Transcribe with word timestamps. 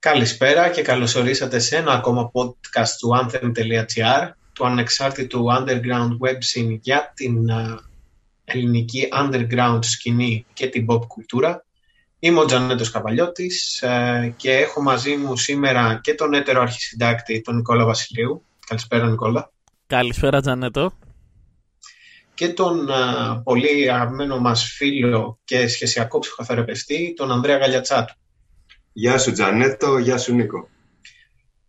Καλησπέρα 0.00 0.70
και 0.70 0.82
καλώς 0.82 1.14
ορίσατε 1.14 1.58
σε 1.58 1.76
ένα 1.76 1.92
ακόμα 1.92 2.30
podcast 2.32 2.88
του 2.98 3.10
anthem.gr 3.22 4.30
του 4.52 4.66
ανεξάρτητου 4.66 5.44
underground 5.58 6.10
web 6.26 6.36
scene 6.36 6.78
για 6.80 7.12
την 7.14 7.50
ελληνική 8.44 9.08
underground 9.12 9.78
σκηνή 9.82 10.46
και 10.52 10.66
την 10.66 10.86
pop 10.88 11.06
κουλτούρα. 11.06 11.64
Είμαι 12.18 12.40
ο 12.40 12.44
Τζανέτος 12.44 12.90
Καβαλιώτης 12.90 13.82
ε, 13.82 14.34
και 14.36 14.56
έχω 14.56 14.82
μαζί 14.82 15.16
μου 15.16 15.36
σήμερα 15.36 16.00
και 16.02 16.14
τον 16.14 16.34
έτερο 16.34 16.60
αρχισυντάκτη, 16.60 17.40
τον 17.40 17.56
Νικόλα 17.56 17.84
Βασιλείου. 17.84 18.42
Καλησπέρα 18.66 19.06
Νικόλα. 19.06 19.50
Καλησπέρα 19.86 20.40
Τζανέτο. 20.40 20.92
Και 22.34 22.48
τον 22.48 22.88
πολύ 23.44 23.90
αγαπημένο 23.90 24.38
μας 24.38 24.64
φίλο 24.76 25.38
και 25.44 25.66
σχεσιακό 25.66 26.18
ψυχοθεραπευτή, 26.18 27.14
τον 27.16 27.32
Ανδρέα 27.32 27.56
Γαλιατσάτου. 27.56 28.14
Γεια 28.98 29.18
σου 29.18 29.32
Τζανέτο, 29.32 29.98
γεια 29.98 30.18
σου 30.18 30.34
Νίκο. 30.34 30.68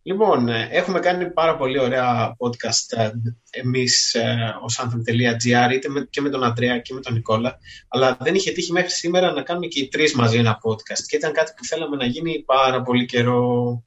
Λοιπόν, 0.02 0.48
ε, 0.48 0.68
έχουμε 0.72 1.00
κάνει 1.00 1.32
πάρα 1.32 1.58
πολύ 1.58 1.80
ωραία 1.80 2.36
podcast 2.38 2.98
ε, 2.98 3.12
εμείς 3.50 4.14
ε, 4.14 4.56
ως 4.62 4.80
anthem.gr 4.84 5.74
είτε 5.74 5.88
και 6.10 6.22
με 6.22 6.30
τον 6.30 6.44
Αντρέα 6.44 6.80
και 6.80 6.94
με 6.94 7.00
τον 7.00 7.14
Νικόλα 7.14 7.60
αλλά 7.88 8.18
δεν 8.20 8.36
είχε 8.36 8.52
τύχει 8.52 8.72
μέχρι 8.72 8.90
σήμερα 8.90 9.32
να 9.32 9.42
κάνουμε 9.42 9.68
και 9.68 9.80
οι 9.80 9.88
τρεις 9.88 10.16
μαζί 10.16 10.38
ένα 10.38 10.60
podcast 10.64 11.04
και 11.08 11.16
ήταν 11.16 11.32
κάτι 11.32 11.54
που 11.58 11.66
θέλαμε 11.66 11.96
να 11.96 12.06
γίνει 12.06 12.44
πάρα 12.46 12.82
πολύ 12.82 13.06
καιρό. 13.06 13.84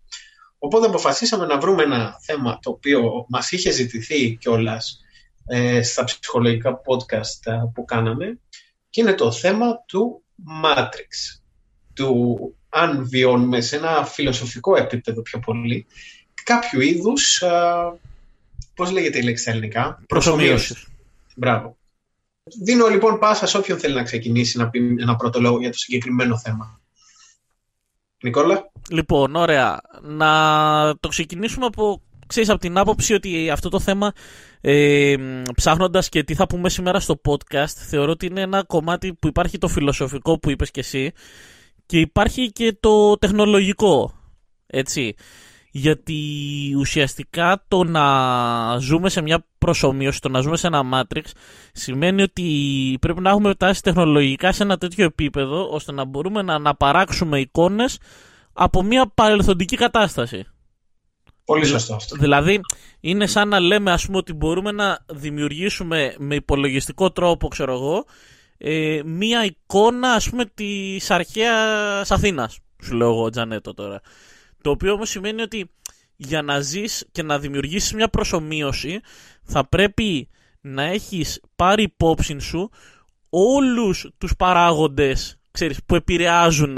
Οπότε 0.59 0.87
αποφασίσαμε 0.87 1.47
να 1.47 1.59
βρούμε 1.59 1.83
ένα 1.83 2.17
θέμα 2.21 2.59
το 2.63 2.71
οποίο 2.71 3.27
μας 3.29 3.53
είχε 3.53 3.71
ζητηθεί 3.71 4.37
κιόλας 4.37 5.01
ε, 5.47 5.83
στα 5.83 6.05
ψυχολογικά 6.05 6.81
podcast 6.87 7.71
που 7.75 7.85
κάναμε 7.85 8.41
και 8.91 9.01
είναι 9.01 9.15
το 9.15 9.33
θέμα 9.33 9.85
του 9.87 10.25
Matrix, 10.65 11.41
του 11.95 12.57
αν 12.75 13.09
βιώνουμε 13.09 13.61
σε 13.61 13.77
ένα 13.77 14.05
φιλοσοφικό 14.05 14.77
επίπεδο 14.77 15.23
πιο 15.23 15.39
πολύ, 15.39 15.87
κάποιου 16.43 16.81
είδους, 16.81 17.43
α, 17.43 17.93
πώς 18.75 18.91
λέγεται 18.91 19.19
η 19.19 19.23
λέξη 19.23 19.43
στα 19.43 19.51
ελληνικά, 19.51 20.03
προσωμείωσης. 20.07 20.87
Μπράβο. 21.37 21.77
Δίνω 22.63 22.87
λοιπόν 22.87 23.19
πάσα 23.19 23.47
σε 23.47 23.59
όποιον 23.59 23.79
θέλει 23.79 23.95
να 23.95 24.03
ξεκινήσει 24.03 24.59
να 24.59 24.71
πει 24.71 24.97
ένα 24.99 25.17
πρώτο 25.17 25.41
λόγο 25.41 25.59
για 25.61 25.71
το 25.71 25.79
συγκεκριμένο 25.79 26.39
θέμα. 26.39 26.81
Νικόλα; 28.23 28.71
Λοιπόν, 28.91 29.37
ωραία. 29.37 29.81
Να 30.03 30.31
το 31.01 31.09
ξεκινήσουμε 31.09 31.67
από, 31.67 32.03
ξέρεις, 32.27 32.49
από 32.49 32.61
την 32.61 32.79
άποψη 32.79 33.15
ότι 33.15 33.51
αυτό 33.51 33.69
το 33.69 33.81
θέμα, 33.81 34.13
ε, 34.61 35.15
ψάχνοντας 35.55 36.09
και 36.09 36.23
τι 36.23 36.35
θα 36.35 36.47
πούμε 36.47 36.69
σήμερα 36.69 37.01
στο 37.01 37.21
podcast, 37.25 37.75
θεωρώ 37.89 38.11
ότι 38.11 38.27
είναι 38.27 38.41
ένα 38.41 38.65
κομμάτι 38.65 39.15
που 39.15 39.27
υπάρχει 39.27 39.59
το 39.59 39.69
φιλοσοφικό 39.69 40.39
που 40.39 40.51
είπες 40.51 40.71
και 40.71 40.81
εσύ, 40.81 41.13
και 41.93 42.01
υπάρχει 42.01 42.53
και 42.53 42.77
το 42.81 43.19
τεχνολογικό, 43.19 44.15
έτσι. 44.67 45.15
Γιατί 45.71 46.21
ουσιαστικά 46.79 47.65
το 47.69 47.85
να 47.85 48.07
ζούμε 48.79 49.09
σε 49.09 49.21
μια 49.21 49.47
προσωμείωση, 49.59 50.21
το 50.21 50.29
να 50.29 50.41
ζούμε 50.41 50.57
σε 50.57 50.67
ένα 50.67 50.83
Matrix, 50.93 51.23
σημαίνει 51.73 52.23
ότι 52.23 52.99
πρέπει 53.01 53.21
να 53.21 53.31
έχουμε 53.31 53.51
φτάσει 53.51 53.83
τεχνολογικά 53.83 54.53
σε 54.53 54.63
ένα 54.63 54.79
τέτοιο 54.79 55.05
επίπεδο, 55.05 55.69
ώστε 55.71 55.93
να 55.93 56.05
μπορούμε 56.05 56.43
να 56.43 56.55
αναπαράξουμε 56.55 57.41
εικόνες 57.41 57.99
από 58.53 58.83
μια 58.83 59.07
παρελθοντική 59.15 59.77
κατάσταση. 59.77 60.45
Πολύ 61.45 61.65
σωστό 61.65 61.95
αυτό. 61.95 62.17
Δηλαδή, 62.17 62.61
είναι 63.01 63.27
σαν 63.27 63.49
να 63.49 63.61
λέμε, 63.61 63.93
ας 63.93 64.07
πούμε, 64.07 64.17
ότι 64.19 64.33
μπορούμε 64.33 64.73
να 64.73 65.05
δημιουργήσουμε 65.11 66.15
με 66.19 66.35
υπολογιστικό 66.35 67.11
τρόπο, 67.11 67.49
ξέρω 67.49 67.73
εγώ, 67.73 68.05
ε, 68.65 69.01
μία 69.05 69.45
εικόνα 69.45 70.13
ας 70.13 70.31
πούμε 70.31 70.45
της 70.45 71.11
αρχαίας 71.11 72.11
Αθήνας 72.11 72.59
σου 72.83 72.95
λέω 72.95 73.09
εγώ 73.09 73.31
Τζανέτο 73.31 73.75
τώρα 73.75 74.01
το 74.63 74.71
οποίο 74.71 74.93
όμως 74.93 75.11
σημαίνει 75.11 75.43
ότι 75.43 75.71
για 76.17 76.43
να 76.43 76.61
ζεις 76.61 77.07
και 77.13 77.23
να 77.23 77.39
δημιουργήσεις 77.39 77.93
μια 77.93 78.09
προσωμείωση 78.09 79.01
θα 79.43 79.69
πρέπει 79.69 80.29
να 80.61 80.83
έχεις 80.83 81.41
πάρει 81.57 81.83
υπόψη 81.83 82.39
σου 82.39 82.71
όλους 83.29 84.11
τους 84.19 84.37
παράγοντες 84.37 85.37
ξέρεις, 85.53 85.79
που 85.87 85.95
επηρεάζουν 85.95 86.77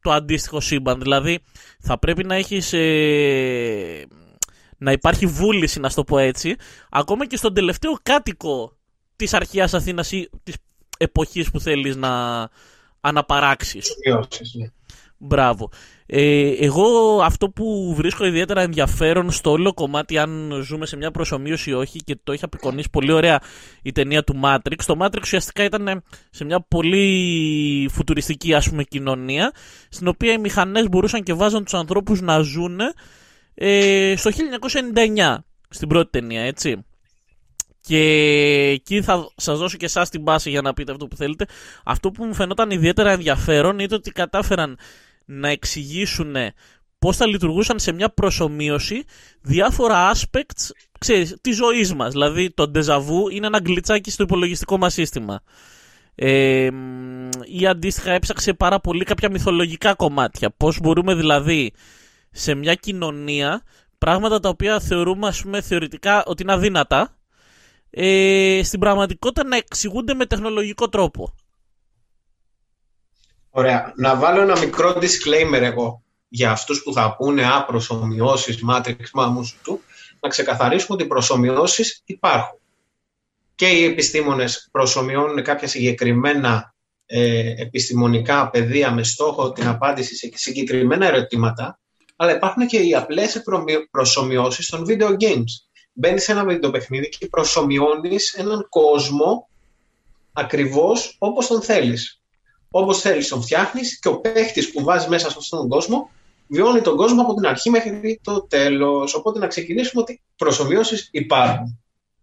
το 0.00 0.12
αντίστοιχο 0.12 0.60
σύμπαν. 0.60 1.00
Δηλαδή 1.00 1.38
θα 1.80 1.98
πρέπει 1.98 2.24
να 2.24 2.34
έχεις 2.34 2.72
ε, 2.72 4.06
να 4.78 4.92
υπάρχει 4.92 5.26
βούληση 5.26 5.80
να 5.80 5.88
στο 5.88 6.04
πω 6.04 6.18
έτσι 6.18 6.56
ακόμα 6.90 7.26
και 7.26 7.36
στον 7.36 7.54
τελευταίο 7.54 7.98
κάτοικο 8.02 8.76
της 9.16 9.34
αρχαίας 9.34 9.74
Αθήνας 9.74 10.12
ή 10.12 10.30
της 10.42 10.54
εποχής 10.96 11.50
που 11.50 11.60
θέλεις 11.60 11.96
να 11.96 12.10
αναπαράξεις. 13.00 13.94
Ναι. 14.56 14.70
Μπράβο. 15.18 15.70
Ε, 16.06 16.48
εγώ 16.48 17.20
αυτό 17.22 17.50
που 17.50 17.94
βρίσκω 17.96 18.24
ιδιαίτερα 18.24 18.60
ενδιαφέρον 18.60 19.30
στο 19.30 19.50
όλο 19.50 19.74
κομμάτι 19.74 20.18
αν 20.18 20.60
ζούμε 20.64 20.86
σε 20.86 20.96
μια 20.96 21.10
προσωμείωση 21.10 21.70
ή 21.70 21.72
όχι 21.72 21.98
και 21.98 22.18
το 22.24 22.32
έχει 22.32 22.44
απεικονίσει 22.44 22.90
πολύ 22.90 23.12
ωραία 23.12 23.40
η 23.82 23.92
ταινία 23.92 24.24
του 24.24 24.40
Matrix. 24.44 24.76
Το 24.86 24.96
Matrix 25.00 25.20
ουσιαστικά 25.22 25.64
ήταν 25.64 26.02
σε 26.30 26.44
μια 26.44 26.60
πολύ 26.60 27.88
φουτουριστική 27.92 28.54
ας 28.54 28.68
πούμε 28.68 28.82
κοινωνία 28.82 29.52
στην 29.88 30.08
οποία 30.08 30.32
οι 30.32 30.38
μηχανές 30.38 30.88
μπορούσαν 30.88 31.22
και 31.22 31.32
βάζαν 31.32 31.64
τους 31.64 31.74
ανθρώπους 31.74 32.20
να 32.20 32.38
ζουν 32.38 32.80
ε, 33.54 34.14
στο 34.16 34.30
1999 35.16 35.36
στην 35.68 35.88
πρώτη 35.88 36.10
ταινία 36.10 36.42
έτσι. 36.42 36.85
Και 37.86 37.98
εκεί 38.72 39.02
θα 39.02 39.28
σας 39.36 39.58
δώσω 39.58 39.76
και 39.76 39.84
εσάς 39.84 40.08
την 40.08 40.24
πάση 40.24 40.50
για 40.50 40.62
να 40.62 40.72
πείτε 40.72 40.92
αυτό 40.92 41.06
που 41.06 41.16
θέλετε. 41.16 41.46
Αυτό 41.84 42.10
που 42.10 42.24
μου 42.24 42.34
φαινόταν 42.34 42.70
ιδιαίτερα 42.70 43.10
ενδιαφέρον 43.10 43.78
είναι 43.78 43.94
ότι 43.94 44.10
κατάφεραν 44.10 44.78
να 45.24 45.48
εξηγήσουν 45.48 46.34
πώς 46.98 47.16
θα 47.16 47.26
λειτουργούσαν 47.26 47.78
σε 47.78 47.92
μια 47.92 48.08
προσωμείωση 48.08 49.04
διάφορα 49.40 50.12
aspects 50.14 50.70
ξέρεις, 50.98 51.36
της 51.40 51.56
ζωής 51.56 51.94
μας. 51.94 52.12
Δηλαδή 52.12 52.50
το 52.50 52.70
déjà 52.74 52.96
vu 52.96 53.32
είναι 53.32 53.46
ένα 53.46 53.60
γκλιτσάκι 53.60 54.10
στο 54.10 54.22
υπολογιστικό 54.22 54.78
μας 54.78 54.92
σύστημα. 54.92 55.42
Ε, 56.14 56.68
ή 57.44 57.66
αντίστοιχα 57.66 58.10
έψαξε 58.10 58.54
πάρα 58.54 58.80
πολύ 58.80 59.04
κάποια 59.04 59.30
μυθολογικά 59.30 59.94
κομμάτια. 59.94 60.50
Πώς 60.50 60.80
μπορούμε 60.80 61.14
δηλαδή 61.14 61.72
σε 62.30 62.54
μια 62.54 62.74
κοινωνία 62.74 63.62
πράγματα 63.98 64.40
τα 64.40 64.48
οποία 64.48 64.80
θεωρούμε 64.80 65.26
ας 65.26 65.42
πούμε 65.42 65.60
θεωρητικά 65.60 66.22
ότι 66.24 66.42
είναι 66.42 66.52
αδύνατα 66.52 67.15
ε, 67.98 68.60
στην 68.64 68.80
πραγματικότητα 68.80 69.44
να 69.44 69.56
εξηγούνται 69.56 70.14
με 70.14 70.26
τεχνολογικό 70.26 70.88
τρόπο. 70.88 71.34
Ωραία. 73.50 73.92
Να 73.96 74.16
βάλω 74.16 74.40
ένα 74.40 74.58
μικρό 74.58 74.90
disclaimer 74.90 75.60
εγώ 75.60 76.02
για 76.28 76.50
αυτούς 76.50 76.82
που 76.82 76.92
θα 76.92 77.16
πούνε 77.16 77.46
«Α, 77.46 77.64
προσωμιώσεις, 77.64 78.58
Matrix, 78.70 78.96
μα 79.12 79.44
του», 79.62 79.80
να 80.20 80.28
ξεκαθαρίσουμε 80.28 80.94
ότι 80.94 81.04
οι 81.04 81.06
προσωμιώσεις 81.06 82.02
υπάρχουν. 82.04 82.58
Και 83.54 83.66
οι 83.66 83.84
επιστήμονες 83.84 84.68
προσωμιώνουν 84.70 85.42
κάποια 85.42 85.68
συγκεκριμένα 85.68 86.74
ε, 87.06 87.54
επιστημονικά 87.62 88.50
πεδία 88.50 88.92
με 88.92 89.02
στόχο 89.02 89.52
την 89.52 89.66
απάντηση 89.66 90.16
σε 90.16 90.30
συγκεκριμένα 90.34 91.06
ερωτήματα, 91.06 91.78
αλλά 92.16 92.34
υπάρχουν 92.34 92.66
και 92.66 92.78
οι 92.78 92.94
απλές 92.94 93.42
προσωμιώσεις 93.90 94.68
των 94.68 94.84
video 94.88 95.08
games 95.08 95.65
μπαίνεις 95.96 96.22
σε 96.22 96.32
ένα 96.32 96.44
βιντεοπαιχνίδι 96.44 97.08
και 97.08 97.26
προσωμιώνεις 97.26 98.34
έναν 98.34 98.66
κόσμο 98.68 99.48
ακριβώς 100.32 101.16
όπως 101.18 101.46
τον 101.46 101.62
θέλεις. 101.62 102.20
Όπως 102.70 103.00
θέλεις, 103.00 103.28
τον 103.28 103.42
φτιάχνεις 103.42 103.98
και 103.98 104.08
ο 104.08 104.20
παίχτης 104.20 104.72
που 104.72 104.82
βάζει 104.82 105.08
μέσα 105.08 105.30
σε 105.30 105.36
αυτόν 105.38 105.58
τον 105.58 105.68
κόσμο 105.68 106.10
βιώνει 106.48 106.80
τον 106.80 106.96
κόσμο 106.96 107.22
από 107.22 107.34
την 107.34 107.46
αρχή 107.46 107.70
μέχρι 107.70 108.20
το 108.22 108.46
τέλος. 108.46 109.14
Οπότε 109.14 109.38
να 109.38 109.46
ξεκινήσουμε 109.46 110.02
ότι 110.02 110.20
προσωμιώσεις 110.36 111.08
υπάρχουν. 111.12 111.80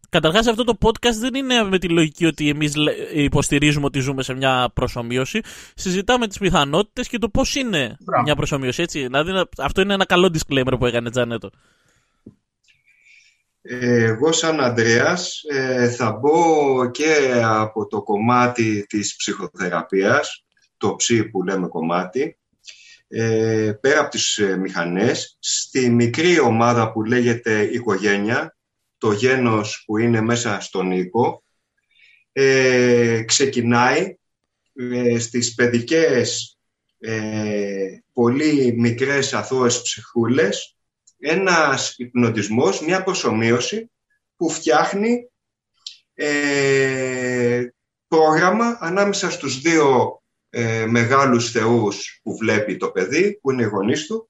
Καταρχάς, 0.10 0.48
αυτό 0.48 0.64
το 0.64 0.78
podcast 0.82 1.16
δεν 1.20 1.34
είναι 1.34 1.64
με 1.64 1.80
τη 1.80 1.90
λογική 1.90 2.26
ότι 2.26 2.50
εμείς 2.50 2.74
υποστηρίζουμε 3.14 3.86
ότι 3.86 4.00
ζούμε 4.00 4.24
σε 4.24 4.34
μια 4.34 4.72
προσωμείωση. 4.74 5.42
Συζητάμε 5.76 6.28
τις 6.28 6.38
πιθανότητες 6.38 7.08
και 7.08 7.18
το 7.18 7.30
πώς 7.30 7.56
είναι 7.56 7.98
μια 8.24 8.36
προσωμείωση. 8.36 8.82
Έτσι. 8.82 9.02
Δηλαδή, 9.02 9.32
αυτό 9.58 9.82
είναι 9.82 9.94
ένα 9.94 10.06
καλό 10.06 10.34
disclaimer 10.34 10.74
που 10.80 10.86
έκανε 10.86 11.10
Τζανέτο. 11.10 11.50
Εγώ 13.66 14.32
σαν 14.32 14.60
Ανδρέας 14.60 15.44
ε, 15.50 15.90
θα 15.90 16.12
μπω 16.12 16.92
και 16.92 17.42
από 17.44 17.88
το 17.88 18.04
κομμάτι 18.04 18.86
της 18.86 19.16
ψυχοθεραπείας, 19.16 20.46
το 20.78 20.96
ψι 20.96 21.24
που 21.24 21.44
λέμε 21.44 21.68
κομμάτι, 21.68 22.38
ε, 23.08 23.74
πέρα 23.82 24.00
από 24.00 24.10
τις 24.10 24.38
ε, 24.38 24.58
μηχανές, 24.58 25.38
στη 25.40 25.90
μικρή 25.90 26.40
ομάδα 26.40 26.92
που 26.92 27.04
λέγεται 27.04 27.62
οικογένεια, 27.62 28.58
το 28.98 29.12
γένος 29.12 29.84
που 29.86 29.98
είναι 29.98 30.22
μέσα 30.22 30.60
στον 30.60 30.92
οίκο, 30.92 31.44
ξεκινάει 33.26 34.18
στις 35.20 35.54
παιδικές 35.54 36.58
πολύ 38.14 38.74
μικρές 38.78 39.34
αθώες 39.34 39.82
ψυχούλες 39.82 40.73
ένας 41.24 41.94
υπνοτισμός, 41.98 42.82
μια 42.82 43.04
προσωμείωση 43.04 43.92
που 44.36 44.50
φτιάχνει 44.50 45.30
ε, 46.14 47.68
πρόγραμμα 48.08 48.78
ανάμεσα 48.80 49.32
στους 49.32 49.62
δύο 49.62 50.18
ε, 50.50 50.86
μεγάλους 50.86 51.52
θεούς 51.52 52.20
που 52.24 52.38
βλέπει 52.38 52.78
το 52.78 52.92
παιδί, 52.92 53.40
που 53.42 53.52
είναι 53.52 53.62
οι 53.62 53.66
γονείς 53.66 54.06
του, 54.06 54.30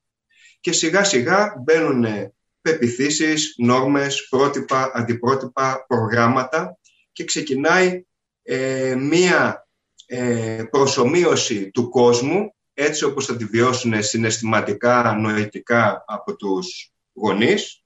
και 0.59 0.71
σιγά 0.71 1.03
σιγά 1.03 1.55
μπαίνουν 1.63 2.33
πεπιθήσεις, 2.61 3.53
νόρμες, 3.57 4.27
πρότυπα, 4.29 4.91
αντιπρότυπα, 4.93 5.85
προγράμματα 5.87 6.77
και 7.11 7.23
ξεκινάει 7.23 8.05
ε, 8.43 8.95
μία 8.95 9.67
ε, 10.05 10.63
προσωμείωση 10.69 11.71
του 11.71 11.89
κόσμου 11.89 12.55
έτσι 12.73 13.03
όπως 13.03 13.25
θα 13.25 13.35
τη 13.35 13.45
βιώσουν 13.45 14.03
συναισθηματικά, 14.03 15.13
νοητικά 15.13 16.03
από 16.07 16.35
τους 16.35 16.93
γονείς 17.13 17.83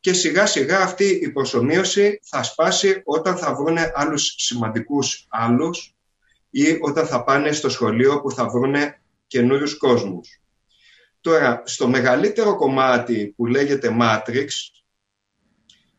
και 0.00 0.12
σιγά 0.12 0.46
σιγά 0.46 0.80
αυτή 0.80 1.04
η 1.04 1.30
προσωμείωση 1.30 2.20
θα 2.22 2.42
σπάσει 2.42 3.02
όταν 3.04 3.36
θα 3.36 3.54
βρουν 3.54 3.76
άλλους 3.94 4.34
σημαντικούς 4.38 5.26
άλλους 5.28 5.94
ή 6.50 6.78
όταν 6.80 7.06
θα 7.06 7.24
πάνε 7.24 7.52
στο 7.52 7.68
σχολείο 7.68 8.20
που 8.20 8.30
θα 8.30 8.48
βρουν 8.48 8.74
καινούριους 9.26 9.76
κόσμους. 9.76 10.40
Τώρα, 11.20 11.62
στο 11.64 11.88
μεγαλύτερο 11.88 12.56
κομμάτι 12.56 13.32
που 13.36 13.46
λέγεται 13.46 13.96
Matrix, 14.00 14.46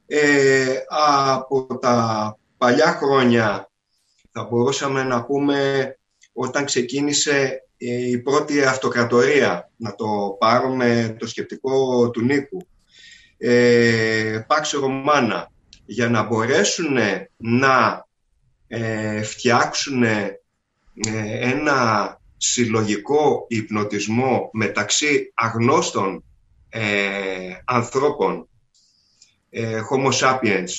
ε, 0.06 0.76
από 0.88 1.78
τα 1.78 2.38
παλιά 2.58 2.92
χρόνια 2.92 3.72
θα 4.32 4.44
μπορούσαμε 4.44 5.04
να 5.04 5.26
πούμε 5.26 6.00
όταν 6.34 6.66
ξεκίνησε 6.66 7.68
η 7.84 8.18
πρώτη 8.18 8.62
αυτοκρατορία, 8.64 9.70
να 9.78 9.96
το 9.96 10.36
πάρουμε 10.40 11.16
το 11.20 11.28
σκεπτικό 11.28 12.10
του 12.10 12.22
Νίκου, 12.22 12.68
ε, 13.38 14.44
Πάξη 14.48 14.78
Ρωμάνα, 14.78 15.52
για 15.86 16.10
να 16.10 16.24
μπορέσουν 16.24 16.98
να 17.38 18.08
ε, 18.68 19.22
φτιάξουν 19.22 20.04
ε, 20.04 20.40
ένα 21.40 22.20
συλλογικό 22.38 23.46
υπνοτισμό 23.48 24.50
μεταξύ 24.54 25.32
αγνώστων 25.34 26.24
ε, 26.70 27.54
ανθρώπων, 27.66 28.50
ε, 29.50 29.80
Homo 29.92 30.12
sapiens, 30.12 30.72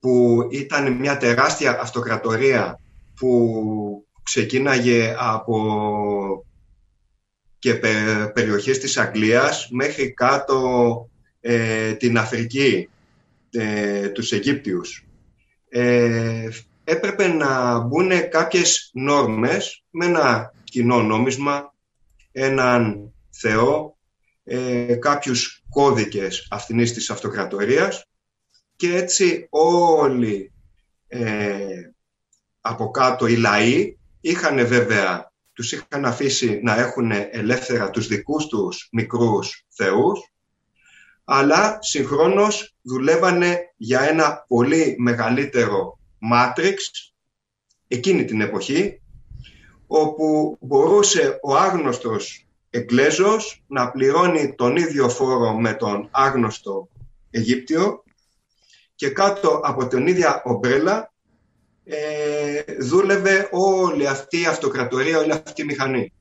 που 0.00 0.46
ήταν 0.50 0.92
μια 0.92 1.16
τεράστια 1.16 1.80
αυτοκρατορία 1.80 2.80
που 3.14 4.06
ξεκίναγε 4.24 5.14
από 5.18 6.46
και 7.58 7.74
περιοχές 8.34 8.78
της 8.78 8.98
Αγγλίας 8.98 9.68
μέχρι 9.70 10.12
κάτω 10.12 11.08
ε, 11.40 11.92
την 11.92 12.18
Αφρική, 12.18 12.88
ε, 13.50 14.08
τους 14.08 14.32
Αιγύπτιους. 14.32 15.06
Ε, 15.68 16.48
έπρεπε 16.84 17.28
να 17.28 17.78
μπουν 17.78 18.10
κάποιες 18.30 18.90
νόρμες 18.92 19.84
με 19.90 20.06
ένα 20.06 20.54
κοινό 20.64 21.02
νόμισμα, 21.02 21.74
έναν 22.32 23.12
θεό, 23.30 23.96
ε, 24.44 24.94
κάποιους 24.94 25.62
κώδικες 25.68 26.46
αυτής 26.50 26.92
της 26.92 27.10
αυτοκρατορίας 27.10 28.06
και 28.76 28.96
έτσι 28.96 29.46
όλοι 29.50 30.52
ε, 31.06 31.90
από 32.60 32.90
κάτω 32.90 33.26
οι 33.26 33.36
λαοί 33.36 33.96
είχαν 34.24 34.66
βέβαια, 34.66 35.32
τους 35.52 35.72
είχαν 35.72 36.04
αφήσει 36.04 36.60
να 36.62 36.74
έχουν 36.74 37.10
ελεύθερα 37.30 37.90
τους 37.90 38.06
δικούς 38.06 38.46
τους 38.46 38.88
μικρούς 38.92 39.64
θεούς, 39.68 40.32
αλλά 41.24 41.78
συγχρόνως 41.80 42.74
δουλεύανε 42.82 43.58
για 43.76 44.00
ένα 44.00 44.44
πολύ 44.48 44.94
μεγαλύτερο 44.98 45.98
Matrix 46.32 46.76
εκείνη 47.88 48.24
την 48.24 48.40
εποχή, 48.40 49.00
όπου 49.86 50.56
μπορούσε 50.60 51.38
ο 51.42 51.56
άγνωστος 51.56 52.46
Εγγλέζος 52.70 53.64
να 53.66 53.90
πληρώνει 53.90 54.54
τον 54.54 54.76
ίδιο 54.76 55.08
φόρο 55.08 55.52
με 55.52 55.74
τον 55.74 56.08
άγνωστο 56.10 56.88
Αιγύπτιο 57.30 58.02
και 58.94 59.10
κάτω 59.10 59.60
από 59.64 59.86
την 59.86 60.06
ίδια 60.06 60.42
ομπρέλα 60.44 60.98
ε, 60.98 61.13
δούλευε 62.80 63.48
όλη 63.50 64.06
αυτή 64.06 64.40
η 64.40 64.46
αυτοκρατορία, 64.46 65.18
όλη 65.18 65.32
αυτή 65.32 65.62
η 65.62 65.64
μηχανή. 65.64 66.12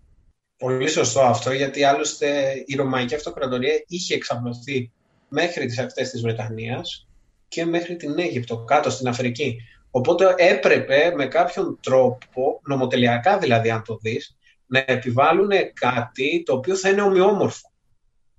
Πολύ 0.57 0.87
σωστό 0.87 1.21
αυτό, 1.21 1.51
γιατί 1.51 1.83
άλλωστε 1.83 2.53
η 2.65 2.75
Ρωμαϊκή 2.75 3.15
Αυτοκρατορία 3.15 3.83
είχε 3.87 4.15
εξαπλωθεί 4.15 4.91
μέχρι 5.29 5.65
τις 5.65 5.79
ακτές 5.79 6.09
της 6.09 6.21
Βρετανίας 6.21 7.07
και 7.47 7.65
μέχρι 7.65 7.95
την 7.95 8.19
Αίγυπτο, 8.19 8.57
κάτω 8.57 8.89
στην 8.89 9.07
Αφρική. 9.07 9.57
Οπότε 9.91 10.33
έπρεπε 10.37 11.13
με 11.15 11.25
κάποιον 11.25 11.79
τρόπο, 11.81 12.61
νομοτελειακά 12.67 13.37
δηλαδή 13.37 13.69
αν 13.69 13.83
το 13.83 13.97
δεις, 14.01 14.37
να 14.65 14.83
επιβάλλουν 14.87 15.49
κάτι 15.73 16.43
το 16.45 16.53
οποίο 16.53 16.75
θα 16.75 16.89
είναι 16.89 17.01
ομοιόμορφο. 17.01 17.71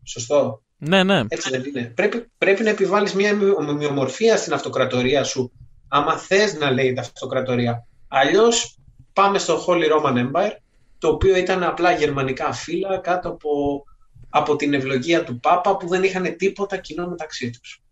Σωστό; 0.03 0.63
Ναι, 0.77 1.03
ναι. 1.03 1.23
Έτσι 1.29 1.51
δεν 1.51 1.65
είναι. 1.65 1.93
Πρέπει, 1.95 2.27
πρέπει 2.39 2.63
να 2.63 2.71
επιβάλλεις 2.71 3.15
μια 3.15 3.39
ομοιομορφία 3.59 4.37
στην 4.37 4.53
αυτοκρατορία 4.53 5.25
σου 5.25 5.53
άμα 5.95 6.19
θες 6.19 6.55
να 6.55 6.71
λέγεται 6.71 7.01
αυτοκρατορία. 7.01 7.87
Αλλιώς 8.09 8.79
πάμε 9.13 9.39
στο 9.39 9.65
Holy 9.67 9.85
Roman 9.93 10.17
Empire, 10.17 10.57
το 10.99 11.09
οποίο 11.09 11.37
ήταν 11.37 11.63
απλά 11.63 11.93
γερμανικά 11.93 12.53
φύλλα 12.53 12.99
κάτω 12.99 13.29
από, 13.29 13.83
από 14.29 14.57
την 14.57 14.75
ευλογία 14.75 15.25
του 15.25 15.41
Πάπα 15.41 15.77
που 15.77 15.89
δεν 15.89 16.03
είχαν 16.03 16.37
τίποτα 16.37 16.77
κοινό 16.77 17.09
μεταξύ 17.09 17.51
τους. 17.51 17.83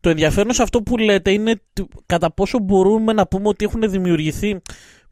Το 0.00 0.08
ενδιαφέρον 0.08 0.52
σε 0.52 0.62
αυτό 0.62 0.82
που 0.82 0.96
λέτε 0.96 1.30
είναι 1.30 1.62
κατά 2.06 2.32
πόσο 2.32 2.58
μπορούμε 2.58 3.12
να 3.12 3.26
πούμε 3.26 3.48
ότι 3.48 3.64
έχουν 3.64 3.90
δημιουργηθεί 3.90 4.60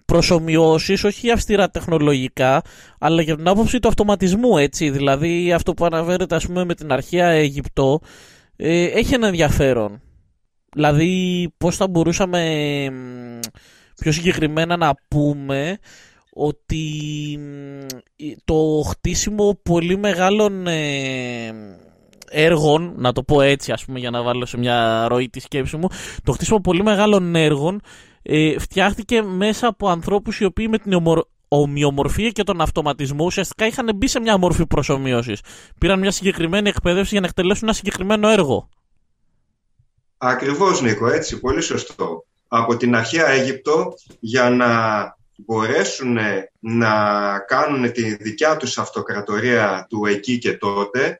προσωμιώσεις, 0.04 1.04
όχι 1.04 1.30
αυστηρά 1.30 1.70
τεχνολογικά, 1.70 2.62
αλλά 2.98 3.22
για 3.22 3.36
την 3.36 3.48
άποψη 3.48 3.78
του 3.78 3.88
αυτοματισμού, 3.88 4.58
έτσι. 4.58 4.90
Δηλαδή 4.90 5.52
αυτό 5.52 5.74
που 5.74 5.84
αναφέρεται 5.84 6.34
ας 6.34 6.46
πούμε 6.46 6.64
με 6.64 6.74
την 6.74 6.92
αρχαία 6.92 7.28
Αιγυπτό, 7.28 8.00
ε, 8.56 8.84
έχει 8.84 9.14
ένα 9.14 9.26
ενδιαφέρον. 9.26 10.00
Δηλαδή 10.74 11.48
πώς 11.58 11.76
θα 11.76 11.88
μπορούσαμε 11.88 12.40
πιο 14.00 14.12
συγκεκριμένα 14.12 14.76
να 14.76 14.94
πούμε 15.08 15.78
ότι 16.32 16.84
το 18.44 18.82
χτίσιμο 18.88 19.58
πολύ 19.62 19.98
μεγάλων 19.98 20.66
ε, 20.66 21.52
έργων, 22.30 22.92
να 22.96 23.12
το 23.12 23.22
πω 23.22 23.40
έτσι 23.40 23.72
ας 23.72 23.84
πούμε 23.84 23.98
για 23.98 24.10
να 24.10 24.22
βάλω 24.22 24.46
σε 24.46 24.58
μια 24.58 25.06
ροή 25.08 25.28
τη 25.28 25.40
σκέψη 25.40 25.76
μου, 25.76 25.88
το 26.24 26.32
χτίσιμο 26.32 26.60
πολύ 26.60 26.82
μεγάλων 26.82 27.34
έργων 27.34 27.80
ε, 28.22 28.58
φτιάχτηκε 28.58 29.22
μέσα 29.22 29.66
από 29.66 29.88
ανθρώπους 29.88 30.40
οι 30.40 30.44
οποίοι 30.44 30.66
με 30.70 30.78
την 30.78 31.02
ομοιομορφία 31.48 32.30
και 32.30 32.42
τον 32.42 32.60
αυτοματισμό 32.60 33.24
ουσιαστικά 33.24 33.66
είχαν 33.66 33.90
μπει 33.96 34.06
σε 34.06 34.20
μια 34.20 34.38
μορφή 34.38 34.66
προσωμείωσης. 34.66 35.40
Πήραν 35.78 35.98
μια 35.98 36.10
συγκεκριμένη 36.10 36.68
εκπαίδευση 36.68 37.10
για 37.10 37.20
να 37.20 37.26
εκτελέσουν 37.26 37.62
ένα 37.62 37.72
συγκεκριμένο 37.72 38.28
έργο. 38.28 38.68
Ακριβώς 40.24 40.80
Νίκο, 40.80 41.08
έτσι, 41.08 41.40
πολύ 41.40 41.60
σωστό. 41.60 42.24
Από 42.48 42.76
την 42.76 42.94
αρχαία 42.94 43.28
Αίγυπτο 43.28 43.94
για 44.20 44.50
να 44.50 44.68
μπορέσουν 45.36 46.18
να 46.58 47.38
κάνουν 47.38 47.92
τη 47.92 48.14
δικιά 48.14 48.56
τους 48.56 48.78
αυτοκρατορία 48.78 49.86
του 49.88 50.06
εκεί 50.06 50.38
και 50.38 50.52
τότε 50.52 51.18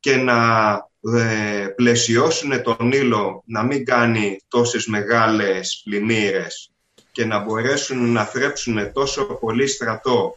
και 0.00 0.16
να 0.16 0.72
ε, 1.18 1.66
πλαισιώσουν 1.66 2.62
τον 2.62 2.92
ήλο 2.92 3.42
να 3.46 3.62
μην 3.62 3.84
κάνει 3.84 4.40
τόσες 4.48 4.86
μεγάλες 4.86 5.80
πλημμύρες 5.84 6.72
και 7.12 7.24
να 7.24 7.38
μπορέσουν 7.38 8.12
να 8.12 8.24
θρέψουν 8.24 8.92
τόσο 8.92 9.24
πολύ 9.24 9.66
στρατό 9.66 10.36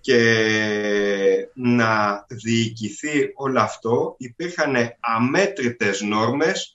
και 0.00 1.48
να 1.54 2.24
διοικηθεί 2.28 3.32
όλο 3.34 3.60
αυτό 3.60 4.14
υπήρχαν 4.18 4.74
αμέτρητες 5.00 6.00
νόρμες 6.00 6.74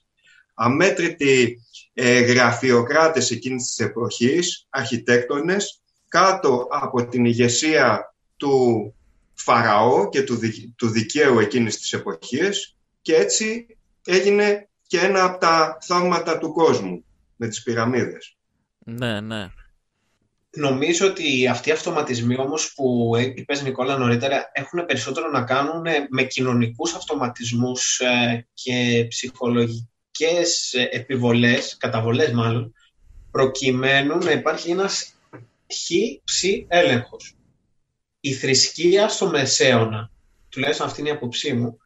αμέτρητοι 0.56 1.60
ε, 1.92 2.20
γραφειοκράτες 2.20 3.30
εκείνης 3.30 3.66
της 3.66 3.78
εποχής, 3.78 4.66
αρχιτέκτονες, 4.70 5.82
κάτω 6.08 6.66
από 6.70 7.08
την 7.08 7.24
ηγεσία 7.24 8.14
του 8.36 8.94
Φαραώ 9.34 10.08
και 10.08 10.22
του, 10.22 10.38
του 10.76 10.88
δικαίου 10.88 11.38
εκείνης 11.38 11.78
της 11.78 11.92
εποχής 11.92 12.76
και 13.02 13.14
έτσι 13.14 13.66
έγινε 14.06 14.68
και 14.86 14.98
ένα 14.98 15.24
από 15.24 15.38
τα 15.38 15.78
θαύματα 15.80 16.38
του 16.38 16.52
κόσμου 16.52 17.04
με 17.36 17.48
τις 17.48 17.62
πυραμίδες. 17.62 18.36
Ναι, 18.78 19.20
ναι. 19.20 19.50
Νομίζω 20.50 21.06
ότι 21.06 21.46
αυτοί 21.46 21.68
οι 21.68 21.72
αυτοματισμοί 21.72 22.38
όμως 22.38 22.74
που 22.74 23.12
είπες 23.34 23.62
Νικόλα 23.62 23.96
νωρίτερα 23.96 24.50
έχουν 24.52 24.86
περισσότερο 24.86 25.30
να 25.30 25.42
κάνουν 25.42 25.86
με 26.08 26.22
κοινωνικούς 26.22 26.94
αυτοματισμούς 26.94 28.00
ε, 28.00 28.46
και 28.54 29.06
ψυχολογικούς 29.08 29.95
επιβολές, 30.90 31.76
καταβολές 31.78 32.32
μάλλον, 32.32 32.74
προκειμένου 33.30 34.18
να 34.18 34.30
υπάρχει 34.30 34.70
ένας 34.70 35.14
χ-ψ 35.72 36.42
έλεγχος. 36.68 37.36
Η 38.20 38.32
θρησκεία 38.32 39.08
στο 39.08 39.26
Μεσαίωνα, 39.26 40.10
τουλάχιστον 40.48 40.86
αυτή 40.86 41.00
είναι 41.00 41.08
η 41.08 41.12
αποψή 41.12 41.52
μου, 41.52 41.78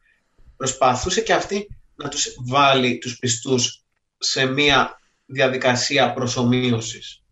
προσπαθούσε 0.57 1.21
και 1.21 1.33
αυτή 1.33 1.67
να 1.95 2.09
τους 2.09 2.35
βάλει 2.47 2.97
τους 2.97 3.17
πιστούς 3.17 3.83
σε 4.17 4.45
μία 4.45 4.99
διαδικασία 5.25 6.13
προσωμείωσης. 6.13 7.23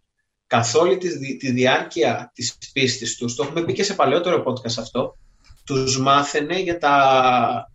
Καθ' 0.48 0.76
όλη 0.76 0.98
τη, 0.98 1.38
τη 1.38 1.52
διάρκεια 1.52 2.32
της 2.34 2.58
πίστης 2.74 3.18
τους, 3.18 3.36
το 3.36 3.44
έχουμε 3.44 3.66
πει 3.66 3.74
και 3.74 3.84
σε 3.84 3.94
παλαιότερο 3.94 4.44
podcast 4.46 4.78
αυτό, 4.80 5.18
τους 5.66 6.00
μάθαινε 6.00 6.60
για 6.60 6.78
τα, 6.78 7.72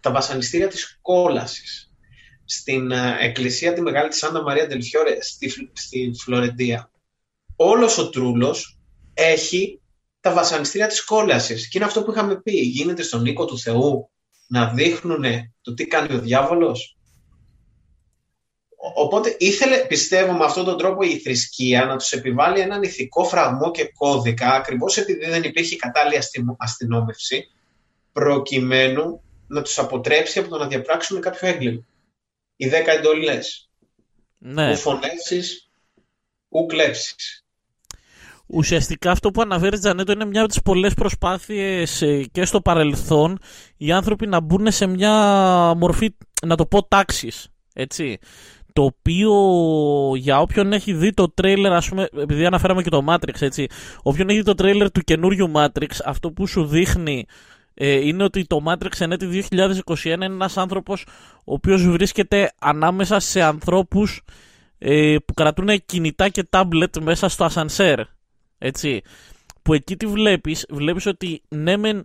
τα 0.00 0.10
βασανιστήρια 0.10 0.68
της 0.68 0.98
κόλασης 1.02 1.93
στην 2.44 2.90
ε, 2.90 3.16
εκκλησία 3.20 3.72
τη 3.72 3.80
Μεγάλη 3.80 4.08
της 4.08 4.22
Άννα 4.22 4.42
Μαρία 4.42 4.66
Ντελφιόρε 4.66 5.22
στη, 5.22 5.52
στη 5.72 6.12
Φλωρεντία. 6.22 6.90
Όλος 7.56 7.98
ο 7.98 8.10
Τρούλος 8.10 8.78
έχει 9.14 9.80
τα 10.20 10.32
βασανιστήρια 10.32 10.86
της 10.86 11.04
κόλασης. 11.04 11.68
Και 11.68 11.78
είναι 11.78 11.86
αυτό 11.86 12.02
που 12.02 12.10
είχαμε 12.10 12.40
πει. 12.40 12.52
Γίνεται 12.52 13.02
στον 13.02 13.26
οίκο 13.26 13.44
του 13.44 13.58
Θεού 13.58 14.10
να 14.46 14.72
δείχνουν 14.72 15.24
το 15.60 15.74
τι 15.74 15.86
κάνει 15.86 16.14
ο 16.14 16.18
διάβολος. 16.18 16.96
Οπότε 18.94 19.36
ήθελε, 19.38 19.76
πιστεύω, 19.76 20.32
με 20.32 20.44
αυτόν 20.44 20.64
τον 20.64 20.78
τρόπο 20.78 21.02
η 21.02 21.18
θρησκεία 21.18 21.84
να 21.84 21.96
τους 21.96 22.12
επιβάλλει 22.12 22.60
έναν 22.60 22.82
ηθικό 22.82 23.24
φραγμό 23.24 23.70
και 23.70 23.92
κώδικα, 23.98 24.52
ακριβώς 24.52 24.96
επειδή 24.96 25.26
δεν 25.26 25.42
υπήρχε 25.42 25.76
κατάλληλη 25.76 26.18
αστυνόμευση, 26.56 27.48
προκειμένου 28.12 29.22
να 29.46 29.62
τους 29.62 29.78
αποτρέψει 29.78 30.38
από 30.38 30.48
το 30.48 30.58
να 30.58 30.66
διαπράξουν 30.66 31.20
κάποιο 31.20 31.48
έγκλημα. 31.48 31.84
Οι 32.56 32.68
δέκα 32.68 32.92
εντολές. 32.92 33.70
Ναι. 34.38 34.70
Ου 34.70 34.76
φωνεύσεις, 34.76 35.70
ου 36.48 36.66
κλέψεις. 36.66 37.44
Ουσιαστικά 38.46 39.10
αυτό 39.10 39.30
που 39.30 39.40
αναφέρει 39.40 39.78
Τζανέτο 39.78 40.12
είναι 40.12 40.24
μια 40.24 40.40
από 40.40 40.48
τις 40.48 40.62
πολλές 40.62 40.94
προσπάθειες 40.94 42.02
ε, 42.02 42.24
και 42.32 42.44
στο 42.44 42.60
παρελθόν 42.60 43.38
οι 43.76 43.92
άνθρωποι 43.92 44.26
να 44.26 44.40
μπουν 44.40 44.72
σε 44.72 44.86
μια 44.86 45.12
μορφή, 45.76 46.16
να 46.46 46.56
το 46.56 46.66
πω, 46.66 46.86
τάξης. 46.86 47.48
Έτσι 47.74 48.18
το 48.74 48.82
οποίο 48.82 49.32
για 50.16 50.40
όποιον 50.40 50.72
έχει 50.72 50.92
δει 50.92 51.12
το 51.12 51.30
τρέιλερ, 51.30 51.72
ας 51.72 51.88
πούμε, 51.88 52.08
επειδή 52.20 52.46
αναφέραμε 52.46 52.82
και 52.82 52.90
το 52.90 53.04
Matrix, 53.08 53.40
έτσι, 53.40 53.66
όποιον 54.02 54.28
έχει 54.28 54.38
δει 54.38 54.44
το 54.44 54.54
τρέιλερ 54.54 54.90
του 54.90 55.00
καινούριου 55.00 55.52
Matrix, 55.54 55.88
αυτό 56.04 56.30
που 56.30 56.46
σου 56.46 56.66
δείχνει 56.66 57.26
ε, 57.74 58.06
είναι 58.06 58.24
ότι 58.24 58.44
το 58.44 58.60
Matrix 58.66 59.00
εν 59.00 59.12
έτη 59.12 59.46
2021 59.50 60.04
είναι 60.04 60.24
ένας 60.24 60.56
άνθρωπος 60.56 61.06
ο 61.44 61.52
οποίος 61.52 61.88
βρίσκεται 61.88 62.52
ανάμεσα 62.58 63.20
σε 63.20 63.42
ανθρώπους 63.42 64.22
ε, 64.78 65.16
που 65.24 65.34
κρατούν 65.34 65.84
κινητά 65.86 66.28
και 66.28 66.42
τάμπλετ 66.42 66.96
μέσα 66.98 67.28
στο 67.28 67.44
ασανσέρ, 67.44 68.00
έτσι, 68.58 69.02
που 69.62 69.74
εκεί 69.74 69.96
τι 69.96 70.06
βλέπεις, 70.06 70.66
βλέπεις 70.70 71.06
ότι 71.06 71.42
ναι 71.48 71.76
μεν 71.76 72.04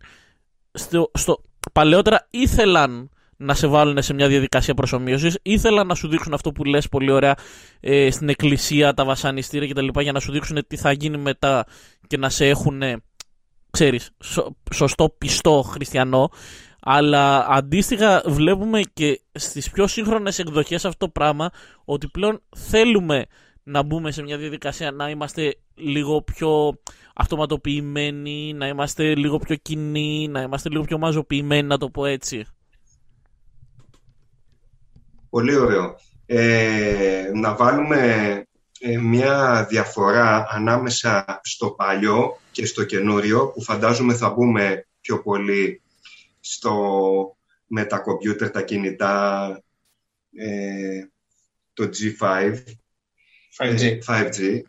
στο, 0.71 1.11
στο, 1.13 1.43
παλαιότερα 1.73 2.27
ήθελαν 2.29 3.09
να 3.38 3.53
σε 3.53 3.67
βάλουν 3.67 4.01
σε 4.01 4.13
μια 4.13 4.27
διαδικασία 4.27 4.73
προσωμείωσης. 4.73 5.39
Ήθελα 5.41 5.83
να 5.83 5.95
σου 5.95 6.07
δείξουν 6.07 6.33
αυτό 6.33 6.51
που 6.51 6.63
λες 6.63 6.89
πολύ 6.89 7.11
ωραία 7.11 7.35
ε, 7.79 8.11
στην 8.11 8.29
εκκλησία, 8.29 8.93
τα 8.93 9.05
βασανιστήρια 9.05 9.67
κτλ. 9.67 9.99
για 9.99 10.11
να 10.11 10.19
σου 10.19 10.31
δείξουν 10.31 10.67
τι 10.67 10.77
θα 10.77 10.91
γίνει 10.91 11.17
μετά 11.17 11.65
και 12.07 12.17
να 12.17 12.29
σε 12.29 12.47
έχουν, 12.47 12.81
ξέρεις, 13.71 14.09
σωστό 14.73 15.15
πιστό 15.17 15.61
χριστιανό. 15.61 16.31
Αλλά 16.81 17.47
αντίστοιχα 17.49 18.23
βλέπουμε 18.25 18.81
και 18.93 19.21
στις 19.31 19.69
πιο 19.69 19.88
σύγχρονες 19.88 20.39
εκδοχές 20.39 20.85
αυτό 20.85 21.05
το 21.05 21.11
πράγμα 21.11 21.49
ότι 21.85 22.07
πλέον 22.07 22.41
θέλουμε 22.55 23.25
να 23.63 23.83
μπούμε 23.83 24.11
σε 24.11 24.21
μια 24.21 24.38
διαδικασία 24.38 24.91
να 24.91 25.09
είμαστε 25.09 25.55
λίγο 25.75 26.21
πιο 26.21 26.79
αυτοματοποιημένοι, 27.15 28.53
να 28.53 28.67
είμαστε 28.67 29.15
λίγο 29.15 29.38
πιο 29.38 29.55
κοινοί, 29.55 30.27
να 30.27 30.41
είμαστε 30.41 30.69
λίγο 30.69 30.83
πιο 30.83 30.97
μαζοποιημένοι, 30.97 31.67
να 31.67 31.77
το 31.77 31.89
πω 31.89 32.05
έτσι. 32.05 32.45
Πολύ 35.29 35.55
ωραίο. 35.55 35.95
Ε, 36.25 37.31
να 37.33 37.55
βάλουμε 37.55 37.97
ε, 37.97 38.49
μια 39.01 39.65
διαφορά 39.69 40.48
ανάμεσα 40.50 41.39
στο 41.43 41.69
παλιό 41.69 42.39
και 42.51 42.65
στο 42.65 42.83
καινούριο 42.83 43.48
που 43.48 43.62
φαντάζομαι 43.62 44.13
θα 44.13 44.29
μπούμε 44.29 44.88
πιο 45.01 45.21
πολύ 45.21 45.81
στο, 46.39 47.38
με 47.67 47.86
τα 47.86 47.98
κομπιούτερ, 47.98 48.51
τα 48.51 48.62
κινητά, 48.62 49.62
ε, 50.36 51.07
το 51.74 51.89
G5, 51.93 52.63
5G. 53.57 54.00
5G. 54.07 54.62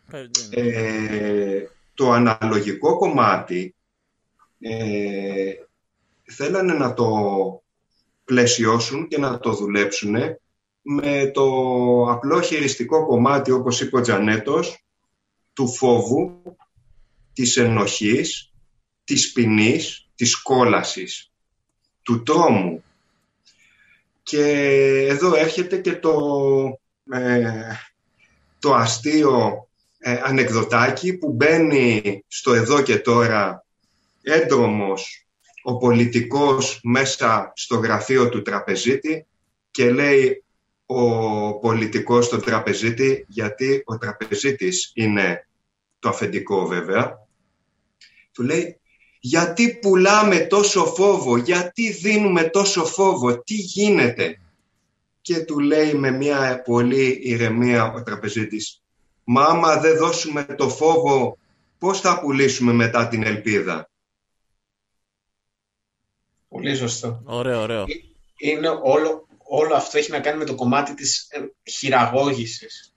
το 1.93 2.11
αναλογικό 2.11 2.97
κομμάτι 2.97 3.75
θέλανε 6.23 6.73
να 6.73 6.93
το 6.93 7.07
πλαισιώσουν 8.25 9.07
και 9.07 9.17
να 9.17 9.39
το 9.39 9.53
δουλέψουν 9.53 10.15
με 10.81 11.31
το 11.33 11.43
απλό 12.11 12.41
χειριστικό 12.41 13.05
κομμάτι, 13.05 13.51
όπως 13.51 13.81
είπε 13.81 13.97
ο 13.97 14.01
Τζανέτος, 14.01 14.85
του 15.53 15.67
φόβου, 15.67 16.41
της 17.33 17.57
ενοχής, 17.57 18.53
της 19.03 19.31
ποινής, 19.31 20.09
της 20.15 20.41
κόλασης, 20.41 21.31
του 22.01 22.23
τρόμου. 22.23 22.83
Και 24.23 24.43
εδώ 25.09 25.35
έρχεται 25.35 25.77
και 25.77 25.95
το, 25.95 26.13
ε, 27.11 27.51
το 28.59 28.73
αστείο 28.73 29.67
ε, 29.99 30.21
ανεκδοτάκι 30.23 31.17
που 31.17 31.31
μπαίνει 31.31 32.23
στο 32.27 32.53
εδώ 32.53 32.81
και 32.81 32.97
τώρα 32.97 33.65
έντρομος 34.21 35.25
ο 35.63 35.77
πολιτικός 35.77 36.79
μέσα 36.83 37.51
στο 37.55 37.75
γραφείο 37.75 38.29
του 38.29 38.41
τραπεζίτη 38.41 39.25
και 39.71 39.91
λέει 39.91 40.43
ο 40.93 41.59
πολιτικός 41.59 42.25
στον 42.25 42.41
τραπεζίτη, 42.41 43.25
γιατί 43.27 43.81
ο 43.85 43.97
τραπεζίτης 43.97 44.91
είναι 44.93 45.47
το 45.99 46.09
αφεντικό 46.09 46.65
βέβαια, 46.65 47.27
του 48.31 48.43
λέει 48.43 48.79
γιατί 49.19 49.77
πουλάμε 49.81 50.39
τόσο 50.39 50.85
φόβο, 50.85 51.37
γιατί 51.37 51.91
δίνουμε 51.91 52.43
τόσο 52.43 52.85
φόβο, 52.85 53.43
τι 53.43 53.53
γίνεται; 53.53 54.39
Και 55.21 55.39
του 55.39 55.59
λέει 55.59 55.93
με 55.93 56.11
μια 56.11 56.61
πολύ 56.61 57.19
ηρεμία 57.21 57.93
ο 57.93 58.03
τραπεζίτης, 58.03 58.81
μα 59.23 59.43
άμα 59.43 59.79
δεν 59.79 59.97
δώσουμε 59.97 60.43
το 60.43 60.69
φόβο, 60.69 61.37
πώς 61.77 61.99
θα 61.99 62.19
πουλήσουμε 62.19 62.73
μετά 62.73 63.07
την 63.07 63.23
ελπίδα; 63.23 63.89
Πολύ 66.47 66.75
σωστό. 66.75 67.21
Ωραίο, 67.25 67.61
ωραίο. 67.61 67.85
Είναι 68.37 68.67
όλο, 68.83 69.27
όλο 69.53 69.75
αυτό 69.75 69.97
έχει 69.97 70.11
να 70.11 70.19
κάνει 70.19 70.37
με 70.37 70.45
το 70.45 70.55
κομμάτι 70.55 70.93
της 70.93 71.27
ε, 71.29 71.39
χειραγώγησης 71.71 72.93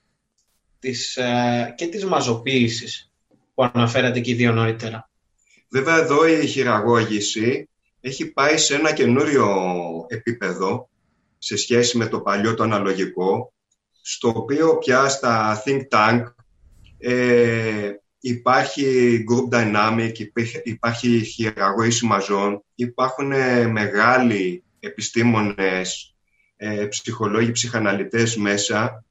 της, 0.78 1.16
ε, 1.16 1.74
και 1.76 1.86
της 1.86 2.04
μαζοποίησης 2.04 3.12
που 3.54 3.70
αναφέρατε 3.72 4.20
και 4.20 4.30
οι 4.30 4.34
δύο 4.34 4.52
νωρίτερα. 4.52 5.10
Βέβαια 5.68 5.96
εδώ 5.96 6.26
η 6.26 6.46
χειραγώγηση 6.46 7.68
έχει 8.00 8.26
πάει 8.26 8.56
σε 8.56 8.74
ένα 8.74 8.92
καινούριο 8.92 9.46
επίπεδο 10.08 10.88
σε 11.38 11.56
σχέση 11.56 11.96
με 11.96 12.06
το 12.06 12.20
παλιό 12.20 12.54
το 12.54 12.62
αναλογικό 12.62 13.52
στο 14.02 14.32
οποίο 14.34 14.78
πια 14.78 15.08
στα 15.08 15.62
think 15.66 15.80
tank 15.88 16.22
ε, 16.98 17.90
υπάρχει 18.20 19.18
group 19.30 19.54
dynamic, 19.54 20.12
υπάρχει 20.64 21.24
χειραγώγηση 21.24 22.06
μαζών, 22.06 22.64
υπάρχουν 22.74 23.32
μεγάλοι 23.70 24.64
επιστήμονες 24.80 26.13
ε, 26.64 26.86
ψυχολόγοι, 26.86 27.50
ψυχαναλυτές 27.50 28.36
μέσα 28.36 29.04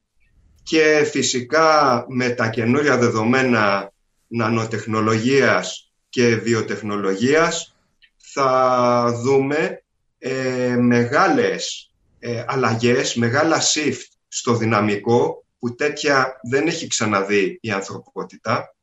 και 0.63 1.07
φυσικά 1.11 2.05
με 2.07 2.29
τα 2.29 2.49
καινούρια 2.49 2.97
δεδομένα 2.97 3.91
νανοτεχνολογίας 4.27 5.91
και 6.09 6.35
βιοτεχνολογίας 6.35 7.75
θα 8.17 9.05
δούμε 9.23 9.83
ε, 10.17 10.75
μεγάλες 10.79 11.91
ε, 12.19 12.43
αλλαγές, 12.47 13.15
μεγάλα 13.15 13.61
shift 13.61 14.07
στο 14.27 14.55
δυναμικό 14.55 15.45
που 15.59 15.75
τέτοια 15.75 16.39
δεν 16.49 16.67
έχει 16.67 16.87
ξαναδεί 16.87 17.57
η 17.61 17.71
ανθρωπότητα 17.71 18.75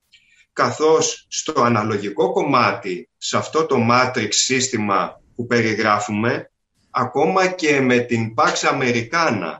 καθώς 0.52 1.26
στο 1.28 1.62
αναλογικό 1.62 2.32
κομμάτι, 2.32 3.08
σε 3.18 3.36
αυτό 3.36 3.66
το 3.66 3.76
matrix 3.90 4.28
σύστημα 4.30 5.20
που 5.34 5.46
περιγράφουμε, 5.46 6.50
ακόμα 6.90 7.46
και 7.46 7.80
με 7.80 7.98
την 7.98 8.34
Pax 8.36 8.54
Americana. 8.72 9.56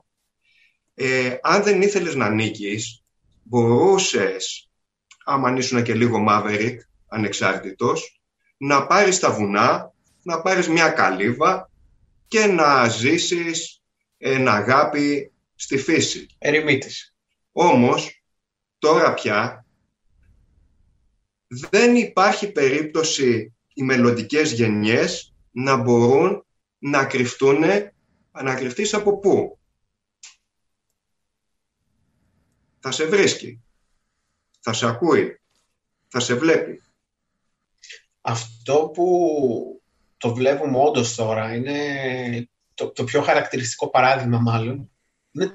Ε, 0.95 1.37
αν 1.43 1.63
δεν 1.63 1.83
ήθελες 1.83 2.15
να 2.15 2.31
νίκεις, 2.31 3.05
μπορούσες, 3.43 4.71
άμα 5.25 5.55
ήσουν 5.57 5.83
και 5.83 5.95
λίγο 5.95 6.25
Maverick, 6.29 6.77
ανεξάρτητος, 7.09 8.21
να 8.57 8.87
πάρεις 8.87 9.19
τα 9.19 9.33
βουνά, 9.33 9.93
να 10.23 10.41
πάρεις 10.41 10.69
μια 10.69 10.89
καλύβα 10.89 11.71
και 12.29 12.47
να 12.47 12.89
ζήσεις 12.89 13.83
ένα 14.19 14.53
αγάπη 14.53 15.33
στη 15.55 15.79
φύση. 15.79 16.27
Ερημίτης. 16.39 17.15
Όμως, 17.53 18.23
τώρα 18.79 19.15
πια, 19.15 19.65
δεν 21.47 21.97
υπάρχει 21.97 22.53
περίπτωση 22.53 23.55
οι 23.75 23.83
μελλοντικές 23.83 24.53
γενιές 24.53 25.35
να 25.51 25.77
μπορούν 25.77 26.45
να 26.81 27.05
κρυφτούν, 27.05 27.65
να 28.33 28.55
κρυφτείς 28.55 28.95
από 28.95 29.19
πού. 29.19 29.59
Θα 32.81 32.91
σε 32.91 33.07
βρίσκει, 33.07 33.63
θα 34.61 34.73
σε 34.73 34.87
ακούει, 34.87 35.41
θα 36.09 36.21
σε 36.21 36.35
βλέπει. 36.35 36.83
Αυτό 38.21 38.91
που 38.95 39.83
το 40.17 40.35
βλέπουμε 40.35 40.79
όντως 40.79 41.15
τώρα, 41.15 41.55
είναι 41.55 42.49
το, 42.75 42.91
το 42.91 43.05
πιο 43.05 43.23
χαρακτηριστικό 43.23 43.91
παράδειγμα 43.91 44.39
μάλλον, 44.39 44.91
είναι 45.33 45.53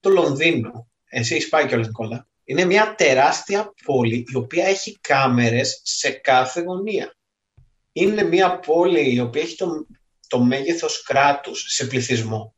το 0.00 0.10
Λονδίνο. 0.10 0.88
Εσύ 1.04 1.34
έχεις 1.34 1.48
πάει 1.48 1.66
κιόλας 1.66 1.86
Νικόλα. 1.86 2.28
Είναι 2.44 2.64
μια 2.64 2.94
τεράστια 2.94 3.74
πόλη 3.84 4.24
η 4.28 4.36
οποία 4.36 4.66
έχει 4.66 4.98
κάμερες 5.00 5.80
σε 5.84 6.10
κάθε 6.10 6.60
γωνία. 6.60 7.16
Είναι 7.92 8.22
μια 8.22 8.58
πόλη 8.58 9.14
η 9.14 9.20
οποία 9.20 9.42
έχει 9.42 9.56
το, 9.56 9.86
το 10.28 10.40
μέγεθος 10.40 11.02
κράτους 11.02 11.64
σε 11.68 11.86
πληθυσμό 11.86 12.54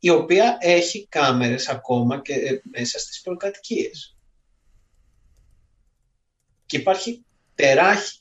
η 0.00 0.10
οποία 0.10 0.56
έχει 0.60 1.06
κάμερες 1.08 1.68
ακόμα 1.68 2.20
και 2.20 2.34
ε, 2.34 2.60
μέσα 2.62 2.98
στις 2.98 3.20
πολυκατοικίες. 3.20 4.16
Και 6.66 6.76
υπάρχει 6.76 7.24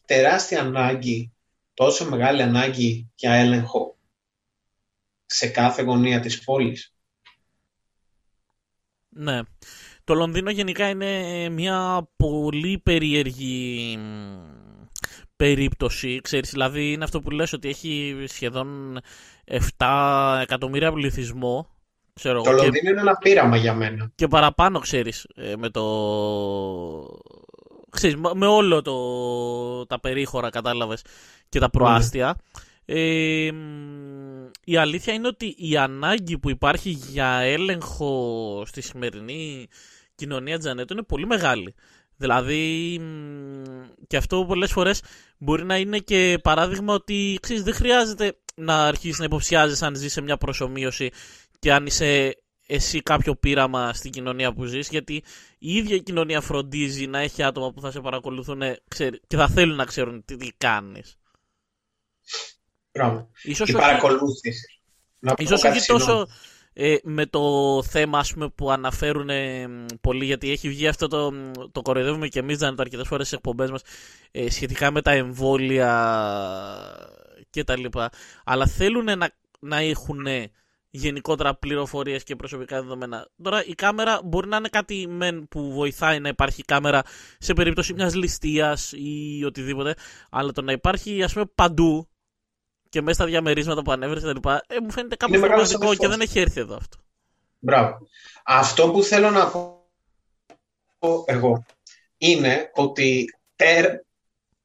τεράστια 0.05 0.59
ανάγκη, 0.61 1.31
τόσο 1.73 2.09
μεγάλη 2.09 2.41
ανάγκη 2.41 3.11
για 3.15 3.33
έλεγχο 3.33 3.97
σε 5.25 5.47
κάθε 5.47 5.81
γωνία 5.81 6.19
της 6.19 6.43
πόλης. 6.43 6.93
Ναι. 9.09 9.39
Το 10.03 10.13
Λονδίνο 10.13 10.49
γενικά 10.49 10.89
είναι 10.89 11.49
μια 11.49 12.09
πολύ 12.15 12.79
περίεργη 12.79 13.97
περίπτωση. 15.43 16.19
Ξέρεις, 16.23 16.49
δηλαδή 16.51 16.91
είναι 16.91 17.03
αυτό 17.03 17.21
που 17.21 17.29
λες 17.29 17.53
ότι 17.53 17.69
έχει 17.69 18.23
σχεδόν 18.27 18.99
7 19.77 20.39
εκατομμύρια 20.41 20.91
πληθυσμό. 20.91 21.69
Ξέρω, 22.13 22.41
το 22.41 22.51
Λονδίνο 22.51 22.71
και... 22.71 22.89
είναι 22.89 22.99
ένα 22.99 23.15
πείραμα 23.15 23.57
για 23.57 23.73
μένα. 23.73 24.11
Και 24.15 24.27
παραπάνω, 24.27 24.79
ξέρεις, 24.79 25.27
ε, 25.35 25.53
με 25.57 25.69
το... 25.69 25.83
Ξέρεις, 27.89 28.15
με 28.33 28.45
όλο 28.45 28.81
το... 28.81 29.85
τα 29.85 29.99
περίχωρα, 29.99 30.49
κατάλαβες, 30.49 31.01
και 31.49 31.59
τα 31.59 31.69
προάστια. 31.69 32.35
Ε, 32.85 33.49
η 34.63 34.77
αλήθεια 34.77 35.13
είναι 35.13 35.27
ότι 35.27 35.55
η 35.57 35.77
ανάγκη 35.77 36.37
που 36.37 36.49
υπάρχει 36.49 36.89
για 36.89 37.27
έλεγχο 37.27 38.63
στη 38.65 38.81
σημερινή 38.81 39.67
κοινωνία 40.15 40.57
Τζανέτο 40.57 40.93
είναι 40.93 41.03
πολύ 41.03 41.25
μεγάλη. 41.25 41.75
Δηλαδή, 42.21 42.99
και 44.07 44.17
αυτό 44.17 44.45
πολλές 44.45 44.71
φορές 44.71 45.01
μπορεί 45.37 45.63
να 45.63 45.77
είναι 45.77 45.99
και 45.99 46.39
παράδειγμα 46.43 46.93
ότι 46.93 47.37
ξέρεις, 47.41 47.63
δεν 47.63 47.73
χρειάζεται 47.73 48.37
να 48.55 48.85
αρχίσεις 48.85 49.19
να 49.19 49.25
υποψιάζεσαι 49.25 49.85
αν 49.85 49.95
ζεις 49.95 50.11
σε 50.11 50.21
μια 50.21 50.37
προσωμείωση 50.37 51.09
και 51.59 51.73
αν 51.73 51.85
είσαι 51.85 52.35
εσύ 52.67 53.01
κάποιο 53.01 53.35
πείραμα 53.35 53.93
στην 53.93 54.11
κοινωνία 54.11 54.53
που 54.53 54.65
ζεις 54.65 54.89
γιατί 54.89 55.23
η 55.57 55.75
ίδια 55.75 55.95
η 55.95 56.01
κοινωνία 56.01 56.41
φροντίζει 56.41 57.07
να 57.07 57.19
έχει 57.19 57.43
άτομα 57.43 57.71
που 57.71 57.81
θα 57.81 57.91
σε 57.91 57.99
παρακολουθούν 57.99 58.61
και 59.27 59.35
θα 59.35 59.47
θέλουν 59.47 59.75
να 59.75 59.85
ξέρουν 59.85 60.25
τι, 60.25 60.35
τι 60.35 60.51
κάνεις. 60.57 61.17
Ίσως 63.43 63.69
η 63.69 63.73
παρακολούθηση. 63.73 64.81
Ίσως 65.37 65.63
όχι 65.63 65.85
τόσο 65.85 66.27
ε, 66.81 66.97
με 67.03 67.25
το 67.25 67.83
θέμα 67.83 68.19
ας 68.19 68.33
πούμε, 68.33 68.49
που 68.49 68.71
αναφέρουν 68.71 69.29
ε, 69.29 69.67
πολύ, 70.01 70.25
γιατί 70.25 70.51
έχει 70.51 70.69
βγει 70.69 70.87
αυτό 70.87 71.07
το, 71.07 71.33
το 71.71 71.81
κοροϊδεύουμε 71.81 72.27
και 72.27 72.39
εμείς 72.39 72.57
δεν 72.57 72.75
το 72.75 72.81
αρκετές 72.81 73.07
φορές 73.07 73.25
στις 73.25 73.37
εκπομπές 73.37 73.71
μας 73.71 73.81
ε, 74.31 74.49
σχετικά 74.49 74.91
με 74.91 75.01
τα 75.01 75.11
εμβόλια 75.11 75.91
και 77.49 77.63
τα 77.63 77.77
λοιπά. 77.77 78.09
Αλλά 78.43 78.65
θέλουν 78.67 79.03
να, 79.03 79.29
να 79.59 79.77
έχουν 79.77 80.25
γενικότερα 80.89 81.55
πληροφορίες 81.55 82.23
και 82.23 82.35
προσωπικά 82.35 82.81
δεδομένα. 82.81 83.27
Τώρα 83.43 83.65
η 83.65 83.73
κάμερα 83.73 84.21
μπορεί 84.23 84.47
να 84.47 84.57
είναι 84.57 84.69
κάτι 84.69 85.07
μεν 85.07 85.47
που 85.47 85.71
βοηθάει 85.71 86.19
να 86.19 86.29
υπάρχει 86.29 86.63
κάμερα 86.63 87.01
σε 87.37 87.53
περίπτωση 87.53 87.93
μιας 87.93 88.15
ληστείας 88.15 88.91
ή 88.91 89.43
οτιδήποτε, 89.45 89.95
αλλά 90.29 90.51
το 90.51 90.61
να 90.61 90.71
υπάρχει 90.71 91.23
ας 91.23 91.33
πούμε 91.33 91.45
παντού 91.55 92.07
και 92.89 93.01
μέσα 93.01 93.13
στα 93.13 93.25
διαμερίσματα 93.25 93.81
που 93.81 93.91
ανέβρε 93.91 94.19
κτλ. 94.19 94.49
Ε, 94.49 94.79
μου 94.79 94.91
φαίνεται 94.91 95.15
κάπως 95.15 95.39
προβληματικό 95.39 95.95
και 95.95 96.07
δεν 96.07 96.21
έχει 96.21 96.39
έρθει 96.39 96.59
εδώ 96.59 96.75
αυτό. 96.75 96.97
Μπράβο. 97.59 97.97
Αυτό 98.43 98.91
που 98.91 99.03
θέλω 99.03 99.29
να 99.29 99.47
πω 99.47 99.79
εγώ 101.25 101.65
είναι 102.17 102.71
ότι 102.73 103.25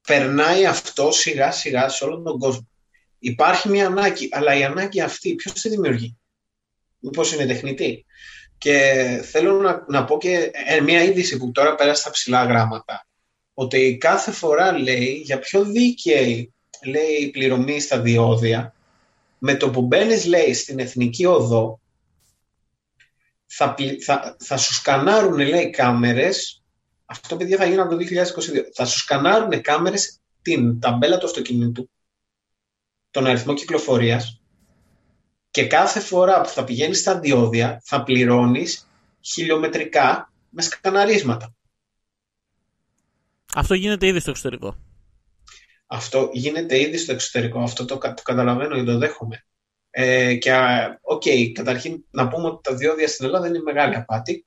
περνάει 0.06 0.66
αυτό 0.66 1.10
σιγά 1.10 1.50
σιγά 1.50 1.88
σε 1.88 2.04
όλο 2.04 2.22
τον 2.22 2.38
κόσμο. 2.38 2.68
Υπάρχει 3.18 3.68
μια 3.68 3.86
ανάγκη, 3.86 4.28
αλλά 4.32 4.54
η 4.54 4.64
ανάγκη 4.64 5.00
αυτή 5.00 5.34
ποιος 5.34 5.54
τη 5.54 5.68
δημιουργεί; 5.68 6.18
Μήπως 6.98 7.32
είναι 7.32 7.46
τεχνητή; 7.46 8.04
Και 8.58 9.04
θέλω 9.24 9.60
να, 9.60 9.84
να 9.88 10.04
πω 10.04 10.18
και 10.18 10.50
ε, 10.52 10.80
μια 10.80 11.02
είδηση 11.02 11.36
που 11.36 11.50
τώρα 11.50 11.74
πέρασε 11.74 12.00
στα 12.00 12.10
ψηλά 12.10 12.44
γράμματα. 12.44 13.06
Ότι 13.54 13.96
κάθε 14.00 14.30
φορά 14.30 14.78
λέει 14.78 15.22
για 15.24 15.38
πιο 15.38 15.64
δίκαιη 15.64 16.53
λέει 16.84 17.30
πληρωμή 17.30 17.80
στα 17.80 18.00
διόδια, 18.00 18.74
με 19.38 19.54
το 19.54 19.70
που 19.70 19.82
μπαίνεις 19.82 20.24
λέει 20.24 20.54
στην 20.54 20.78
εθνική 20.78 21.26
οδό, 21.26 21.80
θα, 23.46 23.74
θα, 24.04 24.36
θα 24.38 24.56
σου 24.56 24.74
σκανάρουν 24.74 25.38
λέει 25.38 25.70
κάμερες, 25.70 26.62
αυτό 27.04 27.36
παιδιά 27.36 27.56
θα 27.56 27.64
γίνει 27.64 27.80
από 27.80 27.90
το 27.90 27.96
2022, 27.96 28.04
θα 28.74 28.84
σου 28.84 28.98
σκανάρουν 28.98 29.60
κάμερες 29.60 30.20
την 30.42 30.80
ταμπέλα 30.80 31.18
του 31.18 31.26
αυτοκινήτου, 31.26 31.90
τον 33.10 33.26
αριθμό 33.26 33.54
κυκλοφορίας 33.54 34.40
και 35.54 35.66
κάθε 35.66 36.00
φορά 36.00 36.40
που 36.40 36.48
θα 36.48 36.64
πηγαίνεις 36.64 36.98
στα 36.98 37.18
διόδια 37.18 37.80
θα 37.84 38.02
πληρώνεις 38.02 38.88
χιλιομετρικά 39.20 40.32
με 40.50 40.62
σκαναρίσματα. 40.62 41.54
Αυτό 43.54 43.74
γίνεται 43.74 44.06
ήδη 44.06 44.20
στο 44.20 44.30
εξωτερικό. 44.30 44.76
Αυτό 45.94 46.30
γίνεται 46.32 46.80
ήδη 46.80 46.96
στο 46.96 47.12
εξωτερικό. 47.12 47.60
Αυτό 47.60 47.84
το, 47.84 47.98
το 47.98 48.22
καταλαβαίνω 48.22 48.76
και 48.76 48.82
το 48.82 48.98
δέχομαι. 48.98 49.44
Ε, 49.90 50.34
και, 50.34 50.52
OK, 51.00 51.22
okay, 51.26 51.50
καταρχήν 51.52 52.04
να 52.10 52.28
πούμε 52.28 52.46
ότι 52.46 52.62
τα 52.62 52.74
διόδια 52.74 53.08
στην 53.08 53.26
Ελλάδα 53.26 53.46
είναι 53.46 53.58
μεγάλη 53.58 53.94
απάτη. 53.94 54.46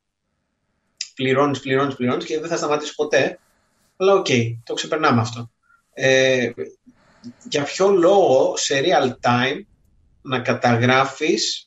Πληρώνεις, 1.15 1.59
πληρώνεις, 1.59 1.95
πληρώνεις 1.95 2.25
και 2.25 2.39
δεν 2.39 2.49
θα 2.49 2.57
σταματήσεις 2.57 2.95
ποτέ. 2.95 3.39
Αλλά 3.97 4.13
OK, 4.13 4.25
okay, 4.29 4.57
το 4.63 4.73
ξεπερνάμε 4.73 5.21
αυτό. 5.21 5.51
Ε, 5.93 6.51
για 7.49 7.63
ποιο 7.63 7.89
λόγο 7.89 8.57
σε 8.57 8.81
real 8.83 9.11
time 9.21 9.61
να 10.21 10.39
καταγράφεις 10.39 11.65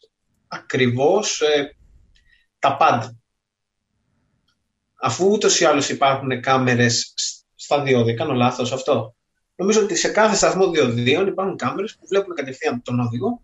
ακριβώς 0.48 1.40
ε, 1.40 1.76
τα 2.58 2.76
πάντα; 2.76 3.16
Αφού 5.00 5.30
ούτως 5.30 5.60
ή 5.60 5.64
άλλως 5.64 5.88
υπάρχουν 5.88 6.40
κάμερες 6.40 7.14
στα 7.54 7.82
διόδια, 7.82 8.14
κάνω 8.14 8.32
λάθος 8.32 8.72
αυτό; 8.72 9.14
Νομίζω 9.60 9.82
ότι 9.82 9.96
σε 9.96 10.08
κάθε 10.08 10.36
σταθμό 10.36 10.70
διοδίων 10.70 11.26
υπάρχουν 11.26 11.56
κάμερες 11.56 11.96
που 11.96 12.06
βλέπουν 12.06 12.34
κατευθείαν 12.34 12.82
τον 12.82 13.00
οδηγό 13.00 13.42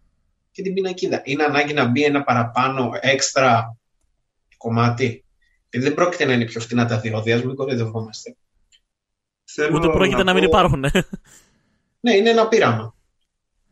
και 0.51 0.63
την 0.63 0.75
πινακίδα. 0.75 1.21
Είναι 1.25 1.45
ανάγκη 1.45 1.73
να 1.73 1.85
μπει 1.85 2.05
ένα 2.05 2.23
παραπάνω 2.23 2.91
έξτρα 3.01 3.77
κομμάτι. 4.57 5.25
Γιατί 5.71 5.87
δεν 5.87 5.95
πρόκειται 5.95 6.25
να 6.25 6.33
είναι 6.33 6.45
πιο 6.45 6.61
φτηνά 6.61 6.87
τα 6.87 7.01
διόδια, 7.01 7.37
μην 7.37 7.55
κοροϊδευόμαστε. 7.55 8.37
Ούτε 9.73 9.89
πρόκειται 9.89 10.17
να, 10.17 10.25
να 10.25 10.35
μην 10.35 10.43
υπάρχουν. 10.43 10.85
Ναι, 12.01 12.15
είναι 12.15 12.31
ένα 12.31 12.49
πείραμα. 12.49 12.95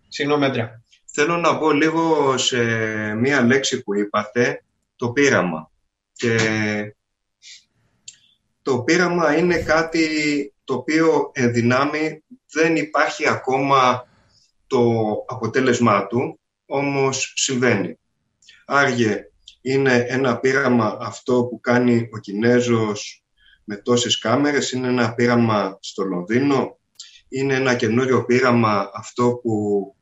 Συγγνώμη, 0.08 0.44
Άντρια. 0.44 0.82
Θέλω 1.04 1.36
να 1.36 1.58
πω 1.58 1.72
λίγο 1.72 2.38
σε 2.38 2.64
μία 3.14 3.42
λέξη 3.42 3.82
που 3.82 3.94
είπατε, 3.94 4.64
το 4.96 5.10
πείραμα. 5.10 5.70
Και 6.12 6.36
το 8.62 8.82
πείραμα 8.82 9.36
είναι 9.36 9.58
κάτι 9.58 10.08
το 10.64 10.74
οποίο 10.74 11.30
εν 11.34 11.52
δυνάμει 11.52 12.24
δεν 12.52 12.76
υπάρχει 12.76 13.28
ακόμα 13.28 14.08
το 14.66 14.80
αποτέλεσμά 15.26 16.06
του, 16.06 16.40
όμως 16.66 17.32
συμβαίνει. 17.36 17.98
Άργε 18.66 19.28
είναι 19.60 20.06
ένα 20.08 20.38
πείραμα 20.38 20.98
αυτό 21.00 21.44
που 21.44 21.60
κάνει 21.60 22.08
ο 22.12 22.18
Κινέζος 22.18 23.24
με 23.64 23.76
τόσες 23.76 24.18
κάμερες, 24.18 24.72
είναι 24.72 24.88
ένα 24.88 25.14
πείραμα 25.14 25.78
στο 25.80 26.04
Λονδίνο, 26.04 26.78
είναι 27.28 27.54
ένα 27.54 27.74
καινούριο 27.74 28.24
πείραμα 28.24 28.90
αυτό 28.94 29.40
που 29.42 29.94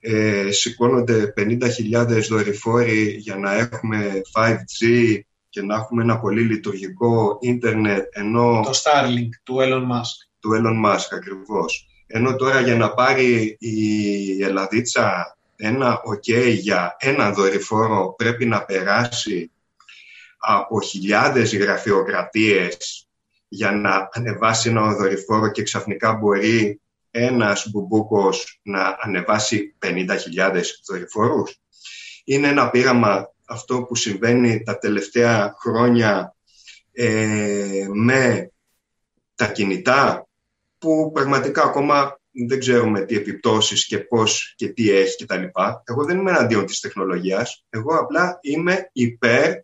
ε, 0.00 0.50
σηκώνονται 0.50 1.32
50.000 1.36 2.22
δορυφόροι 2.28 3.16
για 3.18 3.36
να 3.36 3.52
έχουμε 3.52 4.20
5G 4.34 5.20
και 5.50 5.62
να 5.62 5.74
έχουμε 5.74 6.02
ένα 6.02 6.18
πολύ 6.18 6.42
λειτουργικό 6.42 7.38
ίντερνετ 7.40 8.06
ενώ... 8.10 8.60
Το 8.64 8.80
Starlink 8.82 9.28
του 9.42 9.56
Elon 9.58 9.82
Musk. 9.92 10.28
Του 10.40 10.50
Elon 10.50 10.86
Musk 10.86 11.08
ακριβώς. 11.12 11.86
Ενώ 12.06 12.36
τώρα 12.36 12.60
για 12.60 12.76
να 12.76 12.94
πάρει 12.94 13.56
η 13.60 14.42
Ελλαδίτσα 14.42 15.36
ένα 15.56 16.00
ok 16.10 16.54
για 16.58 16.96
ένα 16.98 17.32
δορυφόρο 17.32 18.14
πρέπει 18.16 18.46
να 18.46 18.64
περάσει 18.64 19.50
από 20.38 20.80
χιλιάδες 20.80 21.56
γραφειοκρατίες 21.56 23.06
για 23.48 23.72
να 23.72 24.08
ανεβάσει 24.12 24.68
ένα 24.68 24.94
δορυφόρο 24.94 25.50
και 25.50 25.62
ξαφνικά 25.62 26.14
μπορεί 26.14 26.80
ένας 27.10 27.70
μπουμπούκος 27.70 28.60
να 28.62 28.96
ανεβάσει 29.00 29.74
50.000 29.86 30.62
δορυφόρους. 30.86 31.60
Είναι 32.24 32.48
ένα 32.48 32.70
πείραμα 32.70 33.32
αυτό 33.50 33.82
που 33.82 33.94
συμβαίνει 33.94 34.62
τα 34.62 34.78
τελευταία 34.78 35.54
χρόνια 35.58 36.36
ε, 36.92 37.86
με 37.92 38.50
τα 39.34 39.46
κινητά 39.52 40.28
που 40.78 41.10
πραγματικά 41.14 41.62
ακόμα 41.62 42.20
δεν 42.48 42.58
ξέρουμε 42.58 43.04
τι 43.04 43.16
επιπτώσεις 43.16 43.86
και 43.86 43.98
πώς 43.98 44.54
και 44.56 44.68
τι 44.68 44.90
έχει 44.90 45.24
κτλ. 45.24 45.44
Εγώ 45.84 46.04
δεν 46.04 46.18
είμαι 46.18 46.30
εναντίον 46.30 46.66
της 46.66 46.80
τεχνολογίας. 46.80 47.64
Εγώ 47.68 47.96
απλά 47.96 48.38
είμαι 48.42 48.90
υπέρ 48.92 49.54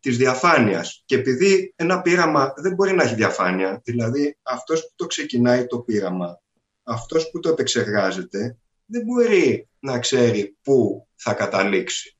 της 0.00 0.16
διαφάνειας. 0.16 1.02
Και 1.04 1.14
επειδή 1.14 1.72
ένα 1.76 2.00
πείραμα 2.02 2.52
δεν 2.56 2.74
μπορεί 2.74 2.92
να 2.92 3.02
έχει 3.02 3.14
διαφάνεια, 3.14 3.80
δηλαδή 3.84 4.38
αυτός 4.42 4.80
που 4.80 4.92
το 4.94 5.06
ξεκινάει 5.06 5.66
το 5.66 5.78
πείραμα, 5.78 6.40
αυτός 6.82 7.30
που 7.30 7.40
το 7.40 7.48
επεξεργάζεται, 7.48 8.58
δεν 8.86 9.02
μπορεί 9.02 9.68
να 9.78 9.98
ξέρει 9.98 10.56
πού 10.62 11.08
θα 11.14 11.34
καταλήξει. 11.34 12.13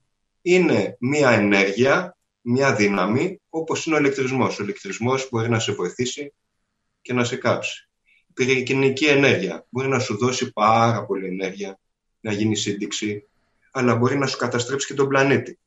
Είναι 0.46 0.96
μία 1.00 1.30
ενέργεια, 1.30 2.16
μία 2.40 2.74
δύναμη, 2.74 3.40
όπως 3.48 3.87
είναι 3.87 3.96
ο 3.96 3.98
ηλεκτρισμός. 3.98 4.59
Ο 4.59 4.62
ηλεκτρισμός 4.62 5.28
μπορεί 5.30 5.48
να 5.48 5.59
σε 5.59 5.72
βοηθήσει 5.72 6.33
και 7.02 7.12
να 7.12 7.24
σε 7.24 7.37
κάψει. 7.37 7.88
Η 8.28 8.33
πυρηνική 8.33 9.04
ενέργεια 9.04 9.66
μπορεί 9.68 9.88
να 9.88 9.98
σου 9.98 10.16
δώσει 10.16 10.52
πάρα 10.52 11.07
πολύ 11.07 11.26
ενέργεια, 11.26 11.78
να 12.20 12.33
γίνει 12.33 12.57
σύνδεξη, 12.57 13.28
αλλά 13.70 13.96
μπορεί 13.96 14.18
να 14.18 14.26
σου 14.26 14.37
καταστρέψει 14.37 14.87
και 14.87 14.94
τον 14.94 15.09
πλανήτη. 15.09 15.59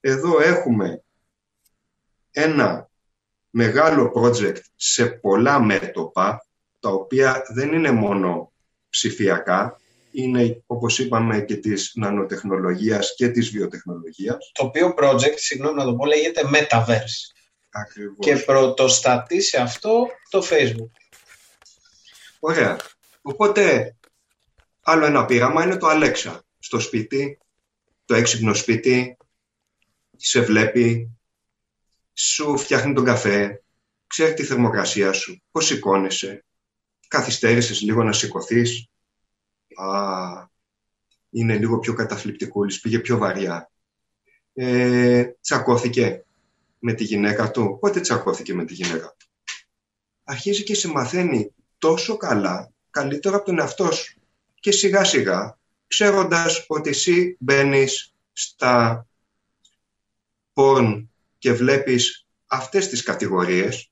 Εδώ 0.00 0.40
έχουμε 0.40 1.02
ένα 2.30 2.90
μεγάλο 3.50 4.12
project 4.14 4.60
σε 4.76 5.06
πολλά 5.06 5.60
μέτωπα, 5.60 6.46
τα 6.80 6.88
οποία 6.88 7.42
δεν 7.54 7.72
είναι 7.72 7.90
μόνο 7.90 8.52
ψηφιακά, 8.88 9.80
είναι 10.10 10.62
όπως 10.66 10.98
είπαμε 10.98 11.40
και 11.40 11.56
της 11.56 11.92
νανοτεχνολογίας 11.94 13.14
και 13.16 13.28
της 13.28 13.50
βιοτεχνολογίας. 13.50 14.50
Το 14.52 14.64
οποίο 14.64 14.94
project, 14.98 15.34
συγγνώμη 15.36 15.76
να 15.76 15.84
το 15.84 15.94
πω, 15.94 16.06
λέγεται 16.06 16.42
Metaverse. 16.52 17.34
Ακριβώς. 17.70 18.16
Και 18.18 18.36
πρωτοστατεί 18.36 19.40
σε 19.40 19.60
αυτό 19.60 20.06
το 20.30 20.46
Facebook. 20.50 20.90
Ωραία. 22.40 22.76
Οπότε, 23.22 23.96
άλλο 24.82 25.04
ένα 25.04 25.24
πείραμα 25.24 25.64
είναι 25.64 25.76
το 25.76 25.86
Alexa. 25.90 26.38
Στο 26.58 26.80
σπίτι, 26.80 27.38
το 28.04 28.14
έξυπνο 28.14 28.54
σπίτι, 28.54 29.16
σε 30.16 30.40
βλέπει, 30.40 31.10
σου 32.14 32.58
φτιάχνει 32.58 32.94
τον 32.94 33.04
καφέ, 33.04 33.62
ξέρει 34.06 34.34
τη 34.34 34.44
θερμοκρασία 34.44 35.12
σου, 35.12 35.42
πώς 35.50 35.66
σηκώνεσαι, 35.66 36.44
καθυστέρησες 37.08 37.80
λίγο 37.80 38.02
να 38.02 38.12
σηκωθείς. 38.12 38.88
Α, 39.78 40.46
είναι 41.30 41.58
λίγο 41.58 41.78
πιο 41.78 41.92
καταθλιπτικούλης, 41.94 42.80
πήγε 42.80 42.98
πιο 42.98 43.18
βαριά. 43.18 43.70
Ε, 44.54 45.24
τσακώθηκε 45.40 46.24
με 46.78 46.92
τη 46.92 47.04
γυναίκα 47.04 47.50
του. 47.50 47.78
Πότε 47.80 48.00
τσακώθηκε 48.00 48.54
με 48.54 48.64
τη 48.64 48.74
γυναίκα 48.74 49.14
του; 49.18 49.26
Αρχίζει 50.24 50.62
και 50.62 50.74
σε 50.74 50.88
μαθαίνει 50.88 51.52
τόσο 51.78 52.16
καλά, 52.16 52.72
καλύτερα 52.90 53.36
από 53.36 53.44
τον 53.44 53.58
εαυτό 53.58 53.92
σου. 53.92 54.20
Και 54.60 54.72
σιγά 54.72 55.04
σιγά, 55.04 55.58
ξέροντας 55.86 56.64
ότι 56.68 56.90
εσύ 56.90 57.36
μπαίνεις 57.38 58.14
στα 58.32 59.06
porn 60.54 61.06
και 61.38 61.52
βλέπεις 61.52 62.26
αυτές 62.46 62.88
τις 62.88 63.02
κατηγορίες, 63.02 63.90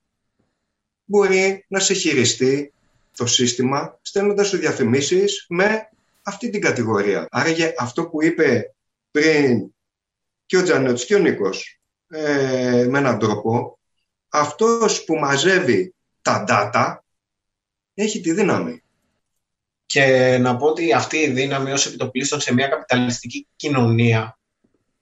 μπορεί 1.04 1.64
να 1.68 1.80
σε 1.80 1.94
χειριστεί 1.94 2.72
το 3.16 3.26
σύστημα 3.26 3.98
στέλνοντας 4.02 4.48
σου 4.48 4.56
διαφημίσεις 4.56 5.46
με 5.48 5.88
αυτή 6.22 6.50
την 6.50 6.60
κατηγορία. 6.60 7.26
Άρα 7.30 7.50
αυτό 7.78 8.08
που 8.08 8.22
είπε 8.22 8.74
πριν 9.10 9.70
και 10.46 10.56
ο 10.56 10.62
Τζανέτς 10.62 11.04
και 11.04 11.14
ο 11.14 11.18
Νίκος 11.18 11.80
ε, 12.08 12.86
με 12.88 12.98
έναν 12.98 13.18
τρόπο, 13.18 13.78
αυτός 14.28 15.04
που 15.04 15.14
μαζεύει 15.14 15.94
τα 16.22 16.44
data 16.48 16.96
έχει 17.94 18.20
τη 18.20 18.32
δύναμη. 18.32 18.82
Και 19.86 20.36
να 20.40 20.56
πω 20.56 20.66
ότι 20.66 20.92
αυτή 20.92 21.16
η 21.16 21.30
δύναμη 21.30 21.72
ως 21.72 21.86
επιτοπλίστων 21.86 22.40
σε 22.40 22.54
μια 22.54 22.68
καπιταλιστική 22.68 23.46
κοινωνία, 23.56 24.38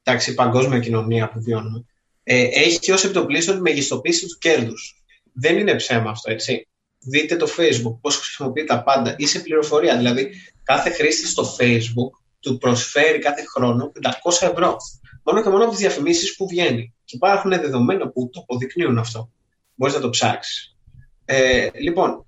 εντάξει, 0.02 0.34
παγκόσμια 0.34 0.78
κοινωνία 0.78 1.30
που 1.30 1.42
βιώνουμε, 1.42 1.84
ε, 2.22 2.42
έχει 2.42 2.92
ως 2.92 3.04
επιτοπλίστων 3.04 3.54
τη 3.54 3.60
μεγιστοποίηση 3.60 4.26
του 4.26 4.38
κέρδους. 4.38 5.04
Δεν 5.32 5.58
είναι 5.58 5.74
ψέμα 5.74 6.10
αυτό, 6.10 6.30
έτσι. 6.30 6.68
Δείτε 7.06 7.36
το 7.36 7.48
Facebook, 7.56 7.98
πώς 8.00 8.16
χρησιμοποιεί 8.16 8.64
τα 8.64 8.82
πάντα. 8.82 9.14
Είσαι 9.18 9.40
πληροφορία, 9.40 9.96
δηλαδή 9.96 10.30
κάθε 10.62 10.90
χρήστη 10.90 11.26
στο 11.26 11.56
Facebook 11.58 12.18
του 12.40 12.58
προσφέρει 12.58 13.18
κάθε 13.18 13.44
χρόνο 13.54 13.92
500 14.02 14.10
ευρώ. 14.40 14.76
Μόνο 15.22 15.42
και 15.42 15.48
μόνο 15.48 15.62
από 15.62 15.72
τις 15.72 15.80
διαφημίσεις 15.80 16.36
που 16.36 16.48
βγαίνει. 16.48 16.94
Και 17.04 17.16
υπάρχουν 17.16 17.50
δεδομένα 17.50 18.08
που 18.08 18.30
το 18.32 18.40
αποδεικνύουν 18.40 18.98
αυτό. 18.98 19.30
Μπορείς 19.74 19.94
να 19.94 20.00
το 20.00 20.10
ψάξεις. 20.10 20.76
Ε, 21.24 21.68
λοιπόν, 21.74 22.26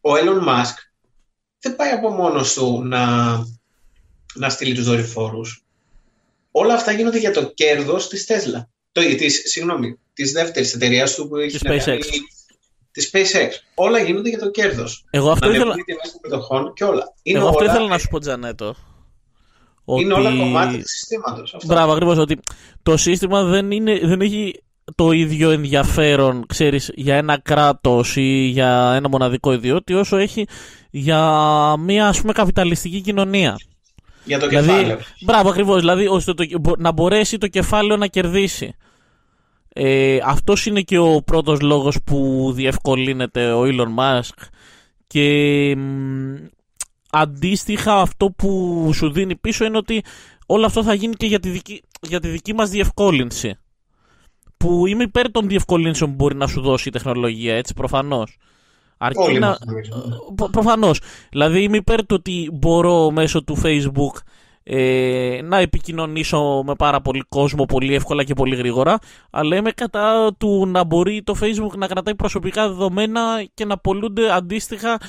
ο 0.00 0.10
Elon 0.12 0.48
Musk 0.48 0.74
δεν 1.58 1.76
πάει 1.76 1.90
από 1.90 2.10
μόνο 2.10 2.42
του 2.54 2.82
να, 2.84 3.34
να 4.34 4.48
στείλει 4.48 4.74
τους 4.74 4.84
δορυφόρους. 4.84 5.64
Όλα 6.50 6.74
αυτά 6.74 6.92
γίνονται 6.92 7.18
για 7.18 7.32
το 7.32 7.52
κέρδος 7.54 8.08
της 8.08 8.26
Tesla. 8.28 8.66
Το, 8.92 9.00
της, 9.00 9.42
συγγνώμη, 9.50 9.98
της 10.12 10.32
δεύτερης 10.32 10.74
εταιρείας 10.74 11.14
του 11.14 11.28
που 11.28 11.36
έχει 11.36 11.58
SpaceX. 11.62 12.00
Της 12.92 13.10
SpaceX. 13.14 13.48
Όλα 13.74 13.98
γίνονται 13.98 14.28
για 14.28 14.38
το 14.38 14.50
κέρδος. 14.50 15.04
Εγώ 15.10 15.30
αυτό 15.30 15.48
να 15.48 15.54
ήθελα, 15.54 15.74
μετοχών 16.22 16.72
και 16.74 16.84
όλα. 16.84 17.12
Είναι 17.22 17.38
εγώ 17.38 17.48
αυτό 17.48 17.60
όλα, 17.62 17.72
ήθελα 17.72 17.88
να 17.88 17.98
σου 17.98 18.08
πω, 18.08 18.18
Τζανέτο. 18.18 18.74
Είναι 19.84 20.14
ότι- 20.14 20.26
όλα 20.26 20.36
κομμάτι 20.36 20.76
του 20.78 20.88
συστήματος. 20.88 21.56
Μπράβο, 21.64 21.92
ακριβώς. 21.92 22.18
Ότι 22.18 22.38
το 22.82 22.96
σύστημα 22.96 23.42
δεν, 23.42 23.70
είναι, 23.70 23.98
δεν 24.02 24.20
έχει 24.20 24.62
το 24.94 25.10
ίδιο 25.10 25.50
ενδιαφέρον, 25.50 26.46
ξέρεις, 26.46 26.90
για 26.94 27.16
ένα 27.16 27.38
κράτος 27.40 28.16
ή 28.16 28.48
για 28.52 28.92
ένα 28.96 29.08
μοναδικό 29.08 29.52
ιδιώτη, 29.52 29.94
όσο 29.94 30.16
έχει 30.16 30.46
για 30.90 31.20
μια, 31.78 32.08
ας 32.08 32.20
πούμε, 32.20 32.32
καπιταλιστική 32.32 33.00
κοινωνία. 33.00 33.58
Για 34.24 34.38
το 34.38 34.46
Δηλαδή, 34.48 34.66
κεφάλαιο. 34.68 34.98
μπράβο, 35.20 35.48
ακριβώς. 35.48 35.78
Δηλαδή, 35.78 36.06
ώστε 36.06 36.34
το, 36.34 36.44
μπο- 36.60 36.76
να 36.78 36.92
μπορέσει 36.92 37.38
το 37.38 37.46
κεφάλαιο 37.48 37.96
να 37.96 38.06
κερδίσει. 38.06 38.74
Ε, 39.74 40.18
αυτός 40.24 40.66
είναι 40.66 40.80
και 40.80 40.98
ο 40.98 41.22
πρώτος 41.22 41.60
λόγος 41.60 41.98
που 42.04 42.50
διευκολύνεται 42.54 43.52
ο 43.52 43.62
Elon 43.62 43.94
Musk 43.98 44.46
και 45.06 45.76
μ, 45.76 46.34
αντίστοιχα 47.10 48.00
αυτό 48.00 48.30
που 48.30 48.90
σου 48.94 49.12
δίνει 49.12 49.36
πίσω 49.36 49.64
είναι 49.64 49.76
ότι 49.76 50.02
όλο 50.46 50.66
αυτό 50.66 50.82
θα 50.82 50.94
γίνει 50.94 51.14
και 51.14 51.26
για 51.26 51.40
τη 51.40 51.48
δική, 51.48 51.82
για 52.00 52.20
τη 52.20 52.28
δική 52.28 52.54
μας 52.54 52.70
διευκόλυνση 52.70 53.58
που 54.56 54.86
είμαι 54.86 55.02
υπέρ 55.02 55.30
των 55.30 55.48
διευκολύνσεων 55.48 56.10
που 56.10 56.16
μπορεί 56.16 56.36
να 56.36 56.46
σου 56.46 56.60
δώσει 56.60 56.88
η 56.88 56.92
τεχνολογία, 56.92 57.54
έτσι 57.56 57.74
προφανώς. 57.74 58.36
Αρκεί 58.98 59.20
Όλοι 59.20 59.38
να, 59.38 59.46
μας 59.46 59.58
νομίζω. 59.66 59.92
Προ- 60.34 60.50
προφανώς. 60.50 61.00
Δηλαδή 61.30 61.62
είμαι 61.62 61.76
υπέρ 61.76 62.06
του 62.06 62.16
ότι 62.18 62.50
μπορώ 62.52 63.10
μέσω 63.10 63.44
του 63.44 63.60
Facebook 63.62 64.20
ε, 64.64 65.40
να 65.42 65.58
επικοινωνήσω 65.58 66.62
με 66.66 66.74
πάρα 66.74 67.00
πολύ 67.00 67.24
κόσμο 67.28 67.64
πολύ 67.64 67.94
εύκολα 67.94 68.24
και 68.24 68.34
πολύ 68.34 68.56
γρήγορα 68.56 68.98
αλλά 69.30 69.56
είμαι 69.56 69.70
κατά 69.70 70.34
του 70.38 70.66
να 70.66 70.84
μπορεί 70.84 71.22
το 71.22 71.36
Facebook 71.40 71.76
να 71.76 71.86
κρατάει 71.86 72.14
προσωπικά 72.14 72.68
δεδομένα 72.68 73.44
και 73.54 73.64
να 73.64 73.78
πολλούνται 73.78 74.32
αντίστοιχα 74.32 75.00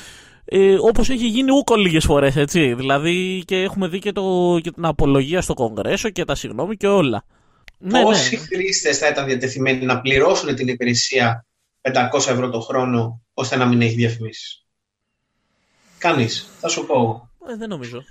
ε, 0.46 0.76
όπως 0.80 1.10
έχει 1.10 1.28
γίνει 1.28 1.52
ούκο 1.52 1.76
λίγες 1.76 2.06
φορές 2.06 2.36
έτσι 2.36 2.74
δηλαδή 2.74 3.44
και 3.46 3.62
έχουμε 3.62 3.88
δει 3.88 4.00
και, 4.00 4.12
το, 4.12 4.60
και 4.64 4.72
την 4.72 4.86
απολογία 4.86 5.42
στο 5.42 5.54
Κογκρέσο 5.54 6.10
και 6.10 6.26
τα 6.26 6.36
συγγνώμη 6.36 6.78
και 6.78 6.88
όλα 6.88 7.26
ναι, 7.78 7.98
ναι. 7.98 8.04
Πόσοι 8.04 8.38
χρήστες 8.38 8.98
θα 8.98 9.08
ήταν 9.08 9.26
διατεθειμένοι 9.26 9.86
να 9.86 10.02
πληρώσουν 10.02 10.56
την 10.56 10.68
υπηρεσία 10.68 11.46
500 11.82 11.92
ευρώ 12.14 12.50
το 12.50 12.60
χρόνο 12.60 13.22
ώστε 13.34 13.56
να 13.56 13.66
μην 13.66 13.82
έχει 13.82 13.96
διαφημίσεις; 13.96 14.66
Κανείς. 15.98 16.50
Θα 16.60 16.68
σου 16.68 16.86
πω 16.86 16.94
εγώ. 16.94 17.30
Ε, 17.48 17.56
δεν 17.58 17.70
νομίζω 17.70 18.04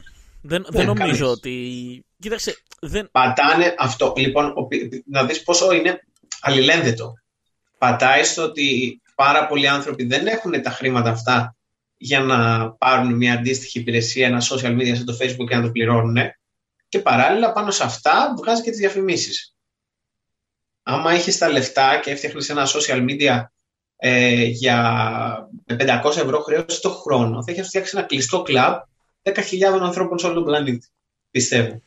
δεν, 0.43 0.67
δεν 0.69 0.87
Ναι, 0.87 0.93
νομίζω 0.93 1.25
κανείς. 1.25 1.39
ότι 1.39 2.05
κοίταξε 2.19 2.63
δεν, 2.81 3.09
Πατάνε 3.11 3.75
αυτό. 3.79 4.13
Λοιπόν, 4.17 4.53
ο 4.57 4.67
πι- 4.67 5.03
να 5.07 5.25
δεις 5.25 5.43
πόσο 5.43 5.73
είναι 5.73 6.01
αλληλένδετο. 6.41 7.13
Πατάει 7.79 8.25
στο 8.25 8.43
ότι 8.43 9.01
πάρα 9.15 9.47
πολλοί 9.47 9.69
άνθρωποι 9.69 10.05
δεν 10.05 10.27
έχουν 10.27 10.63
τα 10.63 10.71
χρήματα 10.71 11.11
αυτά 11.11 11.57
για 11.97 12.21
να 12.21 12.71
πάρουν 12.73 13.15
μια 13.15 13.33
αντίστοιχη 13.33 13.79
υπηρεσία, 13.79 14.27
ένα 14.27 14.43
social 14.51 14.79
media 14.79 14.93
σαν 14.97 15.05
το 15.05 15.17
facebook 15.21 15.47
και 15.49 15.57
να 15.57 15.63
το 15.63 15.71
πληρώνουν 15.71 16.17
και 16.89 16.99
παράλληλα 16.99 17.53
πάνω 17.53 17.71
σε 17.71 17.85
αυτά 17.85 18.35
βγάζει 18.39 18.63
και 18.63 18.71
τις 18.71 18.79
διαφημίσεις. 18.79 19.55
Άμα 20.83 21.13
έχεις 21.13 21.39
τα 21.39 21.49
λεφτά 21.49 22.01
και 22.01 22.11
έφτιαχνες 22.11 22.49
ένα 22.49 22.67
social 22.67 23.09
media 23.09 23.43
ε, 23.97 24.43
για 24.45 24.79
με 25.67 25.77
500 26.05 26.17
ευρώ 26.17 26.41
χρέωση 26.41 26.81
το 26.81 26.91
χρόνο, 26.91 27.45
θα 27.45 27.53
έχεις 27.53 27.67
φτιάξει 27.67 27.97
ένα 27.97 28.07
κλειστό 28.07 28.43
κλαμπ 28.43 28.75
10.000 29.23 29.33
ανθρώπων 29.83 30.19
σε 30.19 30.27
όλο 30.27 30.35
τον 30.35 30.45
πλανήτη. 30.45 30.87
Πιστεύω. 31.31 31.83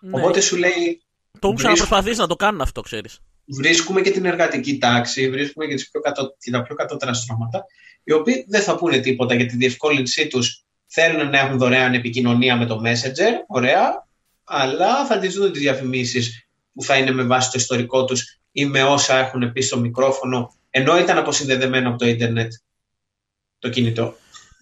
ναι. 0.00 0.20
Οπότε 0.20 0.40
σου 0.40 0.56
λέει, 0.56 0.70
Το 0.72 0.72
έχουν 0.82 1.00
βρίσκω- 1.40 1.54
ξαναπροσπαθήσει 1.56 2.20
να 2.20 2.26
το 2.26 2.36
κάνουν 2.36 2.60
αυτό, 2.60 2.80
ξέρεις. 2.80 3.18
βρίσκουμε 3.46 4.00
και 4.00 4.10
την 4.10 4.24
εργατική 4.24 4.78
τάξη, 4.78 5.30
βρίσκουμε 5.30 5.66
και, 5.66 5.74
τις 5.74 5.90
πιο 5.90 6.00
κατω... 6.00 6.34
και 6.38 6.50
τα 6.50 6.62
πιο 6.62 6.74
κατώτερα 6.74 7.12
στρώματα, 7.14 7.64
οι 8.04 8.12
οποίοι 8.12 8.44
δεν 8.48 8.62
θα 8.62 8.76
πούνε 8.76 8.98
τίποτα 8.98 9.34
για 9.34 9.46
τη 9.46 9.56
διευκόλυνσή 9.56 10.26
τους. 10.26 10.60
Θέλουν 10.86 11.30
να 11.30 11.38
έχουν 11.38 11.58
δωρεάν 11.58 11.94
επικοινωνία 11.94 12.56
με 12.56 12.66
το 12.66 12.80
Messenger, 12.84 13.32
ωραία, 13.46 14.06
αλλά 14.44 15.06
θα 15.06 15.18
τις 15.18 15.34
δουν 15.34 15.52
τις 15.52 15.60
διαφημίσεις 15.60 16.46
που 16.72 16.82
θα 16.82 16.96
είναι 16.96 17.10
με 17.10 17.22
βάση 17.22 17.50
το 17.50 17.58
ιστορικό 17.58 18.04
τους 18.04 18.38
ή 18.52 18.66
με 18.66 18.82
όσα 18.82 19.16
έχουν 19.18 19.52
πει 19.52 19.60
στο 19.60 19.78
μικρόφωνο, 19.78 20.54
ενώ 20.70 20.98
ήταν 20.98 21.18
αποσυνδεδεμένο 21.18 21.88
από 21.88 21.98
το 21.98 22.06
ίντερνετ 22.06 22.52
το 23.58 23.68
κινητό. 23.68 24.16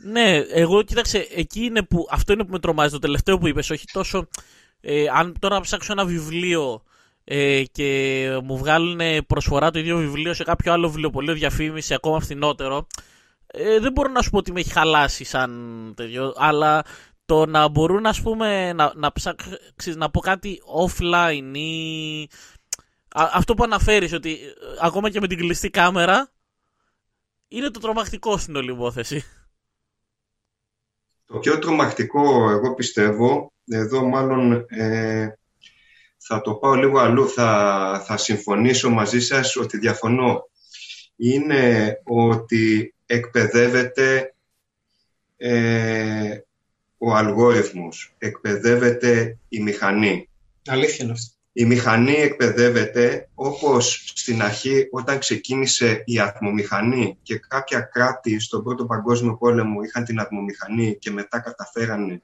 Ναι, 0.06 0.36
εγώ 0.36 0.82
κοίταξε, 0.82 1.28
εκεί 1.34 1.64
είναι 1.64 1.82
που, 1.82 2.06
αυτό 2.10 2.32
είναι 2.32 2.44
που 2.44 2.52
με 2.52 2.58
τρομάζει 2.58 2.92
το 2.92 2.98
τελευταίο 2.98 3.38
που 3.38 3.46
είπες, 3.46 3.70
όχι 3.70 3.84
τόσο, 3.92 4.28
ε, 4.80 5.04
αν 5.14 5.36
τώρα 5.38 5.60
ψάξω 5.60 5.92
ένα 5.92 6.04
βιβλίο 6.04 6.82
ε, 7.24 7.62
και 7.72 8.28
μου 8.44 8.58
βγάλουν 8.58 9.26
προσφορά 9.26 9.70
το 9.70 9.78
ίδιο 9.78 9.96
βιβλίο 9.96 10.34
σε 10.34 10.44
κάποιο 10.44 10.72
άλλο 10.72 10.88
βιβλιοπωλείο 10.88 11.34
διαφήμιση 11.34 11.94
ακόμα 11.94 12.20
φθηνότερο, 12.20 12.86
ε, 13.46 13.78
δεν 13.78 13.92
μπορώ 13.92 14.08
να 14.08 14.22
σου 14.22 14.30
πω 14.30 14.38
ότι 14.38 14.52
με 14.52 14.60
έχει 14.60 14.72
χαλάσει 14.72 15.24
σαν 15.24 15.92
τέτοιο, 15.96 16.32
αλλά 16.36 16.84
το 17.24 17.46
να 17.46 17.68
μπορούν 17.68 18.06
ας 18.06 18.22
πούμε 18.22 18.72
να, 18.72 18.92
να 18.94 19.12
ψάξεις 19.12 19.96
να 19.96 20.10
πω 20.10 20.20
κάτι 20.20 20.60
offline 20.82 21.56
ή 21.56 22.28
αυτό 23.12 23.54
που 23.54 23.64
αναφέρεις 23.64 24.12
ότι 24.12 24.32
ε, 24.32 24.36
ακόμα 24.80 25.10
και 25.10 25.20
με 25.20 25.26
την 25.26 25.38
κλειστή 25.38 25.70
κάμερα 25.70 26.30
είναι 27.48 27.70
το 27.70 27.80
τρομακτικό 27.80 28.36
στην 28.38 28.56
όλη 28.56 28.72
υπόθεση. 28.72 29.24
Το 31.34 31.40
πιο 31.40 31.58
τρομακτικό 31.58 32.50
εγώ 32.50 32.74
πιστεύω, 32.74 33.52
εδώ 33.66 34.06
μάλλον 34.06 34.66
ε, 34.68 35.38
θα 36.16 36.40
το 36.40 36.54
πάω 36.54 36.74
λίγο 36.74 36.98
αλλού, 36.98 37.28
θα, 37.28 38.02
θα 38.06 38.16
συμφωνήσω 38.16 38.90
μαζί 38.90 39.20
σας 39.20 39.56
ότι 39.56 39.78
διαφωνώ. 39.78 40.48
Είναι 41.16 41.94
ότι 42.04 42.94
εκπαιδεύεται 43.06 44.34
ε, 45.36 46.38
ο 46.98 47.14
αλγόριθμος, 47.14 48.14
εκπαιδεύεται 48.18 49.38
η 49.48 49.62
μηχανή. 49.62 50.28
Αλήθεια 50.66 51.04
είναι 51.04 51.12
αυτό. 51.12 51.33
Η 51.56 51.64
μηχανή 51.64 52.14
εκπαιδεύεται 52.14 53.28
όπως 53.34 54.12
στην 54.14 54.42
αρχή 54.42 54.88
όταν 54.90 55.18
ξεκίνησε 55.18 56.02
η 56.04 56.20
ατμομηχανή 56.20 57.18
και 57.22 57.38
κάποια 57.38 57.80
κράτη 57.80 58.40
στον 58.40 58.62
Πρώτο 58.62 58.86
Παγκόσμιο 58.86 59.36
Πόλεμο 59.36 59.82
είχαν 59.82 60.04
την 60.04 60.20
ατμομηχανή 60.20 60.96
και 60.98 61.10
μετά 61.10 61.40
καταφέρανε 61.40 62.22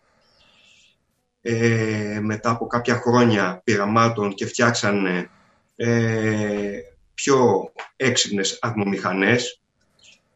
ε, 1.43 2.19
μετά 2.23 2.51
από 2.51 2.67
κάποια 2.67 2.95
χρόνια 2.97 3.61
πειραμάτων 3.65 4.35
και 4.35 4.47
φτιάξανε 4.47 5.31
ε, 5.77 6.79
πιο 7.15 7.73
έξυπνες 7.97 8.59
ατμομηχανές, 8.61 9.61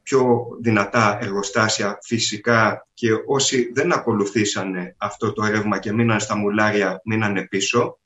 πιο 0.03 0.47
δυνατά 0.61 1.19
εργοστάσια 1.21 1.99
φυσικά 2.03 2.87
και 2.95 3.09
όσοι 3.27 3.73
δεν 3.73 3.93
ακολουθήσανε 3.93 4.95
αυτό 4.99 5.33
το 5.33 5.47
ρεύμα 5.47 5.79
και 5.79 5.93
μείναν 5.93 6.21
στα 6.21 6.37
μουλάρια 6.37 7.01
μείνανε 7.05 7.47
πίσω 7.47 7.99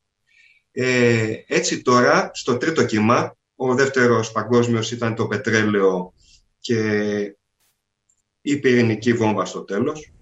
ε, 0.80 1.44
έτσι 1.46 1.82
τώρα, 1.82 2.30
στο 2.34 2.56
τρίτο 2.56 2.84
κύμα, 2.84 3.36
ο 3.56 3.74
δεύτερος 3.74 4.32
παγκόσμιος 4.32 4.90
ήταν 4.90 5.14
το 5.14 5.26
πετρέλαιο 5.26 6.12
και 6.60 6.80
η 8.40 8.56
πυρηνική 8.56 9.12
βόμβα 9.12 9.44
στο 9.44 9.64
τέλος. 9.64 10.12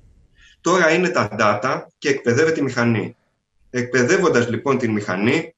Τώρα 0.61 0.90
είναι 0.90 1.09
τα 1.09 1.29
data 1.38 1.83
και 1.99 2.09
εκπαιδεύεται 2.09 2.61
η 2.61 2.62
μηχανή. 2.62 3.16
Εκπαιδεύοντας 3.71 4.49
λοιπόν 4.49 4.79
την 4.79 4.92
μηχανή, 4.92 5.55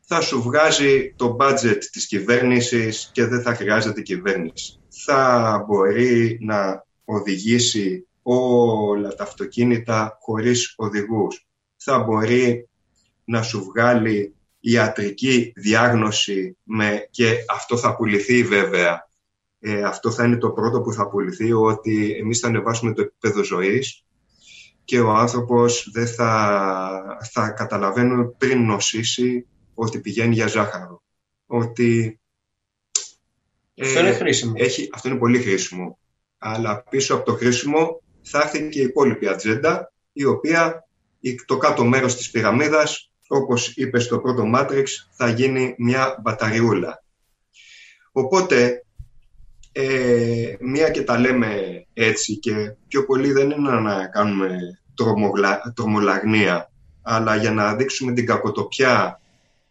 θα 0.00 0.20
σου 0.20 0.42
βγάζει 0.42 1.14
το 1.16 1.36
budget 1.40 1.78
της 1.92 2.06
κυβέρνησης 2.06 3.10
και 3.12 3.26
δεν 3.26 3.42
θα 3.42 3.54
χρειάζεται 3.54 4.00
κυβέρνηση. 4.00 4.80
Θα 4.88 5.64
μπορεί 5.66 6.38
να 6.40 6.86
οδηγήσει 7.04 8.06
όλα 8.22 9.14
τα 9.14 9.22
αυτοκίνητα 9.22 10.18
χωρίς 10.20 10.74
οδηγούς. 10.76 11.46
Θα 11.76 11.98
μπορεί 11.98 12.66
να 13.24 13.42
σου 13.42 13.64
βγάλει 13.64 14.34
ιατρική 14.60 15.52
διάγνωση 15.56 16.56
με, 16.62 17.08
και 17.10 17.36
αυτό 17.48 17.76
θα 17.76 17.96
πουληθεί 17.96 18.42
βέβαια. 18.42 19.08
Ε, 19.58 19.82
αυτό 19.82 20.10
θα 20.10 20.24
είναι 20.24 20.36
το 20.36 20.50
πρώτο 20.50 20.80
που 20.80 20.92
θα 20.92 21.08
πουληθεί, 21.08 21.52
ότι 21.52 22.16
εμείς 22.20 22.38
θα 22.38 22.48
ανεβάσουμε 22.48 22.92
το 22.92 23.02
επίπεδο 23.02 23.42
ζωής 23.42 24.04
και 24.84 25.00
ο 25.00 25.10
άνθρωπος 25.10 25.88
δεν 25.92 26.06
θα, 26.06 27.18
θα 27.32 27.50
καταλαβαίνει 27.50 28.30
πριν 28.38 28.64
νοσήσει 28.64 29.46
ότι 29.74 30.00
πηγαίνει 30.00 30.34
για 30.34 30.46
ζάχαρο. 30.46 31.02
Ότι, 31.46 32.20
αυτό 33.80 33.98
είναι 33.98 34.08
ε, 34.08 34.14
χρήσιμο. 34.14 34.52
Έχει, 34.56 34.88
αυτό 34.92 35.08
είναι 35.08 35.18
πολύ 35.18 35.38
χρήσιμο. 35.38 35.98
Αλλά 36.38 36.82
πίσω 36.90 37.14
από 37.14 37.24
το 37.24 37.32
χρήσιμο 37.32 38.02
θα 38.22 38.40
έρθει 38.40 38.68
και 38.68 38.80
η 38.80 38.82
υπόλοιπη 38.82 39.28
ατζέντα, 39.28 39.92
η 40.12 40.24
οποία 40.24 40.88
το 41.46 41.56
κάτω 41.56 41.84
μέρος 41.84 42.16
της 42.16 42.30
πυραμίδας 42.30 43.11
όπως 43.34 43.76
είπες 43.76 44.04
στο 44.04 44.18
πρώτο 44.18 44.50
Matrix, 44.54 44.84
θα 45.10 45.28
γίνει 45.28 45.74
μια 45.78 46.18
μπαταριούλα. 46.22 47.02
Οπότε, 48.12 48.84
ε, 49.72 50.54
μία 50.60 50.90
και 50.90 51.02
τα 51.02 51.18
λέμε 51.18 51.84
έτσι 51.94 52.36
και 52.36 52.74
πιο 52.88 53.04
πολύ 53.04 53.32
δεν 53.32 53.50
είναι 53.50 53.70
να 53.70 54.06
κάνουμε 54.06 54.58
τρομολαγνία, 55.74 56.70
αλλά 57.02 57.36
για 57.36 57.50
να 57.50 57.74
δείξουμε 57.74 58.12
την 58.12 58.26
κακοτοπιά 58.26 59.20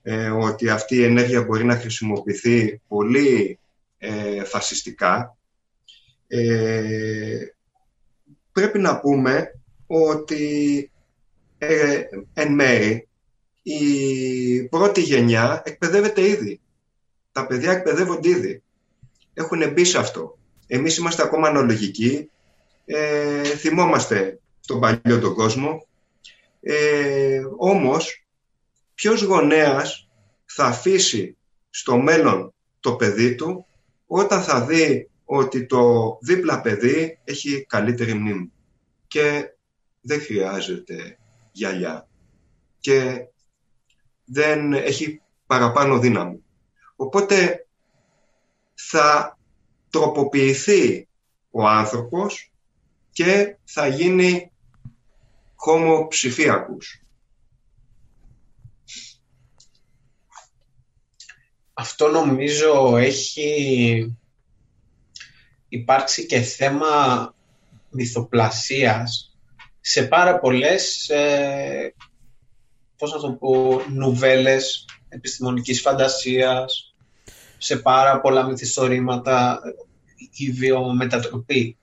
ε, 0.02 0.30
ότι 0.30 0.70
αυτή 0.70 0.96
η 0.96 1.04
ενέργεια 1.04 1.44
μπορεί 1.44 1.64
να 1.64 1.76
χρησιμοποιηθεί 1.76 2.82
πολύ 2.88 3.60
ε, 3.98 4.44
φασιστικά, 4.44 5.38
ε, 6.28 7.46
πρέπει 8.52 8.80
να 8.80 9.00
πούμε 9.00 9.60
ότι 9.88 10.92
ε, 11.58 12.02
εν 12.34 12.54
μέρη 12.54 13.06
η 13.62 14.64
πρώτη 14.64 15.02
γενιά 15.02 15.62
εκπαιδεύεται 15.66 16.28
ήδη. 16.28 16.60
Τα 17.32 17.48
παιδιά 17.48 17.72
εκπαιδεύονται 17.72 18.30
ήδη. 18.30 18.64
Έχουν 19.34 19.72
μπει 19.72 19.84
σε 19.84 19.98
αυτό. 19.98 20.38
Εμείς 20.68 20.98
είμαστε 20.98 21.24
ακόμα 21.24 21.48
αναλογικοί. 21.48 22.30
Ε, 22.86 23.44
θυμόμαστε 23.44 24.40
τον 24.66 24.80
παλιό 24.80 25.20
τον 25.20 25.34
κόσμο. 25.34 25.88
Ε, 26.62 27.42
όμως, 27.58 28.26
ποιος 28.94 29.22
γονέας 29.22 30.10
θα 30.46 30.66
αφήσει 30.66 31.38
στο 31.70 31.98
μέλλον 31.98 32.54
το 32.80 32.96
παιδί 32.96 33.36
του 33.36 33.66
όταν 34.06 34.42
θα 34.42 34.66
δει 34.66 35.10
ότι 35.26 35.66
το 35.66 36.18
δίπλα 36.22 36.62
παιδί 36.62 37.20
έχει 37.24 37.66
καλύτερη 37.66 38.14
μνήμη; 38.14 38.52
Και 39.08 39.54
δεν 40.02 40.22
χρειάζεται 40.22 41.18
γυαλιά 41.52 42.08
και 42.80 43.26
δεν 44.32 44.74
έχει 44.74 45.22
παραπάνω 45.46 46.00
δύναμη. 46.00 46.44
Οπότε 46.96 47.68
θα 48.74 49.38
τροποποιηθεί 49.90 51.08
ο 51.52 51.68
άνθρωπος 51.68 52.52
και 53.12 53.56
θα 53.64 53.88
γίνει 53.88 54.52
χώμο 55.56 56.08
ψηφιακούς. 56.08 57.04
Αυτό 61.74 62.08
νομίζω 62.08 62.98
έχει 62.98 64.16
υπάρξει 65.68 66.26
και 66.26 66.42
θέμα 66.42 67.34
μυθοπλασίας 67.90 69.36
σε 69.82 70.04
πάρα 70.04 70.40
πολλές 70.40 71.10
ε, 71.10 71.94
πώς 73.02 73.14
να 73.14 73.20
το 73.20 73.32
πω, 73.32 73.82
νουβέλες 73.90 74.86
επιστημονικής 75.10 75.82
φαντασίας, 75.82 76.96
σε 77.58 77.78
πάρα 77.78 78.22
πολλά 78.22 78.44
μυθιστορήματα, 78.44 79.60
η 80.32 80.52
βιομετατροπή. 80.52 81.78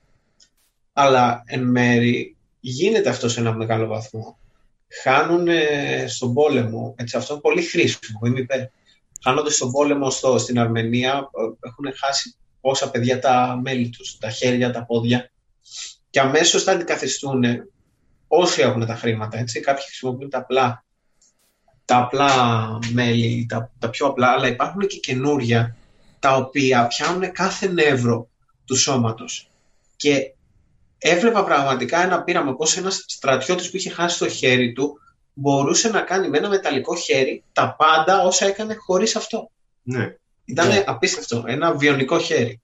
Αλλά 0.93 1.43
εν 1.45 1.63
μέρη 1.63 2.37
γίνεται 2.59 3.09
αυτό 3.09 3.29
σε 3.29 3.39
ένα 3.39 3.53
μεγάλο 3.53 3.87
βαθμό. 3.87 4.39
Χάνουν 5.03 5.47
στον 6.07 6.33
πόλεμο, 6.33 6.95
έτσι, 6.97 7.17
αυτό 7.17 7.33
είναι 7.33 7.41
πολύ 7.41 7.61
χρήσιμο, 7.61 8.19
είμαι 8.25 8.39
υπέρ. 8.39 8.59
Χάνονται 9.23 9.51
στον 9.51 9.71
πόλεμο 9.71 10.09
στο, 10.09 10.37
στην 10.37 10.59
Αρμενία, 10.59 11.29
έχουν 11.59 11.93
χάσει 11.95 12.35
πόσα 12.61 12.89
παιδιά 12.89 13.19
τα 13.19 13.59
μέλη 13.61 13.89
τους, 13.89 14.17
τα 14.17 14.29
χέρια, 14.29 14.71
τα 14.71 14.85
πόδια 14.85 15.31
και 16.09 16.19
αμέσως 16.19 16.63
θα 16.63 16.71
αντικαθιστούν 16.71 17.43
όσοι 18.27 18.61
έχουν 18.61 18.85
τα 18.85 18.95
χρήματα, 18.95 19.37
έτσι, 19.37 19.59
κάποιοι 19.59 19.83
χρησιμοποιούν 19.83 20.29
τα 20.29 20.37
απλά 20.37 20.83
τα 21.89 21.97
απλά 21.97 22.29
μέλη, 22.91 23.45
τα, 23.49 23.71
τα 23.79 23.89
πιο 23.89 24.05
απλά, 24.05 24.27
αλλά 24.27 24.47
υπάρχουν 24.47 24.87
και 24.87 24.97
καινούρια 24.97 25.75
τα 26.19 26.35
οποία 26.35 26.87
πιάνουν 26.87 27.31
κάθε 27.31 27.67
νεύρο 27.67 28.27
του 28.65 28.75
σώματος. 28.75 29.49
Και 29.95 30.33
έβλεπα 30.97 31.43
πραγματικά 31.43 32.03
ένα 32.03 32.23
πείραμα 32.23 32.55
πως 32.55 32.77
ένας 32.77 33.03
στρατιώτης 33.07 33.69
που 33.69 33.77
είχε 33.77 33.89
χάσει 33.89 34.19
το 34.19 34.29
χέρι 34.29 34.73
του 34.73 34.99
μπορούσε 35.33 35.89
να 35.89 36.01
κάνει 36.01 36.29
με 36.29 36.37
ένα 36.37 36.49
μεταλλικό 36.49 36.95
χέρι 36.95 37.43
τα 37.53 37.75
πάντα 37.77 38.21
όσα 38.21 38.45
έκανε 38.45 38.75
χωρίς 38.75 39.15
αυτό. 39.15 39.51
Ναι. 39.83 40.15
Ήταν 40.45 40.67
ναι. 40.67 40.83
απίστευτο. 40.87 41.43
Ένα 41.47 41.75
βιονικό 41.75 42.19
χέρι. 42.19 42.61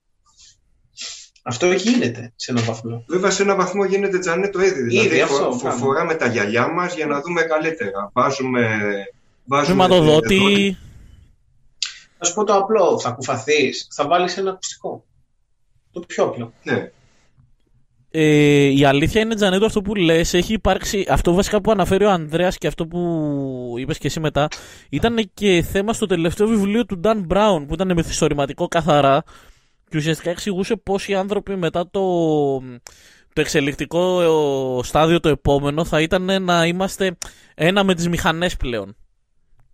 Αυτό 1.43 1.71
γίνεται 1.71 2.33
σε 2.35 2.51
έναν 2.51 2.63
βαθμό. 2.63 3.03
Βέβαια, 3.07 3.31
σε 3.31 3.43
έναν 3.43 3.57
βαθμό 3.57 3.85
γίνεται 3.85 4.19
τζανέ 4.19 4.49
το 4.49 4.61
ίδιο. 4.61 4.85
Ήδη 4.85 4.99
δηλαδή, 4.99 5.21
αυτό, 5.21 5.51
φο, 5.51 5.71
φοράμε 5.71 6.15
τα 6.15 6.27
γυαλιά 6.27 6.67
μας 6.67 6.95
για 6.95 7.05
να 7.05 7.21
δούμε 7.21 7.41
καλύτερα. 7.41 8.11
Βάζουμε. 8.13 8.79
Βάζουμε 9.45 9.83
Χρηματοδότη. 9.83 10.77
Θα 12.17 12.25
σου 12.25 12.33
πω 12.33 12.43
το 12.43 12.53
απλό. 12.53 12.99
Θα 12.99 13.11
κουφαθεί, 13.11 13.71
θα 13.89 14.07
βάλεις 14.07 14.37
ένα 14.37 14.49
ακουστικό. 14.49 15.05
Το 15.91 15.99
πιο 15.99 16.23
απλό. 16.23 16.53
Ναι. 16.63 16.91
ε, 18.11 18.65
η 18.65 18.85
αλήθεια 18.85 19.21
είναι, 19.21 19.35
Τζανέτο, 19.35 19.65
αυτό 19.65 19.81
που 19.81 19.95
λες, 19.95 20.33
έχει 20.33 20.53
υπάρξει, 20.53 21.05
αυτό 21.09 21.33
βασικά 21.33 21.61
που 21.61 21.71
αναφέρει 21.71 22.05
ο 22.05 22.11
Ανδρέας 22.11 22.57
και 22.57 22.67
αυτό 22.67 22.87
που 22.87 23.73
είπες 23.77 23.97
και 23.97 24.07
εσύ 24.07 24.19
μετά, 24.19 24.47
ήταν 24.89 25.29
και 25.33 25.61
θέμα 25.61 25.93
στο 25.93 26.05
τελευταίο 26.05 26.47
βιβλίο 26.47 26.85
του 26.85 26.99
Dan 27.03 27.27
Brown, 27.27 27.65
που 27.67 27.73
ήταν 27.73 27.93
μυθιστορηματικό 27.93 28.67
καθαρά, 28.67 29.23
και 29.89 29.97
ουσιαστικά 29.97 30.29
εξηγούσε 30.29 30.75
πώς 30.75 31.07
οι 31.07 31.13
άνθρωποι 31.13 31.55
μετά 31.55 31.89
το, 31.91 32.01
το 33.33 33.41
εξελικτικό 33.41 34.21
στάδιο 34.83 35.19
το 35.19 35.29
επόμενο 35.29 35.85
θα 35.85 36.01
ήταν 36.01 36.43
να 36.43 36.65
είμαστε 36.65 37.17
ένα 37.55 37.83
με 37.83 37.93
τις 37.95 38.07
μηχανές 38.07 38.57
πλέον 38.57 38.95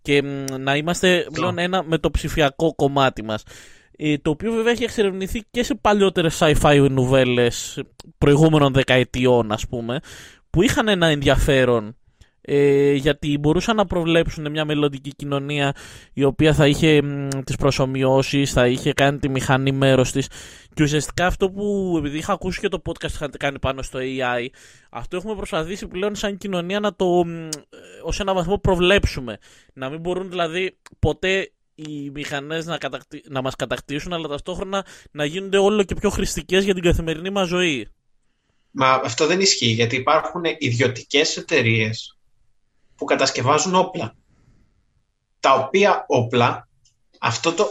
και 0.02 0.22
να 0.58 0.76
είμαστε 0.76 1.26
πλέον 1.32 1.58
ένα 1.58 1.82
με 1.82 1.98
το 1.98 2.10
ψηφιακό 2.10 2.74
κομμάτι 2.74 3.24
μας. 3.24 3.42
Ε, 3.96 4.18
το 4.18 4.30
οποίο 4.30 4.52
βέβαια 4.52 4.72
έχει 4.72 4.84
εξερευνηθεί 4.84 5.42
και 5.50 5.62
σε 5.62 5.74
παλιότερες 5.74 6.38
sci-fi 6.40 6.86
νουβέλες 6.90 7.82
προηγούμενων 8.18 8.72
δεκαετιών 8.72 9.52
ας 9.52 9.66
πούμε 9.68 10.00
που 10.50 10.62
είχαν 10.62 10.88
ένα 10.88 11.06
ενδιαφέρον 11.06 11.96
ε, 12.44 12.92
γιατί 12.92 13.38
μπορούσαν 13.38 13.76
να 13.76 13.86
προβλέψουν 13.86 14.50
μια 14.50 14.64
μελλοντική 14.64 15.14
κοινωνία 15.16 15.74
η 16.12 16.24
οποία 16.24 16.54
θα 16.54 16.66
είχε 16.66 17.02
μ, 17.02 17.28
τις 17.44 17.56
προσωμιώσεις, 17.56 18.52
θα 18.52 18.66
είχε 18.66 18.92
κάνει 18.92 19.18
τη 19.18 19.28
μηχανή 19.28 19.72
μέρος 19.72 20.12
της 20.12 20.28
και 20.74 20.82
ουσιαστικά 20.82 21.26
αυτό 21.26 21.50
που, 21.50 21.94
επειδή 21.98 22.18
είχα 22.18 22.32
ακούσει 22.32 22.60
και 22.60 22.68
το 22.68 22.82
podcast 22.84 23.10
είχατε 23.12 23.36
κάνει 23.36 23.58
πάνω 23.58 23.82
στο 23.82 23.98
AI 24.02 24.46
αυτό 24.90 25.16
έχουμε 25.16 25.34
προσπαθήσει 25.34 25.86
πλέον 25.86 26.14
σαν 26.14 26.36
κοινωνία 26.36 26.80
να 26.80 26.94
το 26.94 27.24
ε, 27.26 27.48
ως 28.04 28.20
ένα 28.20 28.34
βαθμό 28.34 28.58
προβλέψουμε 28.58 29.38
να 29.72 29.88
μην 29.88 30.00
μπορούν 30.00 30.28
δηλαδή 30.30 30.76
ποτέ 30.98 31.50
οι 31.74 32.10
μηχανές 32.10 32.66
να, 32.66 32.78
κατακτι... 32.78 33.22
να 33.28 33.42
μας 33.42 33.56
κατακτήσουν 33.56 34.12
αλλά 34.12 34.28
ταυτόχρονα 34.28 34.86
να 35.10 35.24
γίνονται 35.24 35.58
όλο 35.58 35.82
και 35.82 35.94
πιο 35.94 36.10
χρηστικές 36.10 36.64
για 36.64 36.74
την 36.74 36.82
καθημερινή 36.82 37.30
μας 37.30 37.48
ζωή. 37.48 37.88
Μα 38.70 38.86
αυτό 38.86 39.26
δεν 39.26 39.40
ισχύει 39.40 39.66
γιατί 39.66 39.96
υπάρχουν 39.96 40.42
ιδιωτικές 40.58 41.36
εταιρείες 41.36 42.16
που 42.96 43.04
κατασκευάζουν 43.04 43.74
όπλα. 43.74 44.14
Τα 45.40 45.54
οποία 45.54 46.04
όπλα, 46.08 46.68
αυτό 47.20 47.52
το, 47.52 47.68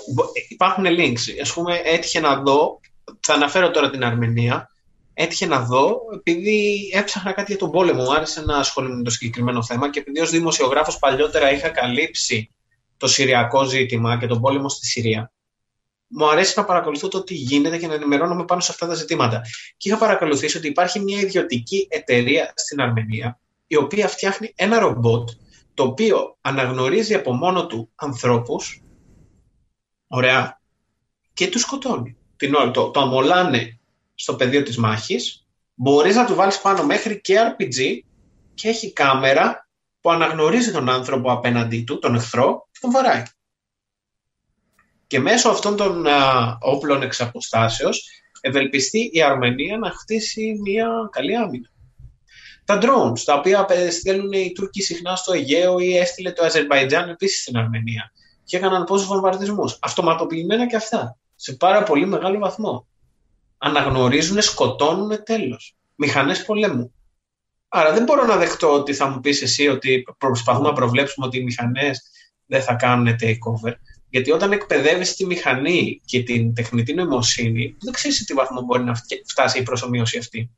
υπάρχουν 0.49 0.83
links. 0.87 1.41
Ας 1.41 1.53
πούμε 1.53 1.81
έτυχε 1.83 2.19
να 2.19 2.41
δω, 2.41 2.79
θα 3.19 3.33
αναφέρω 3.33 3.71
τώρα 3.71 3.89
την 3.89 4.03
Αρμενία, 4.03 4.69
έτυχε 5.13 5.45
να 5.45 5.61
δω, 5.61 5.99
επειδή 6.13 6.89
έψαχνα 6.93 7.31
κάτι 7.31 7.51
για 7.51 7.59
τον 7.59 7.71
πόλεμο, 7.71 8.03
μου 8.03 8.13
άρεσε 8.13 8.41
να 8.41 8.57
ασχολούμαι 8.57 8.95
με 8.95 9.03
το 9.03 9.09
συγκεκριμένο 9.09 9.63
θέμα 9.63 9.89
και 9.89 9.99
επειδή 9.99 10.19
ως 10.19 10.29
δημοσιογράφος 10.29 10.99
παλιότερα 10.99 11.51
είχα 11.51 11.69
καλύψει 11.69 12.51
το 12.97 13.07
συριακό 13.07 13.63
ζήτημα 13.63 14.17
και 14.17 14.27
τον 14.27 14.41
πόλεμο 14.41 14.69
στη 14.69 14.85
Συρία, 14.85 15.31
μου 16.07 16.29
αρέσει 16.29 16.53
να 16.59 16.65
παρακολουθώ 16.65 17.07
το 17.07 17.23
τι 17.23 17.33
γίνεται 17.33 17.77
και 17.77 17.87
να 17.87 17.93
ενημερώνομαι 17.93 18.45
πάνω 18.45 18.61
σε 18.61 18.71
αυτά 18.71 18.87
τα 18.87 18.93
ζητήματα. 18.93 19.41
Και 19.77 19.89
είχα 19.89 19.97
παρακολουθήσει 19.97 20.57
ότι 20.57 20.67
υπάρχει 20.67 20.99
μια 20.99 21.19
ιδιωτική 21.19 21.87
εταιρεία 21.89 22.53
στην 22.55 22.81
Αρμενία, 22.81 23.39
η 23.71 23.75
οποία 23.75 24.07
φτιάχνει 24.07 24.53
ένα 24.55 24.79
ρομπότ, 24.79 25.29
το 25.73 25.83
οποίο 25.83 26.37
αναγνωρίζει 26.41 27.13
από 27.13 27.33
μόνο 27.33 27.67
του 27.67 27.91
ανθρώπους, 27.95 28.83
ωραία, 30.07 30.61
και 31.33 31.47
τους 31.47 31.61
σκοτώνει. 31.61 32.17
Την 32.35 32.55
ώρα, 32.55 32.71
το, 32.71 32.91
το 32.91 32.99
αμολάνε 32.99 33.79
στο 34.15 34.35
πεδίο 34.35 34.63
της 34.63 34.77
μάχης, 34.77 35.47
μπορείς 35.73 36.15
να 36.15 36.25
του 36.25 36.35
βάλεις 36.35 36.61
πάνω 36.61 36.83
μέχρι 36.83 37.21
και 37.21 37.35
RPG 37.39 37.99
και 38.53 38.67
έχει 38.67 38.93
κάμερα 38.93 39.69
που 40.01 40.11
αναγνωρίζει 40.11 40.71
τον 40.71 40.89
άνθρωπο 40.89 41.31
απέναντί 41.31 41.83
του, 41.83 41.99
τον 41.99 42.15
εχθρό, 42.15 42.67
και 42.71 42.79
τον 42.81 42.91
βαράει. 42.91 43.23
Και 45.07 45.19
μέσω 45.19 45.49
αυτών 45.49 45.75
των 45.75 46.07
α, 46.07 46.57
όπλων 46.61 47.01
εξ 47.01 47.21
αποστάσεως 47.21 48.09
ευελπιστεί 48.41 49.09
η 49.13 49.21
Αρμενία 49.21 49.77
να 49.77 49.91
χτίσει 49.91 50.59
μια 50.61 50.87
καλή 51.11 51.35
άμυνα. 51.35 51.69
Τα 52.71 52.79
drones, 52.81 53.19
τα 53.25 53.33
οποία 53.33 53.67
στέλνουν 53.91 54.31
οι 54.31 54.51
Τούρκοι 54.51 54.81
συχνά 54.81 55.15
στο 55.15 55.33
Αιγαίο 55.33 55.79
ή 55.79 55.97
έστειλε 55.97 56.31
το 56.31 56.43
Αζερβαϊτζάν 56.45 57.09
επίσης 57.09 57.41
στην 57.41 57.57
Αρμενία 57.57 58.11
και 58.43 58.57
έκαναν 58.57 58.83
πόσους 58.83 59.07
βομβαρδισμούς. 59.07 59.77
Αυτοματοποιημένα 59.81 60.67
και 60.67 60.75
αυτά. 60.75 61.17
Σε 61.35 61.53
πάρα 61.53 61.83
πολύ 61.83 62.05
μεγάλο 62.05 62.39
βαθμό. 62.39 62.87
Αναγνωρίζουν, 63.57 64.41
σκοτώνουν 64.41 65.23
τέλος. 65.23 65.75
Μηχανές 65.95 66.45
πολέμου. 66.45 66.93
Άρα 67.67 67.93
δεν 67.93 68.03
μπορώ 68.03 68.25
να 68.25 68.37
δεχτώ 68.37 68.73
ότι 68.73 68.93
θα 68.93 69.07
μου 69.07 69.19
πεις 69.19 69.41
εσύ 69.41 69.67
ότι 69.67 70.05
προσπαθούμε 70.17 70.67
να 70.67 70.73
προβλέψουμε 70.73 71.25
ότι 71.25 71.37
οι 71.37 71.43
μηχανές 71.43 72.01
δεν 72.45 72.61
θα 72.61 72.73
κάνουν 72.73 73.15
takeover. 73.21 73.73
Γιατί 74.09 74.31
όταν 74.31 74.51
εκπαιδεύεις 74.51 75.15
τη 75.15 75.25
μηχανή 75.25 76.01
και 76.05 76.23
την 76.23 76.53
τεχνητή 76.53 76.93
νοημοσύνη, 76.93 77.75
δεν 77.79 77.93
ξέρεις 77.93 78.25
τι 78.25 78.33
βαθμό 78.33 78.61
μπορεί 78.61 78.83
να 78.83 78.95
φτάσει 79.25 79.59
η 79.59 79.63
προσωμείωση 79.63 80.17
αυτή. 80.17 80.49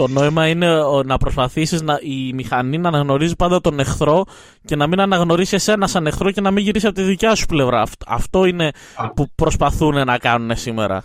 Το 0.00 0.08
νόημα 0.08 0.48
είναι 0.48 0.66
να 1.04 1.16
προσπαθήσεις 1.16 1.80
η 2.02 2.32
μηχανή 2.32 2.78
να 2.78 2.88
αναγνωρίζει 2.88 3.36
πάντα 3.36 3.60
τον 3.60 3.80
εχθρό 3.80 4.24
και 4.64 4.76
να 4.76 4.86
μην 4.86 5.00
αναγνωρίσει 5.00 5.54
εσένα 5.54 5.86
σαν 5.86 6.06
εχθρό 6.06 6.30
και 6.30 6.40
να 6.40 6.50
μην 6.50 6.64
γυρίσει 6.64 6.86
από 6.86 6.94
τη 6.94 7.02
δικιά 7.02 7.34
σου 7.34 7.46
πλευρά. 7.46 7.86
Αυτό 8.06 8.44
είναι 8.44 8.70
που 9.14 9.34
προσπαθούν 9.34 10.04
να 10.04 10.18
κάνουν 10.18 10.56
σήμερα 10.56 11.04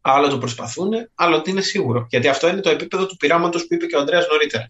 άλλο 0.00 0.28
το 0.28 0.38
προσπαθούν, 0.38 0.90
άλλο 1.14 1.36
ότι 1.36 1.50
είναι 1.50 1.60
σίγουρο. 1.60 2.06
Γιατί 2.10 2.28
αυτό 2.28 2.48
είναι 2.48 2.60
το 2.60 2.70
επίπεδο 2.70 3.06
του 3.06 3.16
πειράματος 3.16 3.66
που 3.66 3.74
είπε 3.74 3.86
και 3.86 3.96
ο 3.96 3.98
Ανδρέας 3.98 4.26
νωρίτερα. 4.30 4.66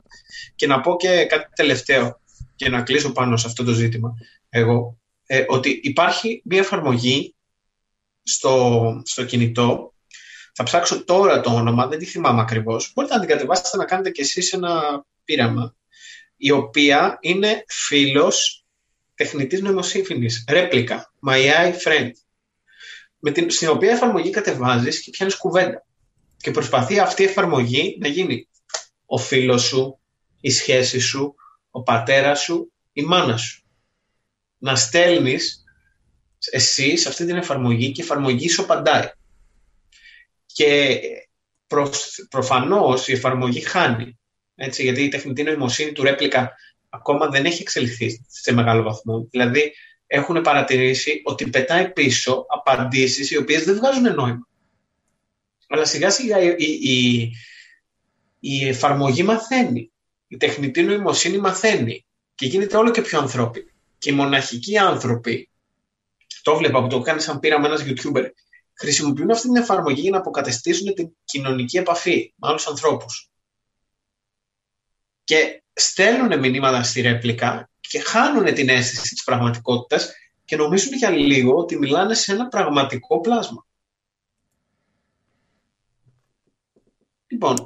Και 0.54 0.66
να 0.66 0.80
πω 0.80 0.96
και 0.96 1.24
κάτι 1.24 1.48
τελευταίο 1.54 2.20
και 2.56 2.68
να 2.68 2.82
κλείσω 2.82 3.12
πάνω 3.12 3.36
σε 3.36 3.46
αυτό 3.46 3.64
το 3.64 3.72
ζήτημα 3.72 4.14
εγώ, 4.48 4.98
ε, 5.26 5.44
ότι 5.48 5.80
υπάρχει 5.82 6.42
μια 6.44 6.58
εφαρμογή 6.58 7.34
στο, 8.22 9.02
στο 9.04 9.24
κινητό 9.24 9.92
θα 10.60 10.66
ψάξω 10.66 11.04
τώρα 11.04 11.40
το 11.40 11.54
όνομα, 11.54 11.86
δεν 11.86 11.98
τη 11.98 12.04
θυμάμαι 12.04 12.40
ακριβώς. 12.40 12.92
Μπορείτε 12.94 13.14
να 13.14 13.20
την 13.20 13.28
κατεβάσετε 13.28 13.76
να 13.76 13.84
κάνετε 13.84 14.10
κι 14.10 14.20
εσείς 14.20 14.52
ένα 14.52 15.04
πείραμα. 15.24 15.74
Η 16.36 16.50
οποία 16.50 17.18
είναι 17.20 17.64
φίλος 17.68 18.64
τεχνητής 19.14 19.60
νοημοσύνης. 19.60 20.44
Ρέπλικα. 20.48 21.12
My 21.28 21.34
AI 21.34 21.72
friend 21.84 22.10
με 23.18 23.30
την, 23.30 23.50
στην 23.50 23.68
οποία 23.68 23.90
εφαρμογή 23.90 24.30
κατεβάζεις 24.30 25.00
και 25.02 25.10
πιάνεις 25.10 25.36
κουβέντα. 25.36 25.86
Και 26.36 26.50
προσπαθεί 26.50 26.98
αυτή 26.98 27.22
η 27.22 27.26
εφαρμογή 27.26 27.98
να 28.00 28.08
γίνει 28.08 28.48
ο 29.06 29.18
φίλος 29.18 29.62
σου, 29.62 29.98
η 30.40 30.50
σχέση 30.50 30.98
σου, 30.98 31.34
ο 31.70 31.82
πατέρας 31.82 32.40
σου, 32.40 32.72
η 32.92 33.02
μάνα 33.02 33.36
σου. 33.36 33.62
Να 34.58 34.76
στέλνεις 34.76 35.64
εσύ 36.50 36.96
σε 36.96 37.08
αυτή 37.08 37.26
την 37.26 37.36
εφαρμογή 37.36 37.92
και 37.92 38.00
η 38.00 38.04
εφαρμογή 38.04 38.48
σου 38.48 38.62
απαντάει. 38.62 39.10
Και 40.58 41.00
προ, 41.66 41.90
προφανώς 42.30 43.08
η 43.08 43.12
εφαρμογή 43.12 43.60
χάνει. 43.60 44.18
Έτσι, 44.54 44.82
γιατί 44.82 45.02
η 45.02 45.08
τεχνητή 45.08 45.42
νοημοσύνη 45.42 45.92
του 45.92 46.02
ρέπλικα 46.02 46.52
ακόμα 46.88 47.28
δεν 47.28 47.44
έχει 47.44 47.62
εξελιχθεί 47.62 48.24
σε 48.28 48.52
μεγάλο 48.52 48.82
βαθμό. 48.82 49.28
Δηλαδή, 49.30 49.72
έχουν 50.06 50.40
παρατηρήσει 50.40 51.22
ότι 51.24 51.50
πετάει 51.50 51.92
πίσω 51.92 52.46
απαντήσεις 52.48 53.30
οι 53.30 53.36
οποίες 53.36 53.64
δεν 53.64 53.76
βγάζουν 53.76 54.14
νόημα. 54.14 54.48
Αλλά 55.68 55.84
σιγά 55.84 56.10
σιγά 56.10 56.40
η, 56.40 56.54
η, 56.80 57.30
η 58.40 58.68
εφαρμογή 58.68 59.22
μαθαίνει. 59.22 59.92
Η 60.28 60.36
τεχνητή 60.36 60.82
νοημοσύνη 60.82 61.38
μαθαίνει 61.38 62.04
και 62.34 62.46
γίνεται 62.46 62.76
όλο 62.76 62.90
και 62.90 63.02
πιο 63.02 63.18
ανθρώπινη. 63.18 63.70
Και 63.98 64.10
οι 64.10 64.14
μοναχικοί 64.14 64.78
άνθρωποι, 64.78 65.50
το 66.42 66.56
βλέπα 66.56 66.82
που 66.82 66.88
το 66.88 67.00
κάνει 67.00 67.20
σαν 67.20 67.38
πείραμα 67.38 67.66
ένας 67.66 67.84
YouTuber, 67.86 68.24
χρησιμοποιούν 68.78 69.30
αυτή 69.30 69.46
την 69.46 69.56
εφαρμογή 69.56 70.00
για 70.00 70.10
να 70.10 70.18
αποκατεστήσουν 70.18 70.94
την 70.94 71.10
κοινωνική 71.24 71.76
επαφή 71.76 72.32
με 72.36 72.48
άλλους 72.48 72.66
ανθρώπους. 72.66 73.30
Και 75.24 75.62
στέλνουν 75.72 76.38
μηνύματα 76.38 76.82
στη 76.82 77.00
ρέπλικα 77.00 77.70
και 77.80 78.00
χάνουν 78.00 78.54
την 78.54 78.68
αίσθηση 78.68 79.14
της 79.14 79.24
πραγματικότητας 79.24 80.12
και 80.44 80.56
νομίζουν 80.56 80.92
για 80.92 81.10
λίγο 81.10 81.56
ότι 81.56 81.78
μιλάνε 81.78 82.14
σε 82.14 82.32
ένα 82.32 82.48
πραγματικό 82.48 83.20
πλάσμα. 83.20 83.66
Λοιπόν, 87.26 87.56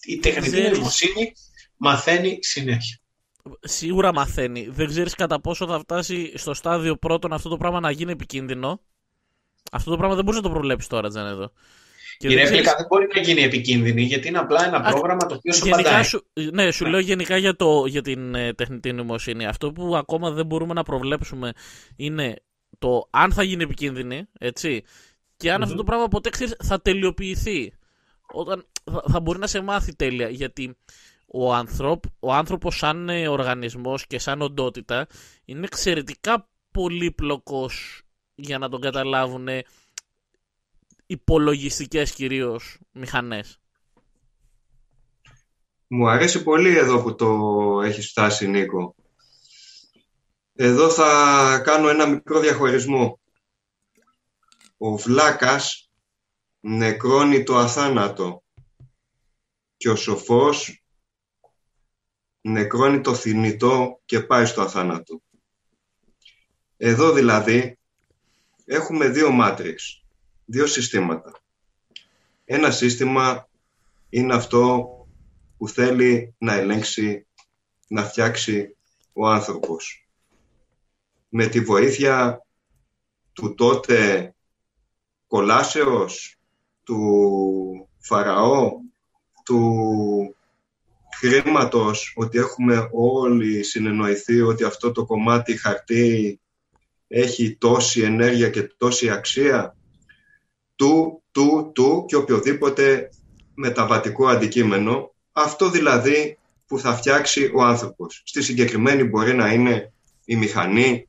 η 0.00 0.18
τεχνητή 0.18 0.60
νοημοσύνη 0.60 1.32
μαθαίνει 1.76 2.38
συνέχεια. 2.40 2.98
Σίγουρα 3.60 4.12
μαθαίνει. 4.12 4.68
Δεν 4.68 4.88
ξέρεις 4.88 5.14
κατά 5.14 5.40
πόσο 5.40 5.66
θα 5.66 5.78
φτάσει 5.78 6.38
στο 6.38 6.54
στάδιο 6.54 6.96
πρώτον 6.96 7.32
αυτό 7.32 7.48
το 7.48 7.56
πράγμα 7.56 7.80
να 7.80 7.90
γίνει 7.90 8.12
επικίνδυνο. 8.12 8.80
Αυτό 9.70 9.90
το 9.90 9.96
πράγμα 9.96 10.14
δεν 10.14 10.24
μπορείς 10.24 10.40
να 10.40 10.46
το 10.46 10.52
προβλέψεις 10.52 10.88
τώρα, 10.88 11.08
Τζανέδο. 11.08 11.52
Και 12.18 12.28
η 12.28 12.34
ρέπλικα 12.34 12.74
δεν 12.76 12.86
μπορεί 12.88 13.08
να 13.14 13.20
γίνει 13.20 13.42
επικίνδυνη 13.42 14.02
γιατί 14.02 14.28
είναι 14.28 14.38
απλά 14.38 14.66
ένα 14.66 14.80
πρόγραμμα 14.80 15.26
το 15.26 15.34
οποίο 15.34 15.52
σου 15.52 15.66
γενικά 15.66 16.02
Σου, 16.02 16.26
ναι, 16.52 16.70
σου 16.70 16.86
λέω 16.86 17.00
γενικά 17.00 17.36
για, 17.36 17.56
το, 17.56 17.84
για 17.86 18.02
την 18.02 18.34
ε, 18.34 18.54
τεχνητή 18.54 18.92
νοημοσύνη. 18.92 19.46
Αυτό 19.46 19.72
που 19.72 19.96
ακόμα 19.96 20.30
δεν 20.30 20.46
μπορούμε 20.46 20.72
να 20.74 20.82
προβλέψουμε 20.82 21.52
είναι 21.96 22.42
το 22.78 23.08
αν 23.10 23.32
θα 23.32 23.42
γίνει 23.42 23.62
επικίνδυνη, 23.62 24.24
έτσι, 24.38 24.82
και 25.36 25.52
αν 25.52 25.62
αυτό 25.62 25.74
το 25.74 25.84
πράγμα 25.84 26.08
ποτέ 26.08 26.30
ξέρεις, 26.30 26.56
θα 26.62 26.80
τελειοποιηθεί. 26.80 27.72
Όταν 28.32 28.66
θα, 28.92 29.02
θα 29.10 29.20
μπορεί 29.20 29.38
να 29.38 29.46
σε 29.46 29.60
μάθει 29.60 29.96
τέλεια. 29.96 30.28
Γιατί 30.28 30.76
ο, 31.26 31.54
άνθρωπ, 31.54 32.02
ο 32.20 32.32
άνθρωπος 32.32 32.76
σαν 32.76 33.08
ε, 33.08 33.28
οργανισμός 33.28 34.06
και 34.06 34.18
σαν 34.18 34.42
οντότητα 34.42 35.06
είναι 35.44 35.64
εξαιρετικά 35.64 36.48
πολύπλοκος 36.70 38.02
για 38.42 38.58
να 38.58 38.68
τον 38.68 38.80
καταλάβουν 38.80 39.48
υπολογιστικές 41.06 42.12
κυρίως 42.12 42.78
μηχανές. 42.92 43.60
Μου 45.86 46.08
αρέσει 46.08 46.42
πολύ 46.42 46.76
εδώ 46.76 47.02
που 47.02 47.14
το 47.14 47.28
έχεις 47.84 48.08
φτάσει, 48.08 48.48
Νίκο. 48.48 48.94
Εδώ 50.52 50.90
θα 50.90 51.60
κάνω 51.64 51.88
ένα 51.88 52.06
μικρό 52.06 52.40
διαχωρισμό. 52.40 53.20
Ο 54.76 54.96
Βλάκας 54.96 55.90
νεκρώνει 56.60 57.42
το 57.42 57.56
αθάνατο 57.56 58.42
και 59.76 59.88
ο 59.88 59.96
σοφός 59.96 60.84
νεκρώνει 62.40 63.00
το 63.00 63.14
θνητό 63.14 64.00
και 64.04 64.20
πάει 64.20 64.46
στο 64.46 64.60
αθάνατο. 64.60 65.22
Εδώ 66.76 67.12
δηλαδή 67.12 67.79
έχουμε 68.72 69.08
δύο 69.08 69.30
μάτριξ, 69.30 70.04
δύο 70.44 70.66
συστήματα. 70.66 71.32
Ένα 72.44 72.70
σύστημα 72.70 73.48
είναι 74.08 74.34
αυτό 74.34 74.88
που 75.58 75.68
θέλει 75.68 76.34
να 76.38 76.54
ελέγξει, 76.54 77.26
να 77.88 78.02
φτιάξει 78.04 78.76
ο 79.12 79.26
άνθρωπος. 79.28 80.08
Με 81.28 81.46
τη 81.46 81.60
βοήθεια 81.60 82.46
του 83.32 83.54
τότε 83.54 84.34
κολάσεως, 85.26 86.38
του 86.84 86.98
Φαραώ, 87.98 88.72
του 89.44 90.36
χρήματος, 91.16 92.12
ότι 92.16 92.38
έχουμε 92.38 92.88
όλοι 92.92 93.62
συνεννοηθεί 93.62 94.40
ότι 94.40 94.64
αυτό 94.64 94.92
το 94.92 95.06
κομμάτι 95.06 95.56
χαρτί 95.56 96.39
έχει 97.12 97.56
τόση 97.56 98.00
ενέργεια 98.00 98.50
και 98.50 98.62
τόση 98.62 99.10
αξία, 99.10 99.76
του, 100.76 101.22
του, 101.30 101.70
του 101.74 102.04
και 102.08 102.16
οποιοδήποτε 102.16 103.10
μεταβατικό 103.54 104.28
αντικείμενο, 104.28 105.14
αυτό 105.32 105.70
δηλαδή 105.70 106.38
που 106.66 106.78
θα 106.78 106.96
φτιάξει 106.96 107.50
ο 107.54 107.62
άνθρωπος. 107.62 108.22
Στη 108.24 108.42
συγκεκριμένη 108.42 109.04
μπορεί 109.04 109.34
να 109.34 109.52
είναι 109.52 109.92
η 110.24 110.36
μηχανή, 110.36 111.08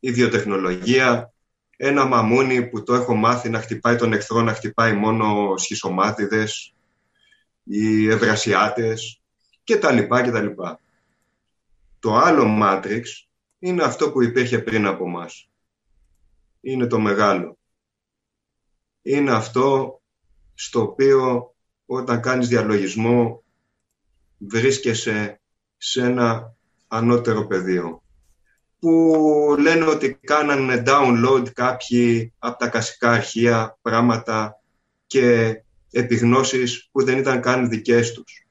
η 0.00 0.10
βιοτεχνολογία, 0.10 1.32
ένα 1.76 2.04
μαμούνι 2.04 2.66
που 2.68 2.82
το 2.82 2.94
έχω 2.94 3.14
μάθει 3.14 3.48
να 3.48 3.60
χτυπάει 3.60 3.96
τον 3.96 4.12
εχθρό, 4.12 4.42
να 4.42 4.54
χτυπάει 4.54 4.92
μόνο 4.92 5.56
σχισομάτιδες, 5.56 6.74
οι 7.62 8.08
ευρασιάτες 8.08 9.20
και 9.64 9.76
τα 9.76 9.92
λοιπά 9.92 10.22
και 10.22 10.30
τα 10.30 10.40
λοιπά. 10.40 10.80
Το 11.98 12.14
άλλο 12.14 12.58
Matrix 12.62 13.02
είναι 13.64 13.82
αυτό 13.82 14.10
που 14.10 14.22
υπήρχε 14.22 14.58
πριν 14.58 14.86
από 14.86 15.08
μας. 15.08 15.50
Είναι 16.60 16.86
το 16.86 16.98
μεγάλο. 16.98 17.58
Είναι 19.02 19.32
αυτό 19.32 20.00
στο 20.54 20.80
οποίο 20.80 21.54
όταν 21.86 22.20
κάνεις 22.20 22.48
διαλογισμό 22.48 23.44
βρίσκεσαι 24.38 25.40
σε 25.76 26.02
ένα 26.02 26.54
ανώτερο 26.88 27.46
πεδίο 27.46 28.02
που 28.78 29.56
λένε 29.58 29.84
ότι 29.84 30.14
κάνανε 30.14 30.82
download 30.86 31.52
κάποιοι 31.52 32.32
από 32.38 32.58
τα 32.58 32.68
κασικά 32.68 33.10
αρχεία 33.10 33.78
πράγματα 33.82 34.60
και 35.06 35.62
επιγνώσεις 35.90 36.88
που 36.92 37.04
δεν 37.04 37.18
ήταν 37.18 37.40
καν 37.40 37.68
δικές 37.68 38.12
τους. 38.12 38.43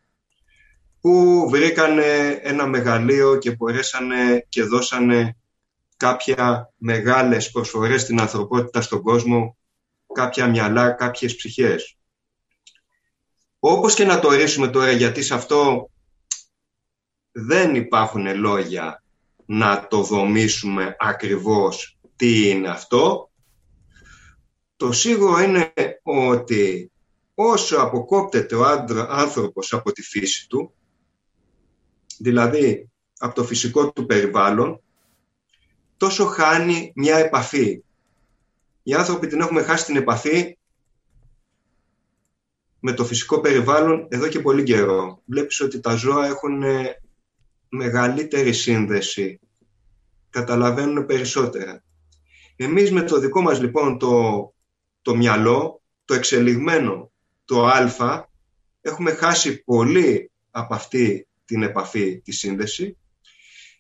Που 1.04 1.47
βρήκανε 1.49 2.39
ένα 2.41 2.68
μεγαλείο 2.68 3.38
και 3.38 3.56
μπορέσανε 3.56 4.45
και 4.49 4.64
δώσανε 4.64 5.38
κάποια 5.97 6.74
μεγάλες 6.78 7.51
προσφορές 7.51 8.01
στην 8.01 8.20
ανθρωπότητα 8.20 8.82
στον 8.82 9.01
κόσμο, 9.01 9.58
κάποια 10.14 10.47
μυαλά, 10.47 10.91
κάποιες 10.91 11.36
ψυχές. 11.36 11.97
Όπως 13.60 13.93
και 13.93 14.06
να 14.06 14.20
το 14.20 14.28
ορίσουμε 14.28 14.68
τώρα, 14.68 14.91
γιατί 14.91 15.22
σε 15.22 15.34
αυτό 15.34 15.89
δεν 17.32 17.76
υπάρχουν 17.76 18.36
λόγια 18.39 19.04
να 19.45 19.88
το 19.88 20.04
δομήσουμε 20.04 20.95
ακριβώς 20.99 21.97
τι 22.16 22.49
είναι 22.49 22.70
αυτό, 22.70 23.32
το 24.76 24.91
σίγουρο 24.91 25.39
είναι 25.39 25.74
ότι 26.04 26.91
όσο 27.34 27.78
αποκόπτεται 27.78 28.56
ο 28.56 28.66
άνθρωπος 29.10 29.74
από 29.74 29.91
τη 29.91 30.01
φύση 30.01 30.47
του, 30.47 30.74
δηλαδή 32.24 32.89
από 33.17 33.36
το 33.36 33.43
φυσικό 33.43 33.91
του 33.91 34.05
περιβάλλον, 34.05 34.82
τόσο 35.97 36.26
χάνει 36.26 36.91
μια 36.95 37.17
επαφή. 37.17 37.84
Οι 38.84 38.93
άνθρωποι 38.93 39.28
την 39.28 39.41
έχουμε 39.41 39.61
χάσει 39.61 39.86
την 39.86 39.95
επαφή 39.95 40.57
με 42.80 42.93
το 42.93 43.05
φυσικό 43.05 43.39
περιβάλλον 43.39 44.07
εδώ 44.09 44.28
και 44.28 44.39
πολύ 44.39 44.63
καιρό. 44.63 45.21
Βλέπεις 45.26 45.59
ότι 45.59 45.80
τα 45.80 45.95
ζώα 45.95 46.26
έχουν 46.26 46.63
ε, 46.63 47.01
μεγαλύτερη 47.69 48.53
σύνδεση, 48.53 49.39
καταλαβαίνουν 50.30 51.05
περισσότερα. 51.05 51.84
Εμείς 52.55 52.91
με 52.91 53.01
το 53.03 53.19
δικό 53.19 53.41
μας 53.41 53.59
λοιπόν 53.59 53.97
το, 53.97 54.53
το 55.01 55.15
μυαλό, 55.15 55.82
το 56.05 56.13
εξελιγμένο, 56.13 57.11
το 57.45 57.65
α, 57.65 58.28
έχουμε 58.82 59.11
χάσει 59.11 59.63
πολύ 59.63 60.32
από 60.51 60.74
αυτή 60.74 61.28
την 61.46 61.64
επαφή, 61.64 62.22
τη 62.22 62.32
σύνδεση 62.32 62.98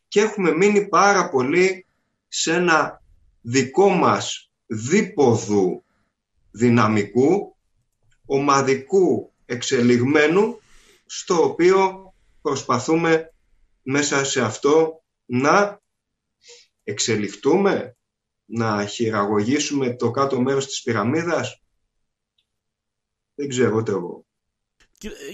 και 0.07 0.21
έχουμε 0.21 0.51
μείνει 0.51 0.87
πάρα 0.87 1.29
πολύ 1.29 1.85
σε 2.27 2.53
ένα 2.53 3.01
δικό 3.41 3.89
μας 3.89 4.51
δίποδου 4.65 5.83
δυναμικού, 6.51 7.55
ομαδικού 8.25 9.33
εξελιγμένου, 9.45 10.59
στο 11.05 11.43
οποίο 11.43 12.13
προσπαθούμε 12.41 13.33
μέσα 13.81 14.23
σε 14.23 14.41
αυτό 14.41 15.03
να 15.25 15.81
εξελιχτούμε, 16.83 17.97
να 18.45 18.85
χειραγωγήσουμε 18.85 19.95
το 19.95 20.11
κάτω 20.11 20.41
μέρος 20.41 20.67
της 20.67 20.81
πυραμίδας. 20.81 21.61
Δεν 23.35 23.47
ξέρω 23.47 23.75
ούτε 23.75 23.91
εγώ. 23.91 24.25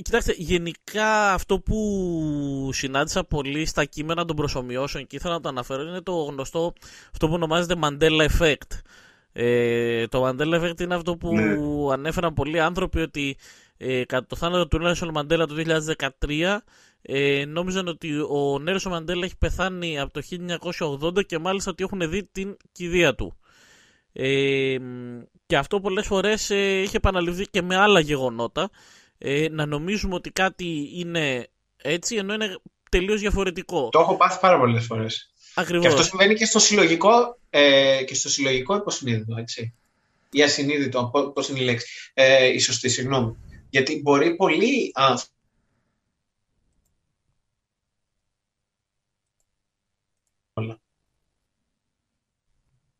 Κοιτάξτε, 0.01 0.33
γενικά 0.37 1.33
αυτό 1.33 1.59
που 1.59 2.69
συνάντησα 2.73 3.23
πολύ 3.23 3.65
στα 3.65 3.85
κείμενα 3.85 4.25
των 4.25 4.35
προσωμιώσεων 4.35 5.07
και 5.07 5.15
ήθελα 5.15 5.33
να 5.33 5.41
το 5.41 5.49
αναφέρω 5.49 5.81
είναι 5.81 6.01
το 6.01 6.23
γνωστό 6.23 6.73
αυτό 7.11 7.27
που 7.27 7.33
ονομάζεται 7.33 7.75
Mandela 7.83 8.27
Effect. 8.27 8.79
Ε, 9.31 10.07
το 10.07 10.27
Mandela 10.27 10.61
Effect 10.61 10.81
είναι 10.81 10.95
αυτό 10.95 11.17
που 11.17 11.35
ναι. 11.35 11.93
ανέφεραν 11.93 12.33
πολλοί 12.33 12.59
άνθρωποι 12.59 12.99
ότι 12.99 13.37
ε, 13.77 14.05
κατά 14.05 14.25
το 14.25 14.35
θάνατο 14.35 14.67
του 14.67 14.77
Νέλσον 14.77 15.09
Μαντέλα 15.09 15.45
το 15.45 15.55
2013 16.19 16.57
ε, 17.01 17.45
νόμιζαν 17.47 17.87
ότι 17.87 18.19
ο 18.19 18.59
Νέλσον 18.59 18.91
Μαντέλα 18.91 19.25
έχει 19.25 19.37
πεθάνει 19.37 19.99
από 19.99 20.13
το 20.13 20.21
1980 21.19 21.25
και 21.25 21.39
μάλιστα 21.39 21.71
ότι 21.71 21.83
έχουν 21.83 22.09
δει 22.09 22.23
την 22.31 22.57
κηδεία 22.71 23.15
του. 23.15 23.37
Ε, 24.13 24.77
και 25.45 25.57
αυτό 25.57 25.79
πολλές 25.79 26.05
φορές 26.05 26.49
ε, 26.49 26.81
είχε 26.81 26.97
επαναληφθεί 26.97 27.45
και 27.45 27.61
με 27.61 27.75
άλλα 27.75 27.99
γεγονότα 27.99 28.69
ε, 29.21 29.47
να 29.51 29.65
νομίζουμε 29.65 30.15
ότι 30.15 30.29
κάτι 30.29 30.89
είναι 30.93 31.47
έτσι 31.77 32.15
ενώ 32.15 32.33
είναι 32.33 32.57
τελείως 32.89 33.19
διαφορετικό. 33.19 33.89
Το 33.89 33.99
έχω 33.99 34.17
πάθει 34.17 34.39
πάρα 34.39 34.57
πολλές 34.57 34.85
φορές. 34.85 35.31
Ακριβώς. 35.53 35.85
Και 35.85 35.91
αυτό 35.91 36.03
συμβαίνει 36.03 36.35
και 36.35 36.45
στο 36.45 36.59
συλλογικό, 36.59 37.39
ε, 37.49 38.03
και 38.03 38.15
στο 38.15 38.29
συλλογικό 38.29 38.75
υποσυνείδητο, 38.75 39.35
έτσι. 39.37 39.73
Ή 40.31 40.43
ασυνείδητο, 40.43 41.11
πώς 41.33 41.49
είναι 41.49 41.59
η 41.59 41.63
λέξη. 41.63 41.87
Ε, 42.13 42.45
η 42.45 42.59
σωστή, 42.59 42.89
συγγνώμη. 42.89 43.35
Γιατί 43.69 44.01
μπορεί 44.01 44.35
πολλοί 44.35 44.91
άνθρωποι 44.95 45.33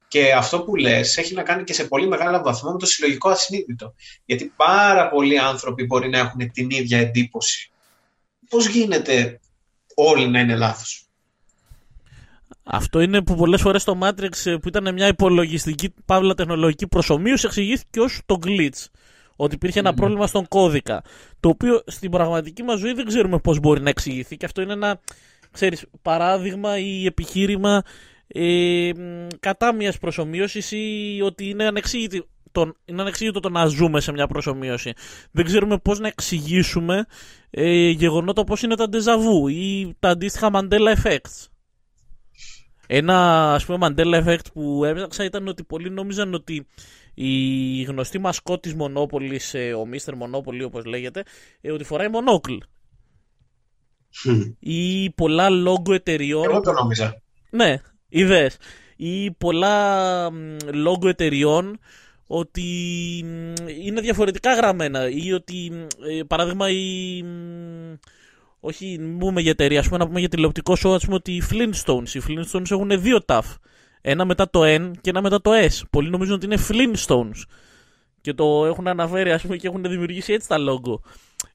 Και 0.10 0.34
αυτό 0.34 0.62
που 0.62 0.76
λες 0.76 1.18
έχει 1.18 1.34
να 1.34 1.44
κάνει 1.44 1.64
και 1.64 1.74
σε 1.74 1.84
πολύ 1.84 2.08
μεγάλο 2.08 2.42
βαθμό 2.42 2.72
με 2.72 2.78
το 2.78 2.86
συλλογικό 2.86 3.30
ασυνείδητο. 3.30 3.94
Γιατί 4.26 4.54
πάρα 4.56 5.10
πολλοί 5.10 5.40
άνθρωποι 5.40 5.86
μπορεί 5.86 6.10
να 6.10 6.18
έχουν 6.18 6.52
την 6.52 6.70
ίδια 6.70 7.00
εντύπωση. 7.00 7.72
Πώς 8.50 8.68
γίνεται 8.68 9.40
όλοι 9.96 10.28
να 10.28 10.40
είναι 10.40 10.56
λάθος; 10.56 11.08
Αυτό 12.64 13.00
είναι 13.00 13.22
που 13.24 13.36
πολλές 13.36 13.62
φορές 13.62 13.84
το 13.84 14.00
Matrix 14.02 14.60
που 14.62 14.68
ήταν 14.68 14.94
μια 14.94 15.08
υπολογιστική 15.08 15.94
παύλα 16.06 16.34
τεχνολογική 16.34 16.88
προσωμείωση 16.88 17.46
εξηγήθηκε 17.46 18.00
ως 18.00 18.22
το 18.26 18.40
glitch. 18.46 18.86
Ότι 19.36 19.56
υπήρχε 19.56 19.80
ένα 19.80 19.94
πρόβλημα 19.94 20.28
στον 20.28 20.48
κώδικα. 20.48 21.04
Το 21.40 21.50
οποίο 21.50 21.84
στην 21.86 22.12
πραγματική 22.12 22.64
μας 22.64 22.80
ζωή 22.80 22.94
δεν 22.94 23.06
ξέρουμε 23.06 23.40
πώς 23.40 23.60
μπορεί 23.60 23.82
να 23.82 23.90
εξηγηθεί. 23.90 24.38
Και 24.38 24.46
αυτό 24.46 24.62
είναι 24.62 24.74
ένα 24.74 25.00
ξέρεις, 25.52 25.86
παράδειγμα 26.02 26.78
ή 26.78 27.06
επιχείρημα 27.06 27.84
ε, 28.32 28.92
κατά 29.40 29.74
μιας 29.74 29.98
προσωμείωσης 29.98 30.72
ή 30.72 31.20
ότι 31.24 31.50
είναι 31.50 31.66
ανεξήγητο, 31.66 32.26
το, 32.52 32.74
είναι 32.86 33.02
ανεξήγητο 33.02 33.40
το 33.40 33.50
να 33.50 33.66
ζούμε 33.66 34.00
σε 34.00 34.12
μια 34.12 34.28
προσωμείωση. 34.28 34.94
Δεν 35.32 35.46
ξέρουμε 35.46 35.78
πώς 35.78 36.00
να 36.00 36.08
εξηγήσουμε 36.08 37.06
ε, 37.50 37.90
γεγονότα 37.90 38.42
όπως 38.42 38.62
είναι 38.62 38.76
τα 38.76 38.88
déjà 38.92 39.50
ή 39.52 39.96
τα 40.00 40.10
αντίστοιχα 40.10 40.50
Mandela 40.54 40.96
Effects. 40.96 41.48
Ένα 42.88 43.54
ας 43.54 43.66
πούμε 43.66 43.88
Mandela 43.90 44.24
Effect 44.26 44.52
που 44.54 44.86
έψαξα 44.86 45.24
ήταν 45.24 45.48
ότι 45.48 45.64
πολλοί 45.64 45.90
νόμιζαν 45.90 46.34
ότι 46.34 46.68
η 47.14 47.82
γνωστή 47.84 48.20
μασκό 48.20 48.60
της 48.60 48.74
Μονόπολης, 48.74 49.54
ε, 49.54 49.74
ο 49.74 49.88
Mr. 49.94 50.14
Μονόπολη 50.16 50.64
όπως 50.64 50.86
λέγεται, 50.86 51.24
ε, 51.62 51.72
ότι 51.72 51.84
φοράει 51.84 52.08
μονόκλ. 52.08 52.54
ή 54.60 55.10
πολλά 55.10 55.50
λόγκο 55.50 55.94
εταιριών. 55.94 56.44
Εγώ 56.44 56.60
το 56.60 56.72
νόμιζα. 56.72 57.22
Ναι, 57.50 57.82
ιδέες. 58.10 58.58
Ή 58.96 59.32
πολλά 59.32 60.30
λόγκο 60.74 61.08
εταιριών 61.08 61.80
ότι 62.28 62.64
είναι 63.84 64.02
διαφορετικά 64.02 64.54
γραμμένα 64.54 65.10
ή 65.10 65.32
ότι, 65.34 65.72
ε, 66.10 66.24
παράδειγμα, 66.28 66.70
η, 66.70 67.24
όχι, 68.60 68.98
μην 69.00 69.18
πούμε 69.18 69.42
για 69.42 69.52
εταιρεία, 69.52 69.80
ας 69.80 69.86
πούμε, 69.86 69.98
να 69.98 70.08
πούμε 70.08 70.20
για 70.20 70.30
τηλεοπτικό 70.30 70.74
show, 70.84 70.94
ας 70.94 71.04
πούμε, 71.04 71.16
ότι 71.16 71.32
οι 71.32 71.44
Flintstones, 71.52 72.14
οι 72.14 72.22
Flintstones 72.28 72.72
έχουν 72.72 73.02
δύο 73.02 73.20
TAF. 73.26 73.42
Ένα 74.02 74.26
μετά 74.26 74.50
το 74.50 74.62
N 74.64 74.92
και 75.02 75.10
ένα 75.10 75.22
μετά 75.22 75.42
το 75.42 75.52
S. 75.54 75.82
Πολλοί 75.90 76.10
νομίζουν 76.10 76.34
ότι 76.36 76.46
είναι 76.46 76.58
Flintstones. 76.70 77.44
Και 78.22 78.34
το 78.34 78.66
έχουν 78.66 78.88
αναφέρει, 78.88 79.32
ας 79.32 79.42
πούμε, 79.42 79.58
και 79.58 79.68
έχουν 79.68 79.82
δημιουργήσει 79.82 80.34
έτσι 80.34 80.48
τα 80.48 80.58
logo. 80.60 81.00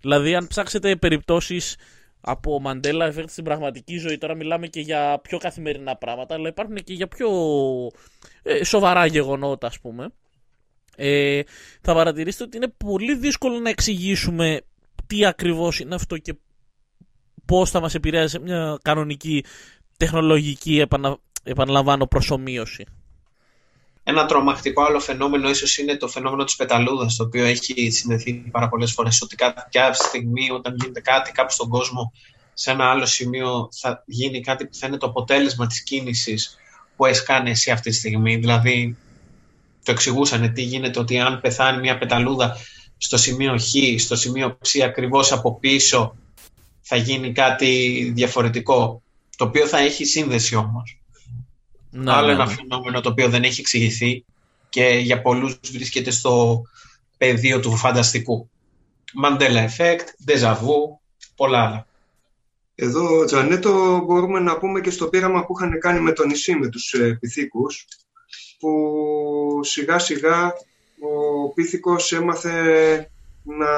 Δηλαδή, 0.00 0.34
αν 0.34 0.46
ψάξετε 0.46 0.96
περιπτώσεις 0.96 1.76
από 2.26 2.62
Mandela 2.64 3.12
Effect 3.12 3.28
στην 3.28 3.44
πραγματική 3.44 3.98
ζωή, 3.98 4.18
τώρα 4.18 4.34
μιλάμε 4.34 4.66
και 4.66 4.80
για 4.80 5.18
πιο 5.22 5.38
καθημερινά 5.38 5.96
πράγματα, 5.96 6.34
αλλά 6.34 6.48
υπάρχουν 6.48 6.76
και 6.76 6.92
για 6.92 7.08
πιο 7.08 7.28
ε, 8.42 8.64
σοβαρά 8.64 9.06
γεγονότα, 9.06 9.66
ας 9.66 9.80
πούμε. 9.80 10.08
Ε, 10.96 11.40
θα 11.80 11.94
παρατηρήσετε 11.94 12.44
ότι 12.44 12.56
είναι 12.56 12.72
πολύ 12.76 13.16
δύσκολο 13.16 13.58
να 13.58 13.68
εξηγήσουμε 13.68 14.60
τι 15.06 15.24
ακριβώς 15.26 15.80
είναι 15.80 15.94
αυτό 15.94 16.18
και 16.18 16.34
πώς 17.44 17.70
θα 17.70 17.80
μας 17.80 17.94
επηρεάζει 17.94 18.38
μια 18.38 18.78
κανονική 18.82 19.44
τεχνολογική 19.96 20.78
επανα... 20.78 21.18
επαναλαμβάνω 21.42 22.06
προσωμείωση. 22.06 22.84
Ένα 24.06 24.26
τρομακτικό 24.26 24.82
άλλο 24.82 25.00
φαινόμενο 25.00 25.48
ίσως 25.48 25.78
είναι 25.78 25.96
το 25.96 26.08
φαινόμενο 26.08 26.44
της 26.44 26.56
πεταλούδας, 26.56 27.16
το 27.16 27.24
οποίο 27.24 27.44
έχει 27.44 27.90
συνδεθεί 27.90 28.32
πάρα 28.32 28.68
πολλές 28.68 28.92
φορές 28.92 29.22
ότι 29.22 29.36
κάποια 29.36 29.92
στιγμή 29.92 30.50
όταν 30.50 30.76
γίνεται 30.80 31.00
κάτι 31.00 31.32
κάπου 31.32 31.52
στον 31.52 31.68
κόσμο 31.68 32.12
σε 32.54 32.70
ένα 32.70 32.90
άλλο 32.90 33.06
σημείο 33.06 33.68
θα 33.72 34.02
γίνει 34.06 34.40
κάτι 34.40 34.66
που 34.66 34.74
θα 34.74 34.86
είναι 34.86 34.96
το 34.96 35.06
αποτέλεσμα 35.06 35.66
της 35.66 35.82
κίνησης 35.82 36.56
που 36.96 37.06
έχεις 37.06 37.22
κάνει 37.22 37.50
εσύ 37.50 37.70
αυτή 37.70 37.90
τη 37.90 37.96
στιγμή. 37.96 38.36
Δηλαδή 38.36 38.96
το 39.84 39.92
εξηγούσαν 39.92 40.52
τι 40.52 40.62
γίνεται 40.62 40.98
ότι 40.98 41.18
αν 41.18 41.40
πεθάνει 41.40 41.80
μια 41.80 41.98
πεταλούδα 41.98 42.56
στο 42.96 43.16
σημείο 43.16 43.58
Χ, 43.58 44.00
στο 44.00 44.16
σημείο 44.16 44.58
Ψ 44.60 44.80
ακριβώς 44.80 45.32
από 45.32 45.58
πίσω 45.58 46.16
θα 46.80 46.96
γίνει 46.96 47.32
κάτι 47.32 48.12
διαφορετικό 48.14 49.02
το 49.36 49.44
οποίο 49.44 49.66
θα 49.66 49.78
έχει 49.78 50.04
σύνδεση 50.04 50.54
όμως. 50.54 50.98
Να, 51.96 52.16
Άλλο 52.16 52.26
ναι, 52.26 52.32
ένα 52.32 52.46
ναι. 52.46 52.52
φαινόμενο 52.54 53.00
το 53.00 53.08
οποίο 53.08 53.28
δεν 53.28 53.42
έχει 53.42 53.60
εξηγηθεί 53.60 54.24
και 54.68 54.84
για 54.84 55.22
πολλούς 55.22 55.58
βρίσκεται 55.72 56.10
στο 56.10 56.62
πεδίο 57.16 57.60
του 57.60 57.76
φανταστικού. 57.76 58.50
Mandela 59.24 59.68
Effect, 59.68 60.30
Deja 60.30 60.52
Vu, 60.52 60.98
πολλά 61.36 61.58
άλλα. 61.58 61.86
Εδώ, 62.74 63.24
Τζανέτο, 63.24 64.02
μπορούμε 64.06 64.40
να 64.40 64.58
πούμε 64.58 64.80
και 64.80 64.90
στο 64.90 65.06
πείραμα 65.08 65.44
που 65.44 65.54
είχαν 65.58 65.78
κάνει 65.78 66.00
με 66.00 66.12
το 66.12 66.26
νησί, 66.26 66.54
με 66.54 66.68
τους 66.68 66.92
ε, 66.92 67.16
πυθίκους, 67.20 67.86
που 68.58 69.60
σιγά 69.62 69.98
σιγά 69.98 70.52
ο 71.00 71.52
πίθηκος 71.52 72.12
έμαθε 72.12 73.10
να 73.42 73.68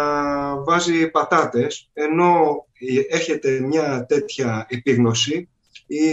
βάζει 0.63 1.11
πατάτες 1.11 1.91
ενώ 1.93 2.65
έχετε 3.09 3.61
μια 3.61 4.07
τέτοια 4.09 4.67
επίγνωση 4.69 5.49
ή 5.87 6.07